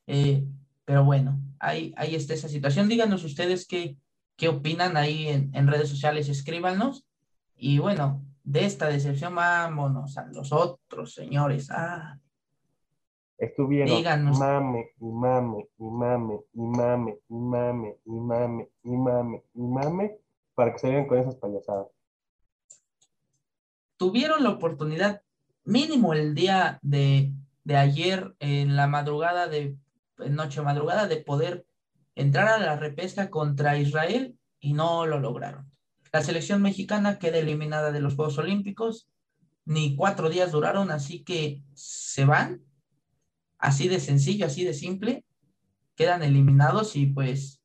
Eh, 0.06 0.44
pero 0.84 1.04
bueno, 1.04 1.40
ahí, 1.58 1.94
ahí 1.96 2.14
está 2.14 2.34
esa 2.34 2.48
situación. 2.48 2.88
Díganos 2.88 3.24
ustedes 3.24 3.66
qué, 3.66 3.96
qué 4.36 4.48
opinan 4.48 4.96
ahí 4.96 5.28
en, 5.28 5.50
en, 5.54 5.66
redes 5.66 5.88
sociales, 5.88 6.28
escríbanos. 6.28 7.06
Y 7.56 7.78
bueno, 7.78 8.22
de 8.44 8.64
esta 8.64 8.88
decepción, 8.88 9.34
vámonos 9.34 10.16
a 10.18 10.26
los 10.26 10.52
otros 10.52 11.14
señores. 11.14 11.70
Ah, 11.70 12.18
Estuvieron 13.40 13.96
Díganos. 13.96 14.38
mame 14.38 14.90
y 15.00 15.06
mame 15.06 15.66
y 15.78 15.84
mame 15.84 16.40
y 16.52 16.60
mame 16.60 17.18
y 17.26 17.34
mame 17.34 17.96
y 18.04 18.12
mame 18.12 18.68
y 18.84 18.90
mame 18.90 19.42
y 19.54 19.62
mame 19.62 20.18
para 20.54 20.72
que 20.72 20.78
salieran 20.78 21.06
con 21.06 21.18
esas 21.18 21.36
payasadas. 21.36 21.86
Tuvieron 23.96 24.42
la 24.44 24.50
oportunidad 24.50 25.22
mínimo 25.64 26.12
el 26.12 26.34
día 26.34 26.78
de, 26.82 27.32
de 27.70 27.76
ayer 27.76 28.34
en 28.40 28.74
la 28.74 28.88
madrugada 28.88 29.46
de 29.46 29.76
noche 30.28 30.60
madrugada 30.60 31.06
de 31.06 31.18
poder 31.18 31.64
entrar 32.16 32.48
a 32.48 32.58
la 32.58 32.74
repesca 32.74 33.30
contra 33.30 33.78
Israel 33.78 34.36
y 34.58 34.72
no 34.72 35.06
lo 35.06 35.20
lograron. 35.20 35.70
La 36.12 36.20
selección 36.20 36.62
mexicana 36.62 37.20
queda 37.20 37.38
eliminada 37.38 37.92
de 37.92 38.00
los 38.00 38.16
Juegos 38.16 38.38
Olímpicos, 38.38 39.08
ni 39.64 39.94
cuatro 39.94 40.30
días 40.30 40.50
duraron, 40.50 40.90
así 40.90 41.22
que 41.22 41.62
se 41.74 42.24
van, 42.24 42.60
así 43.56 43.86
de 43.86 44.00
sencillo, 44.00 44.46
así 44.46 44.64
de 44.64 44.74
simple, 44.74 45.24
quedan 45.94 46.24
eliminados 46.24 46.96
y 46.96 47.06
pues, 47.06 47.62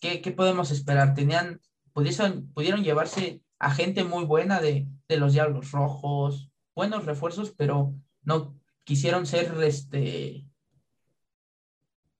¿qué, 0.00 0.18
podemos 0.34 0.70
esperar? 0.70 1.12
Tenían, 1.12 1.60
pudieron, 1.92 2.50
pudieron 2.54 2.82
llevarse 2.82 3.42
a 3.58 3.70
gente 3.70 4.02
muy 4.02 4.24
buena 4.24 4.62
de, 4.62 4.88
de 5.08 5.16
los 5.18 5.34
Diablos 5.34 5.72
Rojos, 5.72 6.50
buenos 6.74 7.04
refuerzos, 7.04 7.52
pero 7.54 7.94
no 8.22 8.61
quisieron 8.84 9.26
ser 9.26 9.52
este 9.62 10.44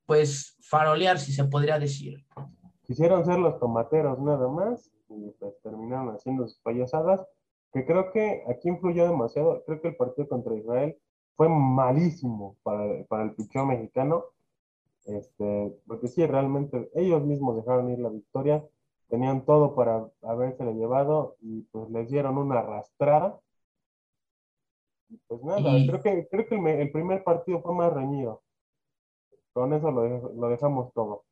pues 0.06 0.56
farolear, 0.60 1.18
si 1.18 1.32
se 1.32 1.44
podría 1.44 1.78
decir. 1.78 2.24
Quisieron 2.86 3.24
ser 3.24 3.38
los 3.38 3.58
tomateros 3.58 4.18
nada 4.20 4.48
más 4.48 4.90
y 5.08 5.30
pues 5.38 5.54
terminaron 5.62 6.14
haciendo 6.14 6.46
sus 6.48 6.58
payasadas, 6.60 7.26
que 7.72 7.86
creo 7.86 8.10
que 8.12 8.42
aquí 8.48 8.68
influyó 8.68 9.06
demasiado. 9.06 9.62
Creo 9.64 9.80
que 9.80 9.88
el 9.88 9.96
partido 9.96 10.28
contra 10.28 10.54
Israel 10.54 10.96
fue 11.36 11.48
malísimo 11.48 12.56
para, 12.62 13.04
para 13.04 13.24
el 13.24 13.34
pichón 13.34 13.68
mexicano, 13.68 14.24
este, 15.06 15.74
porque 15.86 16.08
sí, 16.08 16.24
realmente 16.26 16.90
ellos 16.94 17.24
mismos 17.24 17.56
dejaron 17.56 17.90
ir 17.90 17.98
la 17.98 18.10
victoria, 18.10 18.64
tenían 19.08 19.44
todo 19.44 19.74
para 19.74 20.08
habérsela 20.22 20.72
llevado 20.72 21.36
y 21.40 21.62
pues 21.72 21.90
les 21.90 22.10
dieron 22.10 22.38
una 22.38 22.60
arrastrada. 22.60 23.38
Y 25.12 25.20
pues 25.26 25.42
nada, 25.42 25.60
creo 25.60 26.00
que, 26.00 26.26
creo 26.30 26.46
que 26.46 26.54
el, 26.54 26.66
el 26.66 26.90
primer 26.90 27.22
partido 27.22 27.60
fue 27.60 27.74
más 27.74 27.92
reñido. 27.92 28.42
Con 29.52 29.74
eso 29.74 29.90
lo, 29.90 30.48
dejamos 30.48 30.92
todo. 30.94 31.24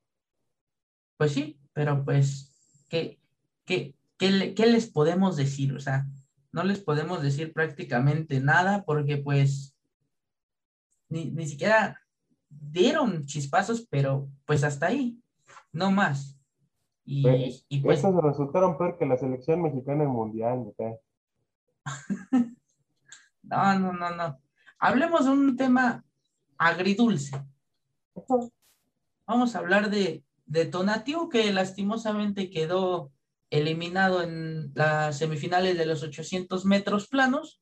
Pues 1.16 1.32
sí, 1.32 1.58
pero 1.72 2.04
pues, 2.04 2.84
¿qué, 2.90 3.18
qué, 3.64 3.94
qué, 4.18 4.66
les 4.66 4.90
podemos 4.90 5.36
decir? 5.36 5.72
O 5.72 5.80
sea, 5.80 6.06
no 6.52 6.62
les 6.62 6.80
podemos 6.80 7.22
decir 7.22 7.54
prácticamente 7.54 8.40
nada 8.40 8.84
porque 8.84 9.16
pues 9.16 9.74
ni, 11.08 11.46
siquiera 11.46 11.98
dieron 12.50 13.24
chispazos, 13.24 13.86
pero 13.88 14.28
pues 14.44 14.62
hasta 14.62 14.88
ahí, 14.88 15.18
no 15.72 15.90
más. 15.90 16.38
Y, 17.06 17.22
pues, 17.22 17.64
y 17.70 17.80
pues, 17.80 18.02
resultaron 18.02 18.76
peor 18.76 18.98
que 18.98 19.06
la 19.06 19.16
selección 19.16 19.62
mexicana 19.62 20.04
en 20.04 20.10
mundial, 20.10 20.62
no, 20.78 20.98
no, 23.50 23.92
no, 23.92 24.10
no. 24.10 24.40
Hablemos 24.78 25.24
de 25.24 25.30
un 25.30 25.56
tema 25.56 26.04
agridulce. 26.56 27.42
Vamos 29.26 29.54
a 29.54 29.58
hablar 29.58 29.90
de, 29.90 30.24
de 30.46 30.66
Tonatiuh, 30.66 31.28
que 31.28 31.52
lastimosamente 31.52 32.50
quedó 32.50 33.10
eliminado 33.50 34.22
en 34.22 34.72
las 34.74 35.18
semifinales 35.18 35.76
de 35.76 35.86
los 35.86 36.02
800 36.02 36.64
metros 36.64 37.08
planos. 37.08 37.60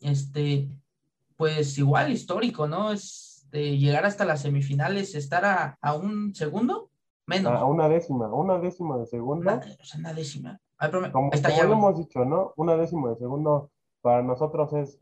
Este, 0.00 0.68
pues 1.36 1.76
igual 1.78 2.12
histórico, 2.12 2.66
¿no? 2.66 2.92
Es 2.92 3.46
de 3.50 3.78
llegar 3.78 4.04
hasta 4.04 4.24
las 4.24 4.42
semifinales, 4.42 5.14
estar 5.14 5.44
a, 5.44 5.78
a 5.80 5.94
un 5.94 6.34
segundo, 6.34 6.90
menos. 7.26 7.52
A 7.52 7.64
una 7.64 7.88
décima, 7.88 8.28
una 8.32 8.58
décima 8.58 8.98
de 8.98 9.06
segundo. 9.06 9.52
Una, 9.52 9.60
o 9.80 9.84
sea, 9.84 10.00
una 10.00 10.12
décima. 10.12 10.60
como, 11.12 11.30
ya 11.32 11.64
lo 11.64 11.72
hemos 11.72 11.98
dicho, 11.98 12.24
¿no? 12.24 12.52
Una 12.56 12.76
décima 12.76 13.10
de 13.10 13.16
segundo 13.16 13.70
para 14.00 14.22
nosotros 14.22 14.72
es 14.74 14.98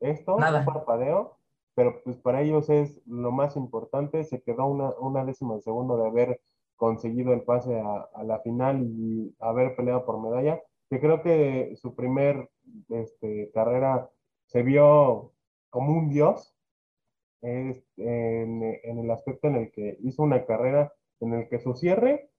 esto, 0.00 0.38
Nada. 0.38 0.60
un 0.60 0.64
parpadeo 0.66 1.36
pero 1.76 2.02
pues 2.02 2.16
para 2.16 2.40
ellos 2.40 2.70
es 2.70 3.02
lo 3.06 3.30
más 3.30 3.54
importante, 3.54 4.24
se 4.24 4.40
quedó 4.40 4.66
una, 4.66 4.90
una 4.98 5.26
décima 5.26 5.56
de 5.56 5.60
segundo 5.60 5.98
de 5.98 6.08
haber 6.08 6.40
conseguido 6.74 7.34
el 7.34 7.42
pase 7.42 7.78
a, 7.78 8.22
la 8.24 8.40
final 8.40 8.82
y 8.82 9.36
haber 9.38 9.76
peleado 9.76 10.06
por 10.06 10.20
medalla, 10.20 10.62
que 10.88 10.98
creo 11.00 11.22
que 11.22 11.74
su 11.76 11.94
primer 11.94 12.48
este, 12.88 13.50
carrera 13.52 14.08
se 14.46 14.62
vio 14.62 15.34
como 15.68 15.92
un 15.92 16.08
dios 16.08 16.54
en, 17.42 17.84
en, 17.98 18.98
el 18.98 19.10
aspecto 19.10 19.48
en 19.48 19.56
el 19.56 19.70
que 19.70 19.98
hizo 20.00 20.22
una 20.22 20.46
carrera 20.46 20.94
en 21.20 21.34
el 21.34 21.48
que 21.48 21.60
su 21.60 21.74
cierre 21.74 22.30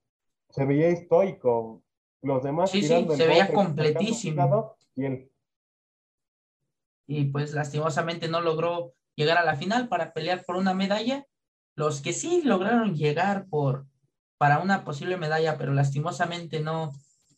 se 0.48 0.64
veía 0.64 0.88
estoico, 0.88 1.80
los 2.22 2.42
demás 2.42 2.72
sí, 2.72 2.82
sí, 2.82 3.06
se 3.08 3.26
veía 3.28 3.52
completísimo. 3.52 4.74
Y, 4.96 5.04
él. 5.04 5.30
Y 7.08 7.24
pues 7.24 7.54
lastimosamente 7.54 8.28
no 8.28 8.40
logró 8.42 8.92
llegar 9.16 9.38
a 9.38 9.44
la 9.44 9.56
final 9.56 9.88
para 9.88 10.12
pelear 10.12 10.44
por 10.44 10.56
una 10.56 10.74
medalla. 10.74 11.26
Los 11.74 12.02
que 12.02 12.12
sí 12.12 12.42
lograron 12.44 12.94
llegar 12.94 13.46
por, 13.48 13.86
para 14.36 14.58
una 14.58 14.84
posible 14.84 15.16
medalla, 15.16 15.56
pero 15.56 15.72
lastimosamente 15.72 16.60
no, 16.60 16.92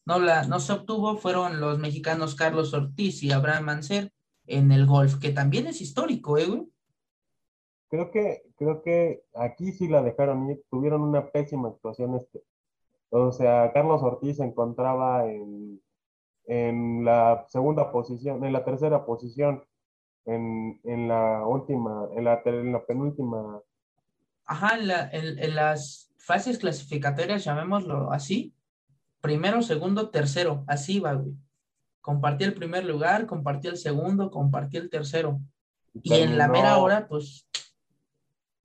no, 0.04 0.18
la, 0.18 0.44
no 0.44 0.58
se 0.58 0.72
obtuvo, 0.72 1.16
fueron 1.16 1.60
los 1.60 1.78
mexicanos 1.78 2.34
Carlos 2.34 2.74
Ortiz 2.74 3.22
y 3.22 3.30
Abraham 3.30 3.64
Mancer 3.64 4.12
en 4.46 4.72
el 4.72 4.86
golf, 4.86 5.20
que 5.20 5.30
también 5.30 5.68
es 5.68 5.80
histórico, 5.80 6.36
¿eh, 6.36 6.46
güey? 6.46 6.68
Creo 7.88 8.10
que, 8.10 8.42
creo 8.56 8.82
que 8.82 9.22
aquí 9.34 9.70
sí 9.72 9.86
la 9.86 10.02
dejaron 10.02 10.60
tuvieron 10.68 11.02
una 11.02 11.30
pésima 11.30 11.68
actuación 11.68 12.16
este. 12.16 12.42
O 13.10 13.30
sea, 13.30 13.70
Carlos 13.72 14.02
Ortiz 14.02 14.36
se 14.38 14.44
encontraba 14.44 15.26
en, 15.26 15.80
en 16.46 17.04
la 17.04 17.44
segunda 17.48 17.92
posición, 17.92 18.44
en 18.44 18.52
la 18.52 18.64
tercera 18.64 19.04
posición, 19.04 19.64
en, 20.24 20.80
en 20.84 21.08
la 21.08 21.46
última, 21.46 22.08
en 22.16 22.24
la, 22.24 22.42
en 22.44 22.72
la 22.72 22.84
penúltima. 22.84 23.60
Ajá, 24.44 24.76
en, 24.78 24.88
la, 24.88 25.10
en, 25.10 25.54
las 25.54 26.12
fases 26.18 26.58
clasificatorias, 26.58 27.44
llamémoslo 27.44 28.12
así, 28.12 28.54
primero, 29.20 29.62
segundo, 29.62 30.10
tercero, 30.10 30.64
así 30.66 31.00
va, 31.00 31.14
güey. 31.14 31.34
Compartí 32.00 32.44
el 32.44 32.54
primer 32.54 32.84
lugar, 32.84 33.26
compartí 33.26 33.68
el 33.68 33.76
segundo, 33.76 34.30
compartí 34.30 34.78
el 34.78 34.88
tercero. 34.88 35.38
Y, 35.92 36.14
en 36.14 36.38
la 36.38 36.48
mera 36.48 36.78
hora, 36.78 37.06
pues 37.06 37.46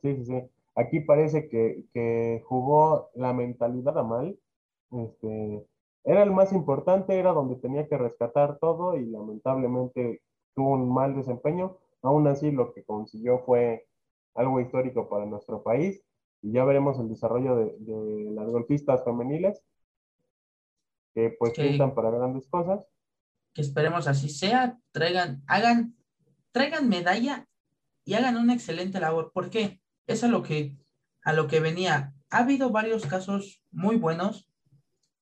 Sí, 0.05 0.15
sí, 0.17 0.25
sí. 0.25 0.43
Aquí 0.75 0.99
parece 0.99 1.49
que, 1.49 2.43
jugó 2.45 3.09
la 3.15 3.33
mentalidad 3.33 3.97
a 3.97 4.03
mal. 4.03 4.37
Este, 4.91 5.65
era 6.05 6.23
el 6.23 6.31
más 6.31 6.53
importante, 6.53 7.17
era 7.17 7.33
donde 7.33 7.55
tenía 7.55 7.87
que 7.87 7.97
rescatar 7.97 8.57
todo 8.59 8.95
y 8.95 9.05
lamentablemente 9.05 10.21
tuvo 10.53 10.73
un 10.73 10.93
mal 10.93 11.15
desempeño. 11.15 11.77
Aún 12.01 12.27
así, 12.27 12.51
lo 12.51 12.73
que 12.73 12.83
consiguió 12.83 13.39
fue 13.39 13.87
algo 14.35 14.59
histórico 14.59 15.09
para 15.09 15.25
nuestro 15.25 15.63
país 15.63 16.01
y 16.41 16.51
ya 16.51 16.63
veremos 16.63 16.99
el 16.99 17.09
desarrollo 17.09 17.55
de, 17.55 18.31
las 18.31 18.47
golfistas 18.47 19.03
femeniles 19.03 19.61
que 21.13 21.35
pues 21.39 21.53
pintan 21.53 21.95
para 21.95 22.11
grandes 22.11 22.47
cosas. 22.47 22.85
Que 23.53 23.61
esperemos 23.61 24.07
así 24.07 24.29
sea, 24.29 24.77
traigan, 24.91 25.43
hagan, 25.47 25.95
traigan 26.51 26.89
medalla 26.89 27.47
y 28.03 28.13
hagan 28.13 28.37
una 28.37 28.53
excelente 28.53 28.99
labor. 28.99 29.31
¿Por 29.33 29.49
qué? 29.49 29.79
es 30.07 30.23
a 30.23 30.27
lo 30.27 30.43
que, 30.43 30.77
a 31.23 31.33
lo 31.33 31.47
que 31.47 31.59
venía. 31.59 32.13
Ha 32.29 32.39
habido 32.39 32.69
varios 32.69 33.05
casos 33.05 33.61
muy 33.71 33.97
buenos. 33.97 34.47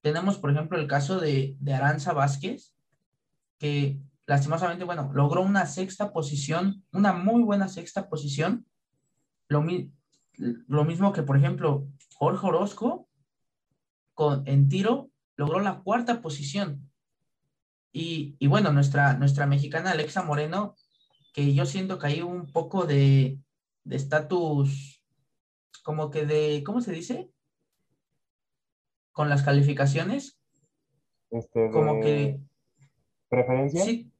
Tenemos, 0.03 0.37
por 0.37 0.51
ejemplo, 0.51 0.77
el 0.77 0.85
caso 0.85 1.17
de, 1.21 1.55
Aranza 1.73 2.11
Vázquez, 2.11 2.75
que 3.57 4.01
lastimosamente, 4.25 4.83
bueno, 4.83 5.09
logró 5.13 5.41
una 5.41 5.65
sexta 5.65 6.11
posición, 6.11 6.83
una 6.91 7.13
muy 7.13 7.41
buena 7.41 7.69
sexta 7.69 8.09
posición. 8.09 8.65
Lo, 9.47 9.65
lo 10.35 10.83
mismo 10.83 11.13
que, 11.13 11.23
por 11.23 11.37
ejemplo, 11.37 11.87
Jorge 12.15 12.45
Orozco 12.45 13.07
con, 14.13 14.45
en 14.45 14.67
tiro 14.67 15.09
logró 15.37 15.61
la 15.61 15.79
cuarta 15.79 16.21
posición. 16.21 16.91
Y, 17.93 18.35
y, 18.39 18.47
bueno, 18.47 18.73
nuestra, 18.73 19.13
nuestra 19.13 19.47
mexicana 19.47 19.91
Alexa 19.91 20.21
Moreno, 20.21 20.75
que 21.33 21.53
yo 21.53 21.65
siento 21.65 21.97
que 21.97 22.07
hay 22.07 22.21
un 22.21 22.51
poco 22.51 22.85
de, 22.85 23.39
de 23.85 23.95
estatus, 23.95 25.01
como 25.81 26.11
que 26.11 26.25
de, 26.25 26.61
¿cómo 26.65 26.81
se 26.81 26.91
dice? 26.91 27.32
Con 29.13 29.29
las 29.29 29.43
calificaciones. 29.43 30.37
Este, 31.31 31.69
como 31.71 32.01
que... 32.01 32.39
¿Preferencia? 33.29 33.85
Sí. 33.85 34.11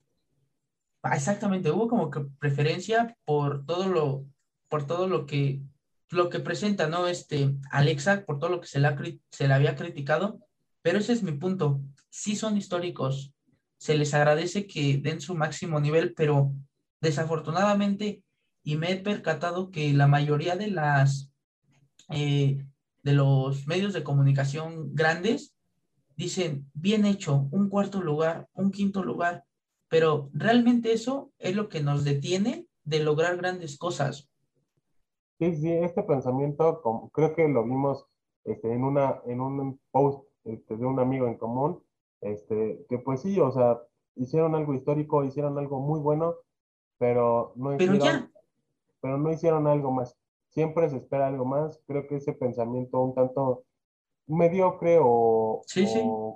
Ah, 1.04 1.18
exactamente, 1.18 1.70
hubo 1.70 1.90
como 1.90 2.10
que 2.10 2.22
preferencia 2.40 3.18
por 3.26 3.66
todo 3.66 3.90
lo, 3.90 4.26
por 4.70 4.88
todo 4.88 5.10
lo 5.10 5.26
que, 5.26 5.62
lo 6.10 6.30
que 6.30 6.40
presenta, 6.40 6.88
¿no? 6.88 7.08
Este, 7.08 7.54
Alexa, 7.72 8.24
por 8.26 8.40
todo 8.40 8.50
lo 8.50 8.62
que 8.62 8.68
se 8.68 8.80
le, 8.80 9.20
se 9.30 9.48
le 9.50 9.54
había 9.54 9.76
criticado, 9.76 10.40
pero 10.82 11.00
ese 11.00 11.12
es 11.12 11.22
mi 11.22 11.34
punto. 11.34 11.82
Sí 12.10 12.38
son 12.38 12.56
históricos, 12.56 13.34
se 13.78 13.98
les 13.98 14.14
agradece 14.14 14.66
que 14.66 14.98
den 14.98 15.20
su 15.20 15.36
máximo 15.36 15.82
nivel, 15.82 16.14
pero 16.14 16.54
desafortunadamente 17.02 18.24
y 18.64 18.78
me 18.78 18.94
he 18.94 18.96
percatado 18.96 19.72
que 19.72 19.92
la 19.92 20.08
mayoría 20.08 20.56
de 20.56 20.68
las 20.68 21.30
eh, 22.10 22.66
de 23.04 23.14
los 23.14 23.68
medios 23.68 23.94
de 23.94 24.04
comunicación 24.04 24.96
grandes 24.96 25.56
dicen 26.16 26.70
bien 26.74 27.06
hecho, 27.06 27.48
un 27.52 27.70
cuarto 27.70 28.02
lugar, 28.02 28.48
un 28.54 28.72
quinto 28.72 29.04
lugar, 29.04 29.44
pero 29.90 30.30
realmente 30.34 30.94
eso 30.94 31.32
es 31.38 31.56
lo 31.56 31.70
que 31.70 31.82
nos 31.82 32.04
detiene 32.04 32.68
de 32.84 33.04
lograr 33.04 33.38
grandes 33.38 33.78
cosas. 33.78 34.30
Sí, 35.40 35.56
sí, 35.56 35.72
este 35.72 36.04
pensamiento 36.04 36.82
creo 37.12 37.36
que 37.36 37.48
lo 37.48 37.64
vimos 37.64 38.06
este, 38.46 38.72
en, 38.72 38.84
una, 38.84 39.22
en 39.26 39.42
un 39.42 39.80
post 39.92 40.26
este, 40.46 40.78
de 40.78 40.86
un 40.86 41.00
amigo 41.00 41.28
en 41.28 41.38
común, 41.38 41.84
este, 42.22 42.86
que 42.90 43.00
pues 43.00 43.22
sí, 43.22 43.40
o 43.40 43.52
sea, 43.52 43.82
hicieron 44.16 44.56
algo 44.56 44.74
histórico, 44.74 45.24
hicieron 45.24 45.58
algo 45.58 45.80
muy 45.80 46.00
bueno, 46.00 46.36
pero 46.98 47.54
no 47.56 47.76
hicieron, 47.76 48.00
pero 48.00 48.06
ya 48.06 48.34
pero 49.04 49.18
no 49.18 49.30
hicieron 49.30 49.68
algo 49.68 49.92
más. 49.92 50.18
Siempre 50.54 50.90
se 50.90 50.98
espera 50.98 51.28
algo 51.28 51.46
más. 51.46 51.82
Creo 51.88 52.08
que 52.08 52.18
ese 52.18 52.34
pensamiento 52.34 53.02
un 53.02 53.16
tanto 53.16 53.64
mediocre 54.28 55.00
o, 55.02 55.62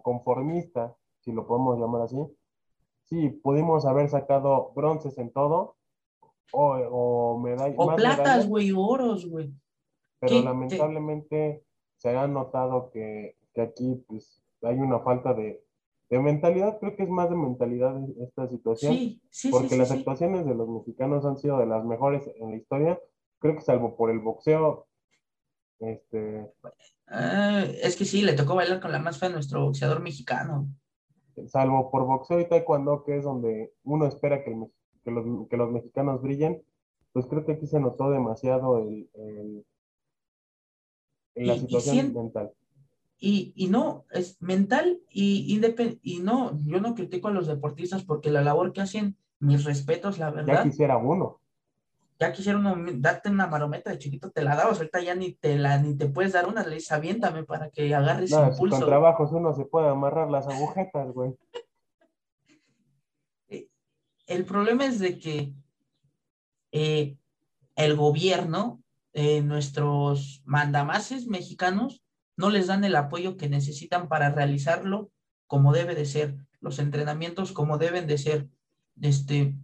conformista, 0.04 0.96
si 1.20 1.32
lo 1.32 1.48
podemos 1.48 1.80
llamar 1.80 2.02
así. 2.04 2.18
Sí, 3.04 3.30
pudimos 3.30 3.86
haber 3.86 4.10
sacado 4.10 4.72
bronces 4.76 5.18
en 5.18 5.32
todo 5.32 5.76
o, 6.52 6.74
o 6.74 7.40
medallas. 7.40 7.76
O 7.78 7.96
platas, 7.96 8.48
güey, 8.48 8.72
oros, 8.76 9.30
güey. 9.30 9.54
Pero 10.20 10.42
lamentablemente 10.42 11.64
se 11.96 12.16
ha 12.16 12.28
notado 12.28 12.90
que, 12.92 13.38
que 13.54 13.62
aquí 13.62 14.04
pues, 14.08 14.42
hay 14.64 14.78
una 14.78 15.00
falta 15.00 15.34
de, 15.34 15.64
de 16.10 16.20
mentalidad, 16.20 16.80
creo 16.80 16.96
que 16.96 17.04
es 17.04 17.10
más 17.10 17.30
de 17.30 17.36
mentalidad 17.36 17.96
esta 18.22 18.48
situación. 18.48 18.94
Sí, 18.94 19.22
sí, 19.30 19.50
porque 19.50 19.70
sí, 19.70 19.78
las 19.78 19.92
actuaciones 19.92 20.46
de 20.46 20.56
los 20.56 20.70
mexicanos 20.70 21.26
han 21.26 21.38
sido 21.38 21.60
de 21.60 21.66
las 21.66 21.84
mejores 21.86 22.30
en 22.40 22.52
la 22.52 22.58
historia. 22.58 23.00
Creo 23.40 23.56
que 23.56 23.62
salvo 23.62 23.96
por 23.96 24.10
el 24.10 24.20
boxeo. 24.20 24.88
Este. 25.80 26.52
Ah, 27.08 27.64
es 27.82 27.96
que 27.96 28.06
sí, 28.06 28.22
le 28.22 28.34
tocó 28.34 28.56
bailar 28.56 28.82
con 28.82 28.92
la 28.92 29.00
más 29.00 29.20
fea 29.20 29.30
a 29.30 29.32
nuestro 29.32 29.64
boxeador 29.64 30.02
mexicano. 30.02 30.68
Salvo 31.48 31.92
por 31.92 32.06
boxeo 32.06 32.40
y 32.40 32.50
taekwondo, 32.50 33.04
que 33.04 33.18
es 33.18 33.24
donde 33.24 33.74
uno 33.84 34.08
espera 34.08 34.44
que, 34.44 34.56
que, 35.04 35.12
los, 35.12 35.48
que 35.50 35.58
los, 35.58 35.72
mexicanos 35.72 36.22
brillen, 36.22 36.64
pues 37.14 37.28
creo 37.28 37.46
que 37.46 37.54
aquí 37.54 37.68
se 37.68 37.80
notó 37.80 38.10
demasiado 38.10 38.80
el, 38.80 39.08
la 41.36 41.58
situación 41.58 42.14
mental. 42.14 42.52
Y, 43.20 43.54
y, 43.56 43.68
no, 43.68 44.06
es 44.12 44.40
mental 44.42 45.00
y. 45.10 45.60
Y 46.04 46.20
no, 46.20 46.60
yo 46.66 46.80
no 46.80 46.96
critico 46.96 47.28
a 47.28 47.32
los 47.32 47.48
deportistas 47.48 48.04
porque 48.04 48.30
la 48.30 48.42
labor 48.42 48.74
que 48.74 48.82
hacen, 48.82 49.16
mis 49.40 49.64
respetos, 49.64 50.20
la 50.20 50.32
verdad. 50.32 50.56
Ya 50.56 50.64
quisiera 50.64 50.98
uno. 50.98 51.40
Ya 52.20 52.32
quisiera 52.32 52.58
uno, 52.58 52.76
darte 52.96 53.30
una 53.30 53.48
marometa 53.48 53.92
de 53.92 54.00
chiquito, 54.00 54.32
te 54.32 54.42
la 54.44 54.56
dabas, 54.56 54.78
ahorita 54.78 55.02
ya 55.02 55.14
ni 55.14 55.34
te 55.34 55.58
la, 55.58 55.78
ni 55.78 55.96
te 55.96 56.08
puedes 56.08 56.34
dar 56.34 56.48
una, 56.48 56.66
le 56.66 56.76
dices, 56.76 56.92
aviéntame 56.92 57.44
para 57.44 57.70
que 57.70 57.94
agarres 57.94 58.32
no, 58.32 58.50
impulso. 58.50 58.80
con 58.80 58.88
trabajos 58.88 59.32
uno 59.32 59.54
se 59.54 59.66
puede 59.66 59.90
amarrar 59.90 60.30
las 60.30 60.48
agujetas, 60.48 61.12
güey. 61.14 61.36
Eh, 63.50 63.70
el 64.26 64.46
problema 64.46 64.86
es 64.86 65.00
de 65.00 65.20
que 65.20 65.54
eh, 66.72 67.18
el 67.76 67.96
gobierno, 67.96 68.82
eh, 69.14 69.42
nuestros 69.42 70.42
mandamases 70.44 71.28
mexicanos, 71.28 72.04
no 72.36 72.50
les 72.50 72.68
dan 72.68 72.84
el 72.84 72.96
apoyo 72.96 73.38
que 73.38 73.50
necesitan 73.50 74.08
para 74.08 74.30
realizarlo 74.30 75.12
como 75.48 75.72
debe 75.74 75.96
de 75.96 76.06
ser, 76.06 76.36
los 76.60 76.80
entrenamientos 76.80 77.52
como 77.52 77.78
deben 77.78 78.06
de 78.08 78.18
ser. 78.18 78.48
Este, 79.02 79.56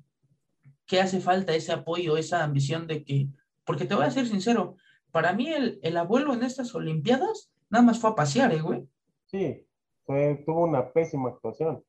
¿Qué 0.94 1.02
hace 1.02 1.20
falta 1.20 1.56
ese 1.56 1.72
apoyo, 1.72 2.18
esa 2.18 2.44
ambición 2.44 2.86
de 2.86 3.04
que, 3.04 3.28
porque 3.64 3.86
te 3.86 3.96
voy 3.96 4.06
a 4.06 4.12
ser 4.12 4.28
sincero, 4.28 4.78
para 5.12 5.34
mí 5.34 5.48
el, 5.48 5.80
el 5.82 5.98
abuelo 5.98 6.36
en 6.36 6.44
estas 6.44 6.76
Olimpiadas 6.76 7.52
nada 7.72 7.84
más 7.84 7.98
fue 7.98 8.12
a 8.12 8.16
pasear, 8.16 8.54
¿eh, 8.54 8.62
güey? 8.62 8.88
Sí, 9.26 9.66
fue, 10.06 10.44
tuvo 10.46 10.66
una 10.66 10.94
pésima 10.94 11.30
actuación. 11.30 11.84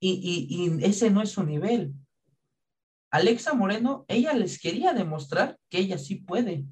Y, 0.00 0.14
y, 0.50 0.80
y 0.80 0.84
ese 0.84 1.10
no 1.10 1.22
es 1.22 1.30
su 1.30 1.44
nivel. 1.44 1.94
Alexa 3.12 3.54
Moreno, 3.54 4.04
ella 4.08 4.32
les 4.32 4.60
quería 4.60 4.94
demostrar 4.94 5.56
que 5.68 5.78
ella 5.78 5.96
sí 5.96 6.16
puede. 6.16 6.64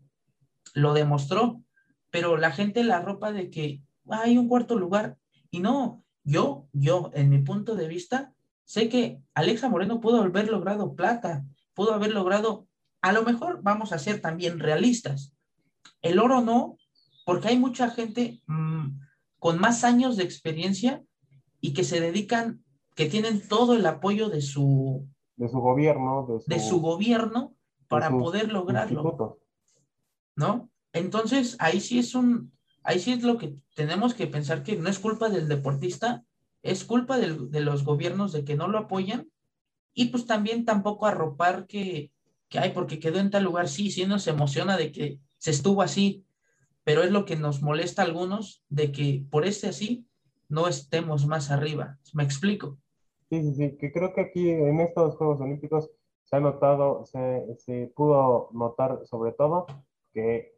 Lo 0.74 0.94
demostró 0.94 1.62
pero 2.11 2.36
la 2.36 2.51
gente 2.51 2.82
la 2.82 3.03
ropa 3.03 3.30
de 3.30 3.51
que 3.51 3.82
hay 4.09 4.36
un 4.36 4.49
cuarto 4.49 4.76
lugar. 4.76 5.16
Y 5.51 5.61
no, 5.61 6.03
yo, 6.24 6.66
yo, 6.72 7.12
en 7.14 7.28
mi 7.30 7.38
punto 7.38 7.76
de 7.76 7.86
vista, 7.86 8.34
sé 8.67 8.89
que 8.91 9.23
Alexa 9.33 9.71
Moreno 9.71 10.01
pudo 10.01 10.21
haber 10.21 10.49
logrado 10.51 10.95
plata, 10.95 11.45
pudo 11.73 11.95
haber 11.95 12.12
logrado, 12.12 12.67
a 13.01 13.12
lo 13.12 13.23
mejor 13.23 13.61
vamos 13.62 13.93
a 13.93 13.99
ser 13.99 14.21
también 14.21 14.59
realistas. 14.59 15.33
El 16.03 16.19
oro 16.19 16.43
no, 16.43 16.77
porque 17.25 17.49
hay 17.49 17.59
mucha 17.59 17.91
gente 17.91 18.43
mm, 18.47 19.01
con 19.39 19.59
más 19.61 19.85
años 19.85 20.17
de 20.17 20.25
experiencia 20.25 21.03
y 21.61 21.73
que 21.73 21.85
se 21.85 22.01
dedican, 22.01 22.64
que 22.95 23.07
tienen 23.07 23.47
todo 23.47 23.75
el 23.75 23.87
apoyo 23.87 24.29
de 24.29 24.43
su, 24.43 25.09
de 25.37 25.49
su 25.49 25.61
gobierno, 25.61 26.43
de 26.47 26.59
su, 26.59 26.81
gobierno 26.81 27.55
para 27.89 28.11
poder 28.11 28.53
lograrlo. 28.53 29.39
¿No? 30.35 30.71
Entonces, 30.93 31.57
ahí 31.61 31.81
sí 31.81 32.01
es 32.01 32.14
un, 32.14 32.53
ahí 32.83 32.99
sí 32.99 33.12
es 33.12 33.23
lo 33.23 33.39
que 33.39 33.57
tenemos 33.75 34.14
que 34.14 34.27
pensar 34.27 34.64
que 34.64 34.77
no 34.77 34.89
es 34.89 34.99
culpa 34.99 35.29
del 35.29 35.49
deportista, 35.49 36.25
es 36.67 36.85
culpa 36.85 37.19
de 37.19 37.61
los 37.61 37.85
gobiernos 37.85 38.33
de 38.33 38.45
que 38.45 38.57
no 38.57 38.69
lo 38.69 38.79
apoyan 38.79 39.31
y 39.95 40.07
pues 40.07 40.27
también 40.27 40.64
tampoco 40.64 41.07
arropar 41.07 41.67
que, 41.67 42.12
que 42.49 42.59
hay 42.59 42.71
porque 42.71 42.99
quedó 43.01 43.19
en 43.19 43.31
tal 43.31 43.45
lugar, 43.45 43.69
sí, 43.69 43.91
sí 43.91 44.07
nos 44.07 44.27
emociona 44.27 44.77
de 44.77 44.93
que 44.93 45.19
se 45.39 45.51
estuvo 45.51 45.83
así, 45.83 46.25
pero 46.85 47.03
es 47.03 47.11
lo 47.11 47.25
que 47.25 47.37
nos 47.37 47.62
molesta 47.62 48.03
a 48.03 48.05
algunos 48.05 48.62
de 48.69 48.93
que 48.93 49.25
por 49.31 49.47
este 49.47 49.69
así 49.69 50.07
no 50.49 50.69
estemos 50.69 51.27
más 51.27 51.51
arriba. 51.51 51.99
¿Me 52.14 52.23
explico? 52.23 52.79
Sí, 53.31 53.43
sí, 53.43 53.55
sí, 53.55 53.77
que 53.77 53.93
creo 53.93 54.14
que 54.14 54.21
aquí 54.21 54.51
en 54.51 54.81
estos 54.81 55.17
Juegos 55.17 55.41
Olímpicos 55.41 55.91
se 56.25 56.37
ha 56.37 56.41
notado, 56.41 57.05
se, 57.07 57.93
pudo 57.95 58.51
notar 58.53 59.01
sobre 59.07 59.33
todo 59.33 59.67
que, 60.12 60.55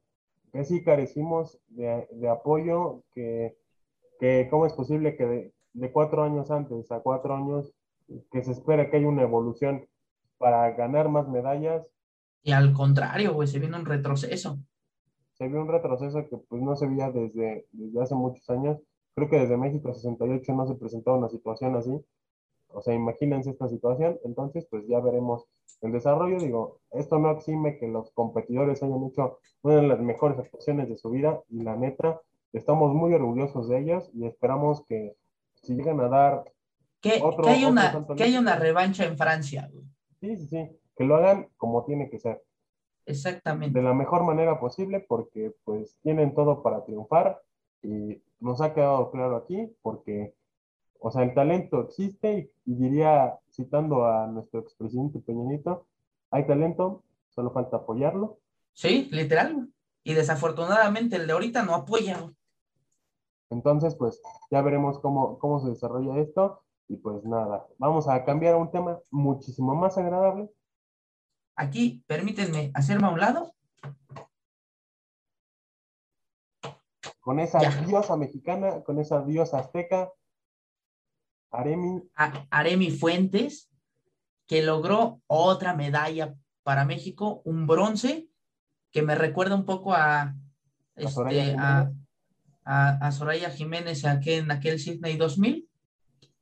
que 0.53 0.65
sí 0.65 0.83
carecimos 0.83 1.59
de, 1.69 2.29
apoyo, 2.29 3.05
que, 3.15 3.57
que 4.21 4.49
cómo 4.51 4.67
es 4.67 4.73
posible 4.73 5.17
que 5.17 5.53
de, 5.79 5.93
cuatro 5.93 6.23
años 6.23 6.51
antes 6.51 6.91
a 6.91 7.01
cuatro 7.01 7.35
años, 7.35 7.73
que 8.31 8.43
se 8.43 8.53
espera 8.53 8.91
que 8.91 8.97
haya 8.97 9.09
una 9.09 9.23
evolución 9.23 9.87
para 10.39 10.71
ganar 10.73 11.09
más 11.09 11.29
medallas. 11.29 11.87
Y 12.43 12.53
al 12.53 12.73
contrario, 12.73 13.35
güey, 13.35 13.49
se 13.49 13.59
viene 13.59 13.77
un 13.77 13.85
retroceso. 13.85 14.59
Se 15.35 15.49
vio 15.49 15.61
un 15.61 15.69
retroceso 15.69 16.27
que 16.29 16.37
pues 16.37 16.63
no 16.63 16.75
se 16.77 16.87
veía 16.87 17.11
desde, 17.11 17.67
desde 17.73 18.03
hace 18.03 18.15
muchos 18.15 18.49
años. 18.51 18.79
Creo 19.15 19.29
que 19.29 19.39
desde 19.39 19.57
México 19.57 19.93
68 19.93 20.53
no 20.55 20.67
se 20.67 20.75
presentaba 20.75 21.19
una 21.19 21.29
situación 21.29 21.77
así 21.77 21.93
o 22.71 22.83
sea, 22.83 22.95
imagínense 22.95 23.51
esta 23.51 23.69
situación, 23.69 24.19
entonces 24.25 24.67
pues 24.71 24.87
ya 24.87 25.01
veremos 25.01 25.47
el 25.81 25.93
desarrollo. 25.93 26.39
Digo, 26.39 26.81
esto 26.91 27.19
no 27.19 27.31
exime 27.31 27.79
que 27.79 27.89
los 27.89 28.11
competidores 28.13 28.83
hayan 28.83 29.05
hecho 29.05 29.39
una 29.63 29.77
de 29.77 29.89
las 29.89 30.01
mejores 30.01 30.39
actuaciones 30.39 30.89
de 30.89 30.97
su 30.97 31.11
vida 31.11 31.43
y 31.49 31.63
la 31.63 31.77
neta, 31.77 32.21
estamos 32.53 32.95
muy 32.95 33.15
orgullosos 33.15 33.69
de 33.69 33.79
ellos 33.79 34.11
y 34.15 34.27
esperamos 34.27 34.85
que 34.87 35.17
si 35.63 35.75
llegan 35.75 36.01
a 36.01 36.09
dar... 36.09 36.53
Que, 37.01 37.21
otro, 37.23 37.45
que, 37.45 37.51
hay, 37.51 37.65
una, 37.65 38.07
que 38.17 38.23
hay 38.25 38.37
una 38.37 38.57
revancha 38.57 39.05
en 39.05 39.17
Francia. 39.17 39.71
Sí, 40.21 40.37
sí, 40.37 40.47
sí, 40.49 40.69
que 40.97 41.05
lo 41.05 41.17
hagan 41.17 41.49
como 41.57 41.85
tiene 41.85 42.11
que 42.11 42.19
ser. 42.19 42.43
Exactamente. 43.07 43.79
De 43.79 43.85
la 43.85 43.95
mejor 43.95 44.25
manera 44.25 44.59
posible 44.59 45.05
porque 45.09 45.55
pues 45.65 45.97
tienen 46.03 46.35
todo 46.35 46.63
para 46.63 46.85
triunfar 46.85 47.41
y 47.83 48.21
nos 48.41 48.61
ha 48.61 48.75
quedado 48.75 49.13
claro 49.13 49.37
aquí 49.37 49.73
porque 49.81 50.35
o 51.01 51.11
sea, 51.11 51.23
el 51.23 51.35
talento 51.35 51.83
existe 51.83 52.51
y, 52.65 52.75
diría, 52.75 53.39
citando 53.51 54.07
a 54.07 54.27
nuestro 54.27 54.61
expresidente 54.61 55.21
Peñanito, 55.21 55.87
hay 56.31 56.47
talento, 56.47 57.05
solo 57.31 57.53
falta 57.53 57.79
apoyarlo. 57.79 58.39
Sí, 58.73 59.09
literal. 59.13 59.69
Y 60.03 60.15
desafortunadamente 60.15 61.17
el 61.17 61.27
de 61.27 61.33
ahorita 61.33 61.63
no 61.63 61.75
apoya. 61.75 62.33
Entonces, 63.51 63.95
pues 63.95 64.21
ya 64.51 64.63
veremos 64.63 64.99
cómo, 65.01 65.39
cómo 65.39 65.61
se 65.61 65.71
desarrolla 65.71 66.19
esto. 66.19 66.63
Y 66.89 66.97
pues 66.97 67.25
nada, 67.25 67.67
vamos 67.79 68.09
a 68.09 68.25
cambiar 68.25 68.55
a 68.55 68.59
un 68.59 68.71
tema 68.71 68.99
muchísimo 69.11 69.75
más 69.75 69.99
agradable. 69.99 70.51
Aquí, 71.55 72.03
permítanme 72.07 72.71
hacerme 72.75 73.09
a 73.09 73.11
un 73.11 73.21
lado. 73.21 73.55
Con 77.21 77.41
esa 77.41 77.59
diosa 77.59 78.17
mexicana, 78.17 78.83
con 78.85 78.99
esa 78.99 79.23
diosa 79.23 79.59
azteca, 79.59 80.11
Aremi. 81.51 82.03
Aremi 82.51 82.91
Fuentes, 82.91 83.71
que 84.47 84.63
logró 84.63 85.21
otra 85.27 85.75
medalla 85.75 86.35
para 86.63 86.87
México, 86.87 87.43
un 87.45 87.67
bronce, 87.67 88.29
que 88.91 89.03
me 89.03 89.15
recuerda 89.15 89.55
un 89.55 89.67
poco 89.67 89.93
a, 89.93 90.35
este, 90.95 91.55
a, 91.59 91.93
a, 92.69 93.11
Soraya 93.13 93.51
Jiménez 93.51 94.05
aquel, 94.05 94.45
en 94.45 94.51
aquel 94.51 94.79
Sydney 94.79 95.17
2000. 95.17 95.67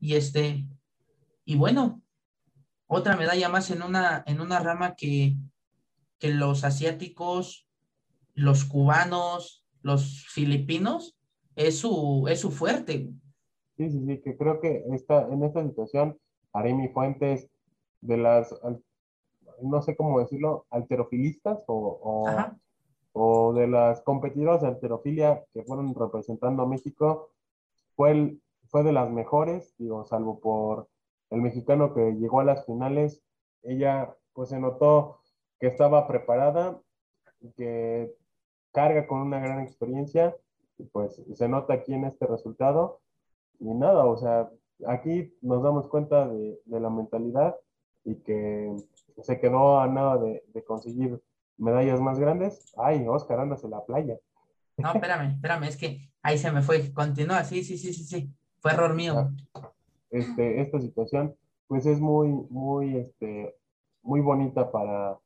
Y 0.00 0.14
este, 0.14 0.66
y 1.44 1.56
bueno, 1.56 2.02
otra 2.88 3.16
medalla 3.16 3.48
más 3.48 3.70
en 3.70 3.82
una, 3.82 4.24
en 4.26 4.40
una 4.40 4.58
rama 4.58 4.96
que, 4.96 5.36
que 6.18 6.30
los 6.30 6.64
asiáticos, 6.64 7.68
los 8.34 8.64
cubanos, 8.64 9.64
los 9.82 10.26
filipinos, 10.26 11.16
es 11.54 11.78
su, 11.78 12.26
es 12.28 12.40
su 12.40 12.50
fuerte. 12.50 13.08
Sí, 13.76 13.90
sí, 13.90 14.04
sí, 14.06 14.20
que 14.22 14.36
creo 14.36 14.60
que 14.60 14.84
esta, 14.92 15.28
en 15.28 15.44
esta 15.44 15.64
situación, 15.64 16.18
Aremi 16.52 16.88
Fuentes, 16.88 17.48
de 18.00 18.16
las, 18.16 18.54
no 19.62 19.82
sé 19.82 19.96
cómo 19.96 20.18
decirlo, 20.18 20.66
alterofilistas 20.70 21.58
o, 21.66 22.00
o, 22.02 22.28
de 23.54 23.66
las 23.66 24.02
competidoras 24.02 24.62
de 24.62 24.68
alterofilia 24.68 25.44
que 25.52 25.62
fueron 25.62 25.94
representando 25.94 26.62
a 26.62 26.66
México, 26.66 27.30
fue, 27.94 28.36
fue 28.68 28.82
de 28.82 28.92
las 28.92 29.10
mejores, 29.10 29.74
digo, 29.78 30.04
salvo 30.04 30.38
por 30.40 30.88
el 31.30 31.40
mexicano 31.40 31.94
que 31.94 32.12
llegó 32.12 32.40
a 32.40 32.44
las 32.44 32.66
finales, 32.66 33.22
ella 33.62 34.14
pues 34.32 34.50
se 34.50 34.60
notó 34.60 35.20
que 35.58 35.68
estaba 35.68 36.06
preparada, 36.06 36.80
que 37.56 38.14
carga 38.72 39.06
con 39.06 39.20
una 39.20 39.40
gran 39.40 39.60
experiencia, 39.60 40.36
y 40.78 40.84
pues 40.84 41.22
se 41.34 41.48
nota 41.48 41.74
aquí 41.74 41.94
en 41.94 42.04
este 42.04 42.26
resultado. 42.26 43.00
Y 43.58 43.72
nada, 43.72 44.04
o 44.04 44.16
sea, 44.16 44.50
aquí 44.86 45.34
nos 45.40 45.62
damos 45.62 45.88
cuenta 45.88 46.28
de, 46.28 46.60
la 46.66 46.90
mentalidad 46.90 47.56
y 48.04 48.16
que 48.16 48.76
se 49.22 49.40
quedó 49.40 49.80
a 49.80 49.88
nada 49.88 50.18
de, 50.18 50.64
conseguir 50.64 51.22
medallas 51.58 52.00
más 52.00 52.18
grandes. 52.18 52.72
Ay, 52.76 53.06
Oscar, 53.08 53.40
andas 53.40 53.64
en 53.64 53.70
la 53.70 53.84
playa. 53.84 54.16
No, 54.76 54.92
espérame, 54.92 55.32
espérame, 55.32 55.64
es 55.64 55.76
que 55.76 56.10
ahí 56.22 56.38
se 56.38 56.52
me 56.52 56.62
fue. 56.62 56.92
Continúa, 56.92 57.44
sí, 57.44 57.64
sí, 57.64 57.78
sí, 57.78 57.92
sí, 57.92 58.04
sí. 58.04 58.30
Fue 58.60 58.72
error 58.72 58.94
mío. 58.94 59.32
Ah, 59.54 59.70
este, 60.10 60.60
esta 60.60 60.80
situación, 60.80 61.34
pues 61.66 61.86
es 61.86 62.00
muy, 62.00 62.28
muy, 62.50 62.96
este, 62.96 63.56
muy 64.02 64.20
bonita 64.20 64.70
para, 64.70 65.18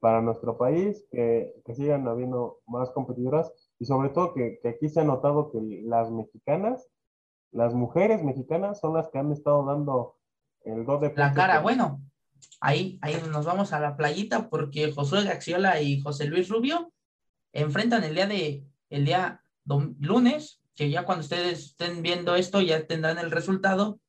para 0.00 0.20
nuestro 0.22 0.56
país, 0.56 1.04
que, 1.10 1.54
que 1.64 1.74
sigan 1.74 2.06
habiendo 2.08 2.60
más 2.66 2.90
competidoras 2.90 3.52
y 3.78 3.84
sobre 3.84 4.08
todo 4.10 4.34
que, 4.34 4.58
que 4.62 4.68
aquí 4.68 4.88
se 4.88 5.00
ha 5.00 5.04
notado 5.04 5.50
que 5.50 5.60
las 5.84 6.10
mexicanas 6.10 6.88
las 7.56 7.74
mujeres 7.74 8.22
mexicanas 8.22 8.80
son 8.80 8.94
las 8.94 9.08
que 9.08 9.18
han 9.18 9.32
estado 9.32 9.64
dando 9.64 10.16
el 10.64 10.84
dos 10.84 11.00
de 11.00 11.12
La 11.16 11.32
cara, 11.32 11.60
bueno, 11.60 12.00
ahí, 12.60 12.98
ahí 13.02 13.16
nos 13.30 13.44
vamos 13.44 13.72
a 13.72 13.80
la 13.80 13.96
playita 13.96 14.48
porque 14.48 14.92
Josué 14.92 15.24
Gaxiola 15.24 15.80
y 15.80 16.00
José 16.00 16.26
Luis 16.26 16.48
Rubio 16.48 16.92
enfrentan 17.52 18.04
el 18.04 18.14
día 18.14 18.26
de, 18.26 18.64
el 18.90 19.04
día 19.04 19.42
lunes, 19.98 20.62
que 20.74 20.90
ya 20.90 21.04
cuando 21.04 21.22
ustedes 21.22 21.66
estén 21.66 22.02
viendo 22.02 22.34
esto 22.34 22.60
ya 22.60 22.86
tendrán 22.86 23.18
el 23.18 23.30
resultado, 23.30 24.00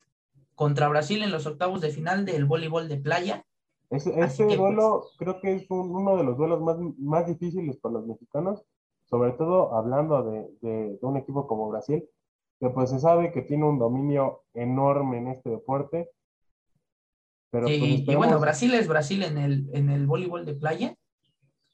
contra 0.55 0.89
Brasil 0.89 1.21
en 1.21 1.31
los 1.31 1.45
octavos 1.45 1.81
de 1.81 1.91
final 1.91 2.25
del 2.25 2.45
voleibol 2.45 2.87
de 2.87 2.97
playa. 2.97 3.45
Ese, 3.89 4.11
duelo 4.43 5.01
pues, 5.03 5.15
creo 5.17 5.39
que 5.39 5.53
es 5.53 5.65
uno 5.69 6.17
de 6.17 6.23
los 6.23 6.35
duelos 6.35 6.61
más, 6.61 6.77
más 6.97 7.27
difíciles 7.27 7.77
para 7.77 7.93
los 7.93 8.07
mexicanos, 8.07 8.65
sobre 9.05 9.31
todo 9.33 9.75
hablando 9.75 10.23
de, 10.23 10.49
de 10.61 10.99
un 11.01 11.15
equipo 11.15 11.47
como 11.47 11.69
Brasil, 11.69 12.03
que 12.59 12.69
pues 12.69 12.89
se 12.89 12.99
sabe 12.99 13.31
que 13.31 13.43
tiene 13.43 13.65
un 13.65 13.79
dominio 13.79 14.43
enorme 14.53 15.19
en 15.19 15.27
este 15.27 15.49
deporte. 15.49 16.09
Pero 17.49 17.65
pues, 17.65 17.77
y, 17.79 18.15
bueno, 18.15 18.39
Brasil 18.39 18.73
es 18.73 18.87
Brasil 18.87 19.23
en 19.23 19.37
el, 19.37 19.69
en 19.73 19.89
el 19.89 20.05
voleibol 20.05 20.45
de 20.45 20.53
playa, 20.53 20.95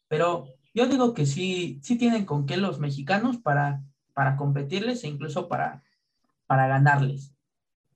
pero 0.08 0.46
yo 0.74 0.88
digo 0.88 1.14
que 1.14 1.26
sí, 1.26 1.80
sí 1.82 1.98
tienen 1.98 2.26
con 2.26 2.46
qué 2.46 2.58
los 2.58 2.80
mexicanos 2.80 3.38
para, 3.38 3.84
para 4.14 4.36
competirles 4.36 5.04
e 5.04 5.08
incluso 5.08 5.48
para, 5.48 5.84
para 6.48 6.68
ganarles. 6.68 7.34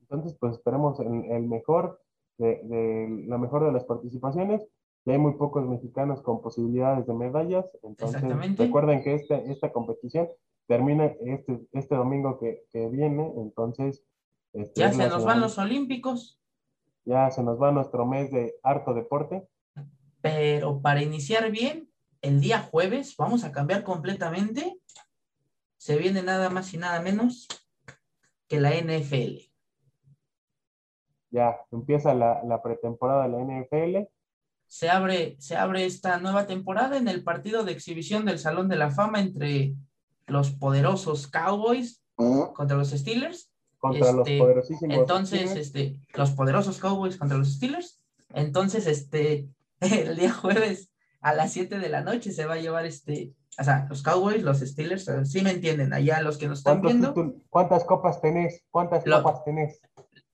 Entonces, 0.02 0.36
pues 0.40 0.54
esperemos 0.54 0.98
el, 1.00 1.24
el 1.30 1.46
mejor, 1.46 2.00
de, 2.38 2.60
de, 2.64 3.24
la 3.28 3.38
mejor 3.38 3.64
de 3.64 3.72
las 3.72 3.84
participaciones. 3.84 4.66
Y 5.04 5.10
hay 5.10 5.18
muy 5.18 5.34
pocos 5.34 5.66
mexicanos 5.66 6.20
con 6.20 6.42
posibilidades 6.42 7.06
de 7.06 7.14
medallas. 7.14 7.66
Entonces, 7.82 8.22
recuerden 8.58 9.02
que 9.02 9.14
esta, 9.14 9.36
esta 9.36 9.72
competición 9.72 10.28
termina 10.66 11.06
este, 11.06 11.60
este 11.72 11.94
domingo 11.94 12.38
que, 12.38 12.88
viene, 12.88 13.32
entonces... 13.36 14.04
Este, 14.52 14.80
ya 14.80 14.92
se 14.92 15.08
nos 15.08 15.24
van 15.24 15.40
los 15.40 15.56
Olímpicos. 15.58 16.38
Ya 17.04 17.30
se 17.30 17.42
nos 17.42 17.60
va 17.60 17.72
nuestro 17.72 18.06
mes 18.06 18.30
de 18.30 18.54
harto 18.62 18.94
deporte. 18.94 19.48
Pero 20.20 20.80
para 20.80 21.02
iniciar 21.02 21.50
bien, 21.50 21.90
el 22.20 22.40
día 22.40 22.60
jueves 22.60 23.16
vamos 23.16 23.44
a 23.44 23.52
cambiar 23.52 23.84
completamente. 23.84 24.78
Se 25.76 25.96
viene 25.96 26.22
nada 26.22 26.50
más 26.50 26.74
y 26.74 26.78
nada 26.78 27.00
menos 27.00 27.46
que 28.48 28.60
la 28.60 28.70
NFL. 28.70 29.48
Ya, 31.30 31.60
empieza 31.70 32.14
la, 32.14 32.42
la 32.44 32.62
pretemporada 32.62 33.28
de 33.28 33.28
la 33.28 33.44
NFL. 33.44 34.08
Se 34.66 34.90
abre, 34.90 35.36
se 35.40 35.56
abre 35.56 35.86
esta 35.86 36.18
nueva 36.18 36.46
temporada 36.46 36.96
en 36.96 37.08
el 37.08 37.22
partido 37.22 37.64
de 37.64 37.72
exhibición 37.72 38.24
del 38.24 38.38
Salón 38.38 38.68
de 38.68 38.76
la 38.76 38.90
Fama 38.90 39.20
entre 39.20 39.74
los 40.26 40.50
poderosos 40.50 41.26
Cowboys 41.26 42.04
contra 42.54 42.76
los 42.76 42.90
Steelers. 42.90 43.47
Contra 43.78 44.12
los 44.12 44.26
este, 44.26 44.38
poderosísimos. 44.38 44.96
Entonces, 44.98 45.56
este, 45.56 46.00
los 46.14 46.32
poderosos 46.32 46.78
Cowboys 46.78 47.16
contra 47.16 47.38
los 47.38 47.54
Steelers. 47.54 48.00
Entonces, 48.34 48.86
este, 48.86 49.48
el 49.80 50.16
día 50.16 50.32
jueves 50.32 50.90
a 51.20 51.34
las 51.34 51.52
7 51.52 51.78
de 51.78 51.88
la 51.88 52.02
noche 52.02 52.32
se 52.32 52.46
va 52.46 52.54
a 52.54 52.60
llevar 52.60 52.86
este, 52.86 53.32
o 53.58 53.64
sea, 53.64 53.86
los 53.88 54.02
Cowboys, 54.02 54.42
los 54.42 54.60
Steelers, 54.60 55.10
sí 55.24 55.42
me 55.42 55.50
entienden, 55.50 55.92
allá 55.92 56.20
los 56.22 56.38
que 56.38 56.48
nos 56.48 56.58
están 56.58 56.80
viendo. 56.80 57.14
¿Cuántas 57.50 57.84
copas 57.84 58.20
tenés? 58.20 58.62
¿Cuántas 58.70 59.04
copas 59.04 59.44
tenés? 59.44 59.80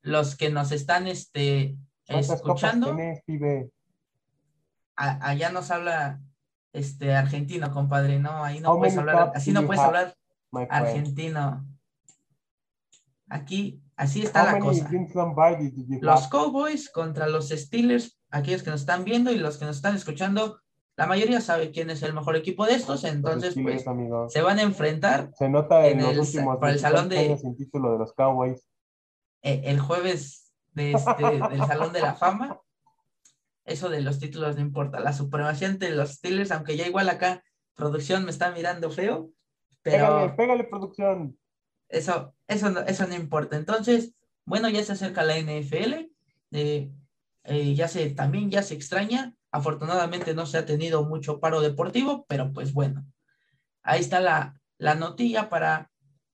Los 0.03 0.36
que 0.36 0.51
nos 0.51 0.72
están 0.72 1.07
este, 1.07 1.76
escuchando. 2.07 2.88
Copas 2.88 2.99
tenés, 2.99 3.22
pibe? 3.24 3.70
allá 4.97 5.51
nos 5.51 5.70
habla 5.70 6.20
este 6.72 7.14
argentino, 7.14 7.72
compadre, 7.72 8.18
no, 8.18 8.45
ahí 8.45 8.61
no 8.61 8.76
puedes 8.78 8.97
hablar, 8.97 9.32
así 9.34 9.53
no 9.53 9.66
puedes 9.66 9.82
hablar 9.82 10.14
argentino. 10.68 11.64
Aquí, 13.35 13.82
así 13.97 14.22
está 14.22 14.45
la 14.45 14.61
cosa. 14.61 14.89
Los 16.01 16.28
Cowboys 16.28 16.89
contra 16.89 17.26
los 17.26 17.49
Steelers, 17.49 18.20
aquellos 18.30 18.62
que 18.62 18.70
nos 18.70 18.82
están 18.82 19.03
viendo 19.03 19.32
y 19.32 19.39
los 19.39 19.59
que 19.59 19.64
nos 19.64 19.74
están 19.74 19.97
escuchando, 19.97 20.61
la 20.97 21.09
mayoría 21.09 21.41
sabe 21.41 21.72
quién 21.72 21.91
es 21.91 22.05
el 22.05 22.14
mejor 22.14 22.37
equipo 22.37 22.64
de 22.64 22.74
estos, 22.74 23.03
entonces 23.03 23.57
pues 23.61 23.85
se 24.28 24.41
van 24.41 24.61
a 24.61 24.62
enfrentar. 24.62 25.32
Se 25.37 25.49
nota 25.49 25.85
en, 25.89 25.99
el, 25.99 26.20
el 26.20 26.78
salón 26.78 27.09
de 27.09 27.37
título 27.59 27.95
de 27.95 27.99
los 27.99 28.12
Cowboys. 28.12 28.68
Eh, 29.43 29.62
el 29.64 29.80
jueves 29.80 30.53
de 30.72 30.93
este, 30.93 31.24
del 31.24 31.66
salón 31.66 31.93
de 31.93 32.03
la 32.03 32.14
fama. 32.14 32.61
Eso 33.64 33.89
de 33.89 34.01
los 34.01 34.20
títulos 34.20 34.55
no 34.55 34.62
importa, 34.62 35.01
la 35.01 35.12
supremacía 35.12 35.70
de 35.72 35.91
los 35.91 36.11
Steelers, 36.12 36.53
aunque 36.53 36.76
ya 36.76 36.87
igual 36.87 37.09
acá 37.09 37.43
producción 37.74 38.24
me 38.24 38.30
está 38.30 38.53
mirando 38.53 38.91
feo, 38.91 39.30
pero 39.82 40.07
pégale, 40.07 40.32
pégale 40.35 40.64
producción. 40.64 41.37
Eso, 41.99 42.34
eso 42.47 42.70
no, 42.70 42.80
eso 42.80 43.07
no 43.07 43.14
importa. 43.14 43.57
Entonces, 43.57 44.14
bueno, 44.45 44.68
ya 44.68 44.82
se 44.82 44.92
acerca 44.92 45.22
la 45.22 45.38
NFL. 45.38 46.11
Eh, 46.53 46.90
eh, 47.45 47.74
ya 47.74 47.88
se, 47.88 48.11
también 48.11 48.51
ya 48.51 48.62
se 48.62 48.74
extraña. 48.74 49.34
Afortunadamente 49.51 50.34
no 50.34 50.47
se 50.47 50.59
ha 50.59 50.66
tenido 50.66 51.05
mucho 51.05 51.40
paro 51.40 51.61
deportivo, 51.61 52.24
pero 52.28 52.53
pues 52.53 52.72
bueno, 52.72 53.05
ahí 53.82 54.01
está 54.01 54.18
la, 54.20 54.61
la 54.78 54.95
notilla 54.97 55.49
para, 55.49 55.90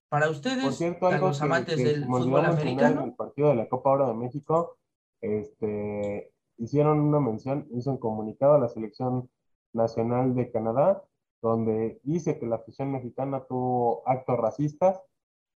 para 0.08 0.30
ustedes, 0.30 0.80
para 0.98 1.18
los 1.18 1.42
amantes 1.42 1.76
del 1.76 2.06
fútbol 2.06 2.46
americano. 2.46 3.04
el 3.04 3.14
partido 3.14 3.50
de 3.50 3.56
la 3.56 3.68
Copa 3.68 3.90
Oro 3.90 4.08
de 4.08 4.14
México, 4.14 4.78
este, 5.20 6.32
hicieron 6.56 7.00
una 7.00 7.20
mención, 7.20 7.66
hizo 7.72 7.90
un 7.90 7.98
comunicado 7.98 8.54
a 8.54 8.58
la 8.58 8.68
selección 8.68 9.28
nacional 9.72 10.34
de 10.34 10.50
Canadá, 10.50 11.04
donde 11.42 12.00
dice 12.02 12.38
que 12.38 12.46
la 12.46 12.56
afición 12.56 12.92
mexicana 12.92 13.44
tuvo 13.48 14.02
actos 14.06 14.38
racistas. 14.38 15.00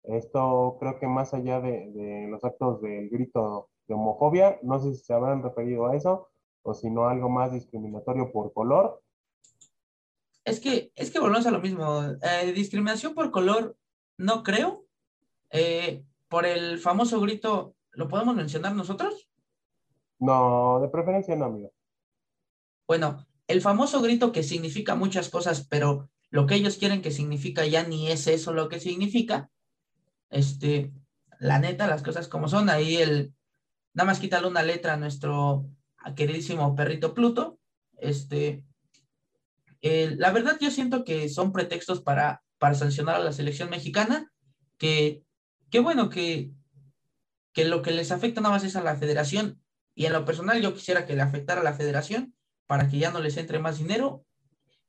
Esto 0.05 0.77
creo 0.81 0.99
que 0.99 1.07
más 1.07 1.33
allá 1.35 1.61
de, 1.61 1.91
de 1.93 2.29
los 2.29 2.45
actos 2.45 2.81
del 2.83 3.09
grito 3.09 3.71
de 3.87 3.95
homofobia, 3.95 4.59
no 4.63 4.81
sé 4.81 4.95
si 4.95 5.05
se 5.05 5.15
habrán 5.15 5.43
referido 5.43 5.87
a 5.87 5.97
eso 5.97 6.29
o 6.63 6.75
si 6.75 6.91
no 6.91 7.09
algo 7.09 7.29
más 7.29 7.53
discriminatorio 7.53 8.33
por 8.33 8.53
color. 8.53 9.03
Es 10.45 10.61
que, 10.61 10.93
es 10.97 11.11
que 11.11 11.21
volvemos 11.21 11.47
a 11.47 11.51
lo 11.51 11.61
mismo. 11.61 12.03
Eh, 12.23 12.53
discriminación 12.53 13.15
por 13.15 13.31
color, 13.31 13.77
no 14.17 14.43
creo. 14.43 14.85
Eh, 15.51 16.05
por 16.29 16.47
el 16.47 16.79
famoso 16.79 17.21
grito, 17.21 17.77
¿lo 17.93 18.09
podemos 18.09 18.35
mencionar 18.35 18.75
nosotros? 18.75 19.29
No, 20.19 20.81
de 20.81 20.89
preferencia 20.89 21.37
no, 21.37 21.47
amigo. 21.47 21.73
Bueno, 22.87 23.27
el 23.47 23.61
famoso 23.61 24.01
grito 24.01 24.33
que 24.33 24.43
significa 24.43 24.95
muchas 24.95 25.29
cosas, 25.29 25.67
pero 25.69 26.09
lo 26.31 26.47
que 26.47 26.55
ellos 26.55 26.79
quieren 26.79 27.03
que 27.03 27.11
significa 27.11 27.67
ya 27.67 27.85
ni 27.85 28.11
es 28.11 28.27
eso 28.27 28.53
lo 28.53 28.69
que 28.69 28.81
significa. 28.81 29.51
Este, 30.33 30.93
la 31.39 31.61
neta, 31.61 31.87
las 31.87 32.03
cosas 32.03 32.27
como 32.27 32.49
son, 32.49 32.71
ahí 32.71 32.97
el, 32.97 33.35
nada 33.95 34.07
más 34.07 34.19
quítale 34.19 34.49
una 34.49 34.63
letra 34.63 34.95
a 34.95 34.97
nuestro 34.97 35.69
queridísimo 36.17 36.75
perrito 36.75 37.15
Pluto. 37.15 37.61
Este, 37.99 38.65
la 39.83 40.33
verdad 40.33 40.57
yo 40.61 40.71
siento 40.71 41.05
que 41.05 41.29
son 41.29 41.53
pretextos 41.53 42.01
para, 42.01 42.43
para 42.59 42.75
sancionar 42.75 43.17
a 43.17 43.25
la 43.25 43.33
selección 43.33 43.71
mexicana, 43.71 44.33
que, 44.79 45.23
bueno, 45.83 46.09
que, 46.09 46.51
que 47.53 47.65
lo 47.65 47.83
que 47.83 47.93
les 47.93 48.11
afecta 48.11 48.41
nada 48.41 48.55
más 48.55 48.65
es 48.65 48.75
a 48.75 48.83
la 48.83 48.97
federación, 48.97 49.63
y 49.95 50.07
en 50.07 50.15
lo 50.15 50.25
personal 50.25 50.61
yo 50.61 50.75
quisiera 50.75 51.05
que 51.07 51.15
le 51.15 51.23
afectara 51.23 51.61
a 51.61 51.65
la 51.65 51.75
federación 51.75 52.35
para 52.67 52.89
que 52.89 52.99
ya 52.99 53.11
no 53.11 53.21
les 53.21 53.37
entre 53.37 53.59
más 53.59 53.79
dinero 53.79 54.25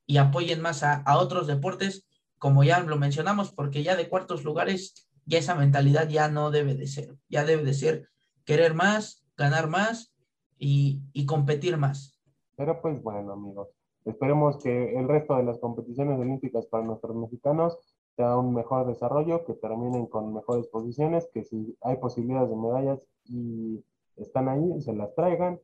y 0.06 0.18
apoyen 0.18 0.62
más 0.62 0.82
a, 0.84 0.96
a 0.96 1.18
otros 1.18 1.48
deportes, 1.48 2.08
como 2.40 2.64
ya 2.64 2.80
lo 2.80 2.98
mencionamos, 2.98 3.52
porque 3.52 3.84
ya 3.84 3.96
de 3.96 4.08
cuartos 4.08 4.44
lugares, 4.44 5.10
ya 5.26 5.40
esa 5.40 5.56
mentalidad 5.56 6.08
ya 6.10 6.28
no 6.30 6.52
debe 6.52 6.76
de 6.76 6.88
ser, 6.88 7.16
ya 7.30 7.46
debe 7.46 7.64
de 7.64 7.74
ser 7.74 8.10
querer 8.46 8.74
más, 8.74 9.26
ganar 9.38 9.68
más 9.68 10.14
y, 10.58 11.02
y 11.14 11.26
competir 11.26 11.78
más. 11.78 12.20
Pero 12.56 12.82
pues 12.82 13.02
bueno, 13.02 13.34
amigos, 13.34 13.70
esperemos 14.06 14.58
que 14.58 14.98
el 14.98 15.08
resto 15.08 15.36
de 15.38 15.44
las 15.44 15.60
competiciones 15.60 16.20
olímpicas 16.20 16.66
para 16.68 16.84
nuestros 16.84 17.16
mexicanos 17.16 17.78
sea 18.16 18.38
un 18.38 18.54
mejor 18.54 18.86
desarrollo, 18.88 19.44
que 19.46 19.54
terminen 19.54 20.06
con 20.06 20.34
mejores 20.34 20.68
posiciones, 20.68 21.28
que 21.34 21.44
si 21.44 21.76
hay 21.82 21.98
posibilidades 21.98 22.50
de 22.50 22.56
medallas 22.56 23.00
y 23.26 23.84
están 24.18 24.50
ahí, 24.50 24.82
se 24.82 24.94
las 24.94 25.14
traigan. 25.16 25.60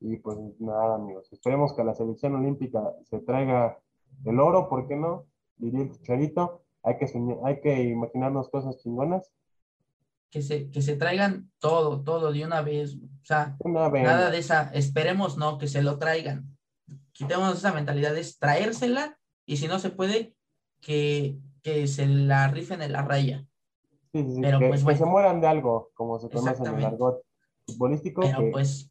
Y 0.00 0.16
pues 0.16 0.38
nada, 0.58 0.94
amigos, 0.94 1.30
esperemos 1.30 1.74
que 1.74 1.82
a 1.82 1.84
la 1.84 1.94
selección 1.94 2.34
olímpica 2.34 2.94
se 3.04 3.18
traiga 3.20 3.78
el 4.24 4.40
oro, 4.40 4.68
¿por 4.68 4.88
qué 4.88 4.96
no? 4.96 5.26
Diría 5.58 5.82
el 5.82 5.90
chicharito, 5.90 6.62
hay 6.82 6.96
que, 6.98 7.06
hay 7.44 7.60
que 7.60 7.82
imaginarnos 7.84 8.48
cosas 8.48 8.78
chingonas 8.82 9.30
que 10.30 10.42
se, 10.42 10.70
que 10.70 10.80
se 10.80 10.96
traigan 10.96 11.50
todo, 11.58 12.02
todo 12.02 12.32
de 12.32 12.44
una 12.44 12.62
vez. 12.62 12.94
O 12.94 13.24
sea, 13.24 13.56
nada 13.64 14.30
de 14.30 14.38
esa, 14.38 14.70
esperemos 14.72 15.36
no, 15.36 15.58
que 15.58 15.66
se 15.66 15.82
lo 15.82 15.98
traigan. 15.98 16.56
Quitemos 17.12 17.58
esa 17.58 17.72
mentalidad, 17.72 18.16
es 18.16 18.38
traérsela 18.38 19.18
y 19.44 19.56
si 19.56 19.66
no 19.66 19.78
se 19.78 19.90
puede, 19.90 20.34
que, 20.80 21.36
que 21.62 21.86
se 21.86 22.06
la 22.06 22.48
rifen 22.48 22.80
en 22.80 22.92
la 22.92 23.02
raya. 23.02 23.44
Sí, 24.12 24.24
sí, 24.24 24.40
Pero 24.40 24.58
que, 24.58 24.68
pues, 24.68 24.84
que 24.84 24.96
se 24.96 25.04
mueran 25.04 25.40
de 25.40 25.48
algo, 25.48 25.90
como 25.94 26.18
se 26.18 26.30
conoce 26.30 26.62
en 26.62 26.78
el 26.78 26.84
argot 26.84 27.22
futbolístico. 27.66 28.22
Pero 28.22 28.38
que, 28.38 28.50
pues. 28.50 28.90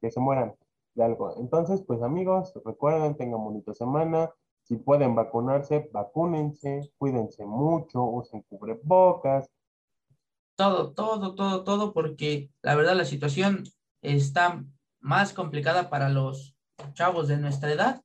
Que 0.00 0.10
se 0.10 0.20
mueran 0.20 0.54
de 0.94 1.04
algo. 1.04 1.34
Entonces, 1.38 1.82
pues 1.86 2.02
amigos, 2.02 2.52
recuerden, 2.64 3.16
tengan 3.16 3.42
bonita 3.42 3.72
semana. 3.74 4.30
Si 4.66 4.76
pueden 4.76 5.14
vacunarse, 5.14 5.88
vacúnense, 5.92 6.90
cuídense 6.98 7.44
mucho, 7.46 8.02
usen 8.02 8.42
cubrebocas, 8.42 9.48
todo, 10.56 10.92
todo, 10.92 11.34
todo, 11.34 11.64
todo, 11.64 11.92
porque 11.92 12.50
la 12.62 12.74
verdad 12.74 12.96
la 12.96 13.04
situación 13.04 13.64
está 14.00 14.64
más 15.00 15.32
complicada 15.32 15.90
para 15.90 16.08
los 16.08 16.56
chavos 16.94 17.28
de 17.28 17.36
nuestra 17.36 17.70
edad, 17.70 18.02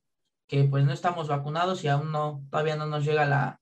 que 0.47 0.65
pues 0.65 0.85
no 0.85 0.91
estamos 0.91 1.29
vacunados 1.29 1.83
y 1.83 1.87
aún 1.87 2.11
no, 2.11 2.43
todavía 2.51 2.75
no 2.75 2.85
nos 2.85 3.05
llega 3.05 3.25
la, 3.25 3.61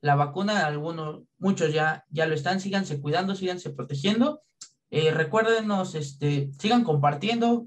la 0.00 0.14
vacuna. 0.16 0.66
Algunos, 0.66 1.22
muchos 1.38 1.72
ya, 1.72 2.04
ya 2.08 2.26
lo 2.26 2.34
están, 2.34 2.60
síganse 2.60 3.00
cuidando, 3.00 3.34
síganse 3.34 3.70
protegiendo. 3.70 4.40
Eh, 4.90 5.12
recuérdenos, 5.12 5.94
este, 5.94 6.50
sigan 6.58 6.82
compartiendo, 6.82 7.66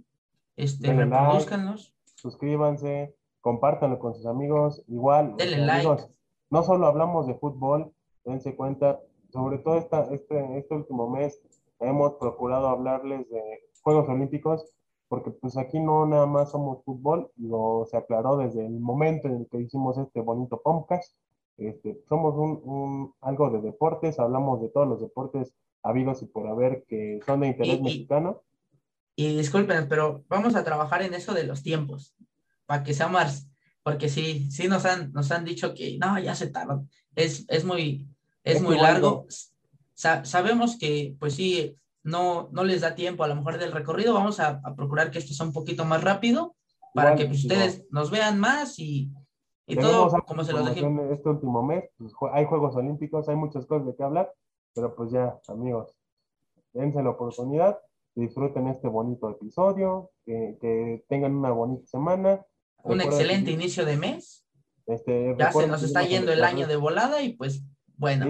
este, 0.56 0.92
reproduzcanlos. 0.92 1.94
suscríbanse, 2.16 3.16
compártanlo 3.44 4.00
con 4.00 4.16
sus 4.16 4.26
amigos, 4.26 4.82
igual. 4.88 5.36
Denle 5.38 5.58
like. 5.58 6.04
no 6.50 6.64
solo 6.64 6.88
hablamos 6.88 7.28
de 7.28 7.36
fútbol, 7.36 7.91
dense 8.24 8.56
cuenta, 8.56 9.02
sobre 9.32 9.58
todo 9.58 9.78
esta, 9.78 10.08
este, 10.14 10.58
este 10.58 10.74
último 10.74 11.10
mes 11.10 11.41
hemos 11.80 12.14
procurado 12.14 12.70
hablarles 12.70 13.30
de 13.30 13.41
Juegos 13.82 14.08
Olímpicos, 14.08 14.74
porque 15.10 15.32
pues 15.32 15.58
aquí 15.58 15.80
no 15.82 16.06
nada 16.06 16.26
más 16.26 16.52
somos 16.52 16.84
fútbol, 16.86 17.32
lo 17.36 17.86
se 17.86 17.98
aclaró 17.98 18.38
desde 18.38 18.66
el 18.66 18.80
momento 18.80 19.28
en 19.28 19.36
el 19.36 19.48
que 19.50 19.60
hicimos 19.60 19.98
este 19.98 20.22
bonito 20.22 20.62
podcast. 20.62 21.14
Este, 21.58 22.02
somos 22.08 22.36
un, 22.36 22.62
un, 22.64 23.14
algo 23.20 23.50
de 23.50 23.62
deportes, 23.62 24.20
hablamos 24.20 24.62
de 24.62 24.70
todos 24.70 24.88
los 24.88 25.02
deportes 25.02 25.54
habidos 25.84 26.24
y 26.24 26.28
por 26.28 26.48
haber 26.48 26.86
que 26.88 27.20
son 27.26 27.41
de 27.41 27.48
interés 27.48 27.82
mexicano. 27.82 28.41
Y 29.18 29.36
disculpen, 29.36 29.89
pero 29.89 30.24
vamos 30.30 30.56
a 30.56 30.64
trabajar 30.64 31.02
en 31.02 31.14
eso 31.14 31.34
de 31.34 31.44
los 31.44 31.62
tiempos, 31.62 32.16
para 32.66 32.84
que 32.84 32.93
sea 32.93 33.07
más, 33.07 33.47
porque 33.84 34.09
sí, 34.09 34.49
sí 34.49 34.68
nos 34.68 34.86
han, 34.86 35.11
nos 35.14 35.32
han 35.32 35.45
dicho 35.45 35.74
que 35.74 35.97
no, 35.97 36.18
ya 36.20 36.36
se 36.36 36.47
tardan. 36.47 36.89
Es, 37.16 37.45
es 37.49 37.66
muy, 37.66 38.07
es, 38.43 38.61
muy 38.61 38.78
largo. 38.78 39.26
sabemos 39.95 40.78
que, 40.78 41.16
pues 41.20 41.36
sí, 41.36 41.78
no, 42.03 42.49
no 42.51 42.64
les 42.64 42.82
da 42.82 42.95
tiempo 42.95 43.24
a 43.24 43.28
lo 43.28 43.36
mejor 43.36 43.57
del 43.57 43.72
recorrido. 43.72 44.14
Vamos 44.14 44.39
a, 44.39 44.61
procurar 44.76 45.11
que 45.11 45.20
esto 45.20 45.34
sea 45.34 45.45
un 45.45 45.53
poquito 45.53 45.86
más 45.86 46.03
rápido 46.03 46.55
para 46.93 47.16
que 47.16 47.26
pues, 47.26 47.39
ustedes 47.39 47.86
nos 47.91 48.11
vean 48.11 48.39
más 48.39 48.80
y, 48.80 49.11
y 49.66 49.76
todo 49.76 50.09
como 50.26 50.43
se 50.43 50.53
los 50.53 50.66
dejé. 50.66 50.86
Este 51.11 51.30
último 51.30 51.64
mes, 51.64 51.86
pues, 51.97 52.14
hay 52.34 52.45
Juegos 52.45 52.76
Olímpicos, 52.76 53.28
hay 53.30 53.36
muchas 53.36 53.66
cosas 53.66 53.88
de 53.88 53.95
qué 53.95 54.03
hablar, 54.03 54.32
pero 54.74 54.95
pues 54.95 55.11
ya, 55.11 55.39
amigos, 55.47 55.95
dense 56.74 57.01
la 57.01 57.11
oportunidad, 57.11 57.80
disfruten 58.16 58.68
este 58.68 58.88
bonito 58.88 59.30
episodio, 59.30 60.11
que, 60.26 60.57
que 60.61 61.03
tengan 61.07 61.36
una 61.36 61.51
bonita 61.51 61.86
semana. 61.88 62.45
Un 62.84 63.02
excelente 63.02 63.52
inicio 63.52 63.86
de 63.86 63.98
mes. 63.98 64.46
Este, 64.86 65.36
ya 65.40 65.52
se 65.52 65.68
nos 65.68 65.84
está 65.84 66.04
yendo 66.04 66.32
el 66.32 66.44
año 66.44 66.68
de 66.68 66.76
volada 66.76 67.22
y 67.22 67.34
pues 67.34 67.64
bueno. 67.98 68.28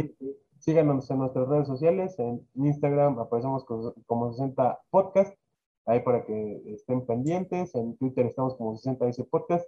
Síganos 0.59 1.09
en 1.11 1.17
nuestras 1.17 1.47
redes 1.49 1.67
sociales, 1.67 2.17
en 2.19 2.47
Instagram 2.55 3.19
aparecemos 3.19 3.65
como 4.05 4.31
60 4.31 4.79
Podcast 4.89 5.35
ahí 5.85 5.99
para 6.01 6.23
que 6.25 6.61
estén 6.67 7.05
pendientes. 7.05 7.75
En 7.75 7.97
Twitter 7.97 8.25
estamos 8.25 8.55
como 8.55 8.75
60 8.75 9.07
ese 9.07 9.23
podcast. 9.23 9.67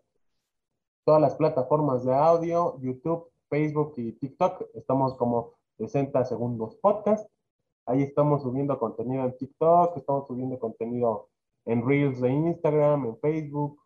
Todas 1.04 1.22
las 1.22 1.36
plataformas 1.36 2.04
de 2.04 2.14
audio, 2.14 2.80
YouTube, 2.82 3.30
Facebook 3.50 3.94
y 3.98 4.14
TikTok, 4.14 4.70
estamos 4.74 5.16
como 5.16 5.54
60 5.78 6.26
segundos 6.26 6.76
podcast. 6.78 7.30
Ahí 7.86 8.02
estamos 8.02 8.42
subiendo 8.42 8.80
contenido 8.80 9.26
en 9.26 9.38
TikTok, 9.38 9.98
estamos 9.98 10.28
subiendo 10.28 10.58
contenido 10.58 11.30
en 11.66 11.86
Reels 11.86 12.22
de 12.22 12.32
Instagram, 12.32 13.06
en 13.06 13.18
Facebook. 13.20 13.80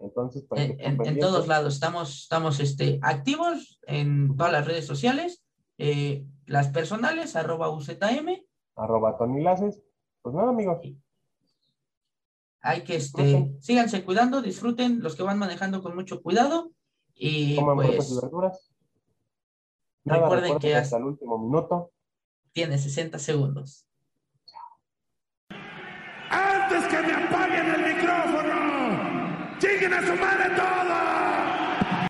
Entonces, 0.00 0.44
en, 0.52 1.18
todos 1.18 1.48
lados 1.48 1.74
estamos, 1.74 2.22
estamos 2.22 2.60
este, 2.60 3.00
activos 3.02 3.80
en 3.86 4.36
todas 4.36 4.52
las 4.52 4.66
redes 4.66 4.86
sociales, 4.86 5.44
eh, 5.76 6.24
las 6.46 6.68
personales, 6.68 7.34
arroba 7.34 7.70
UZM. 7.70 8.44
Arroba 8.76 9.16
Tony 9.18 9.42
Laces. 9.42 9.82
Pues 10.22 10.34
nada, 10.34 10.50
amigos. 10.50 10.78
Hay 12.60 12.84
que, 12.84 12.96
este, 12.96 13.52
síganse 13.60 14.04
cuidando, 14.04 14.40
disfruten 14.42 15.00
los 15.02 15.16
que 15.16 15.22
van 15.22 15.38
manejando 15.38 15.82
con 15.82 15.94
mucho 15.94 16.22
cuidado. 16.22 16.70
Y 17.14 17.60
pues, 17.60 18.10
y 18.10 18.14
verduras. 18.14 18.72
recuerden 20.04 20.58
que 20.58 20.76
hasta 20.76 20.96
el 20.96 21.04
último 21.04 21.38
minuto. 21.38 21.90
Tiene 22.52 22.78
60 22.78 23.18
segundos. 23.18 23.86
Antes 26.30 26.86
que 26.86 27.02
me 27.02 27.12
apaguen 27.12 27.74
el 27.74 27.94
micrófono, 27.94 28.57
lleguen 29.68 29.92
a 29.92 30.02
su 30.02 30.14
madre 30.16 30.50
todos. 30.56 31.17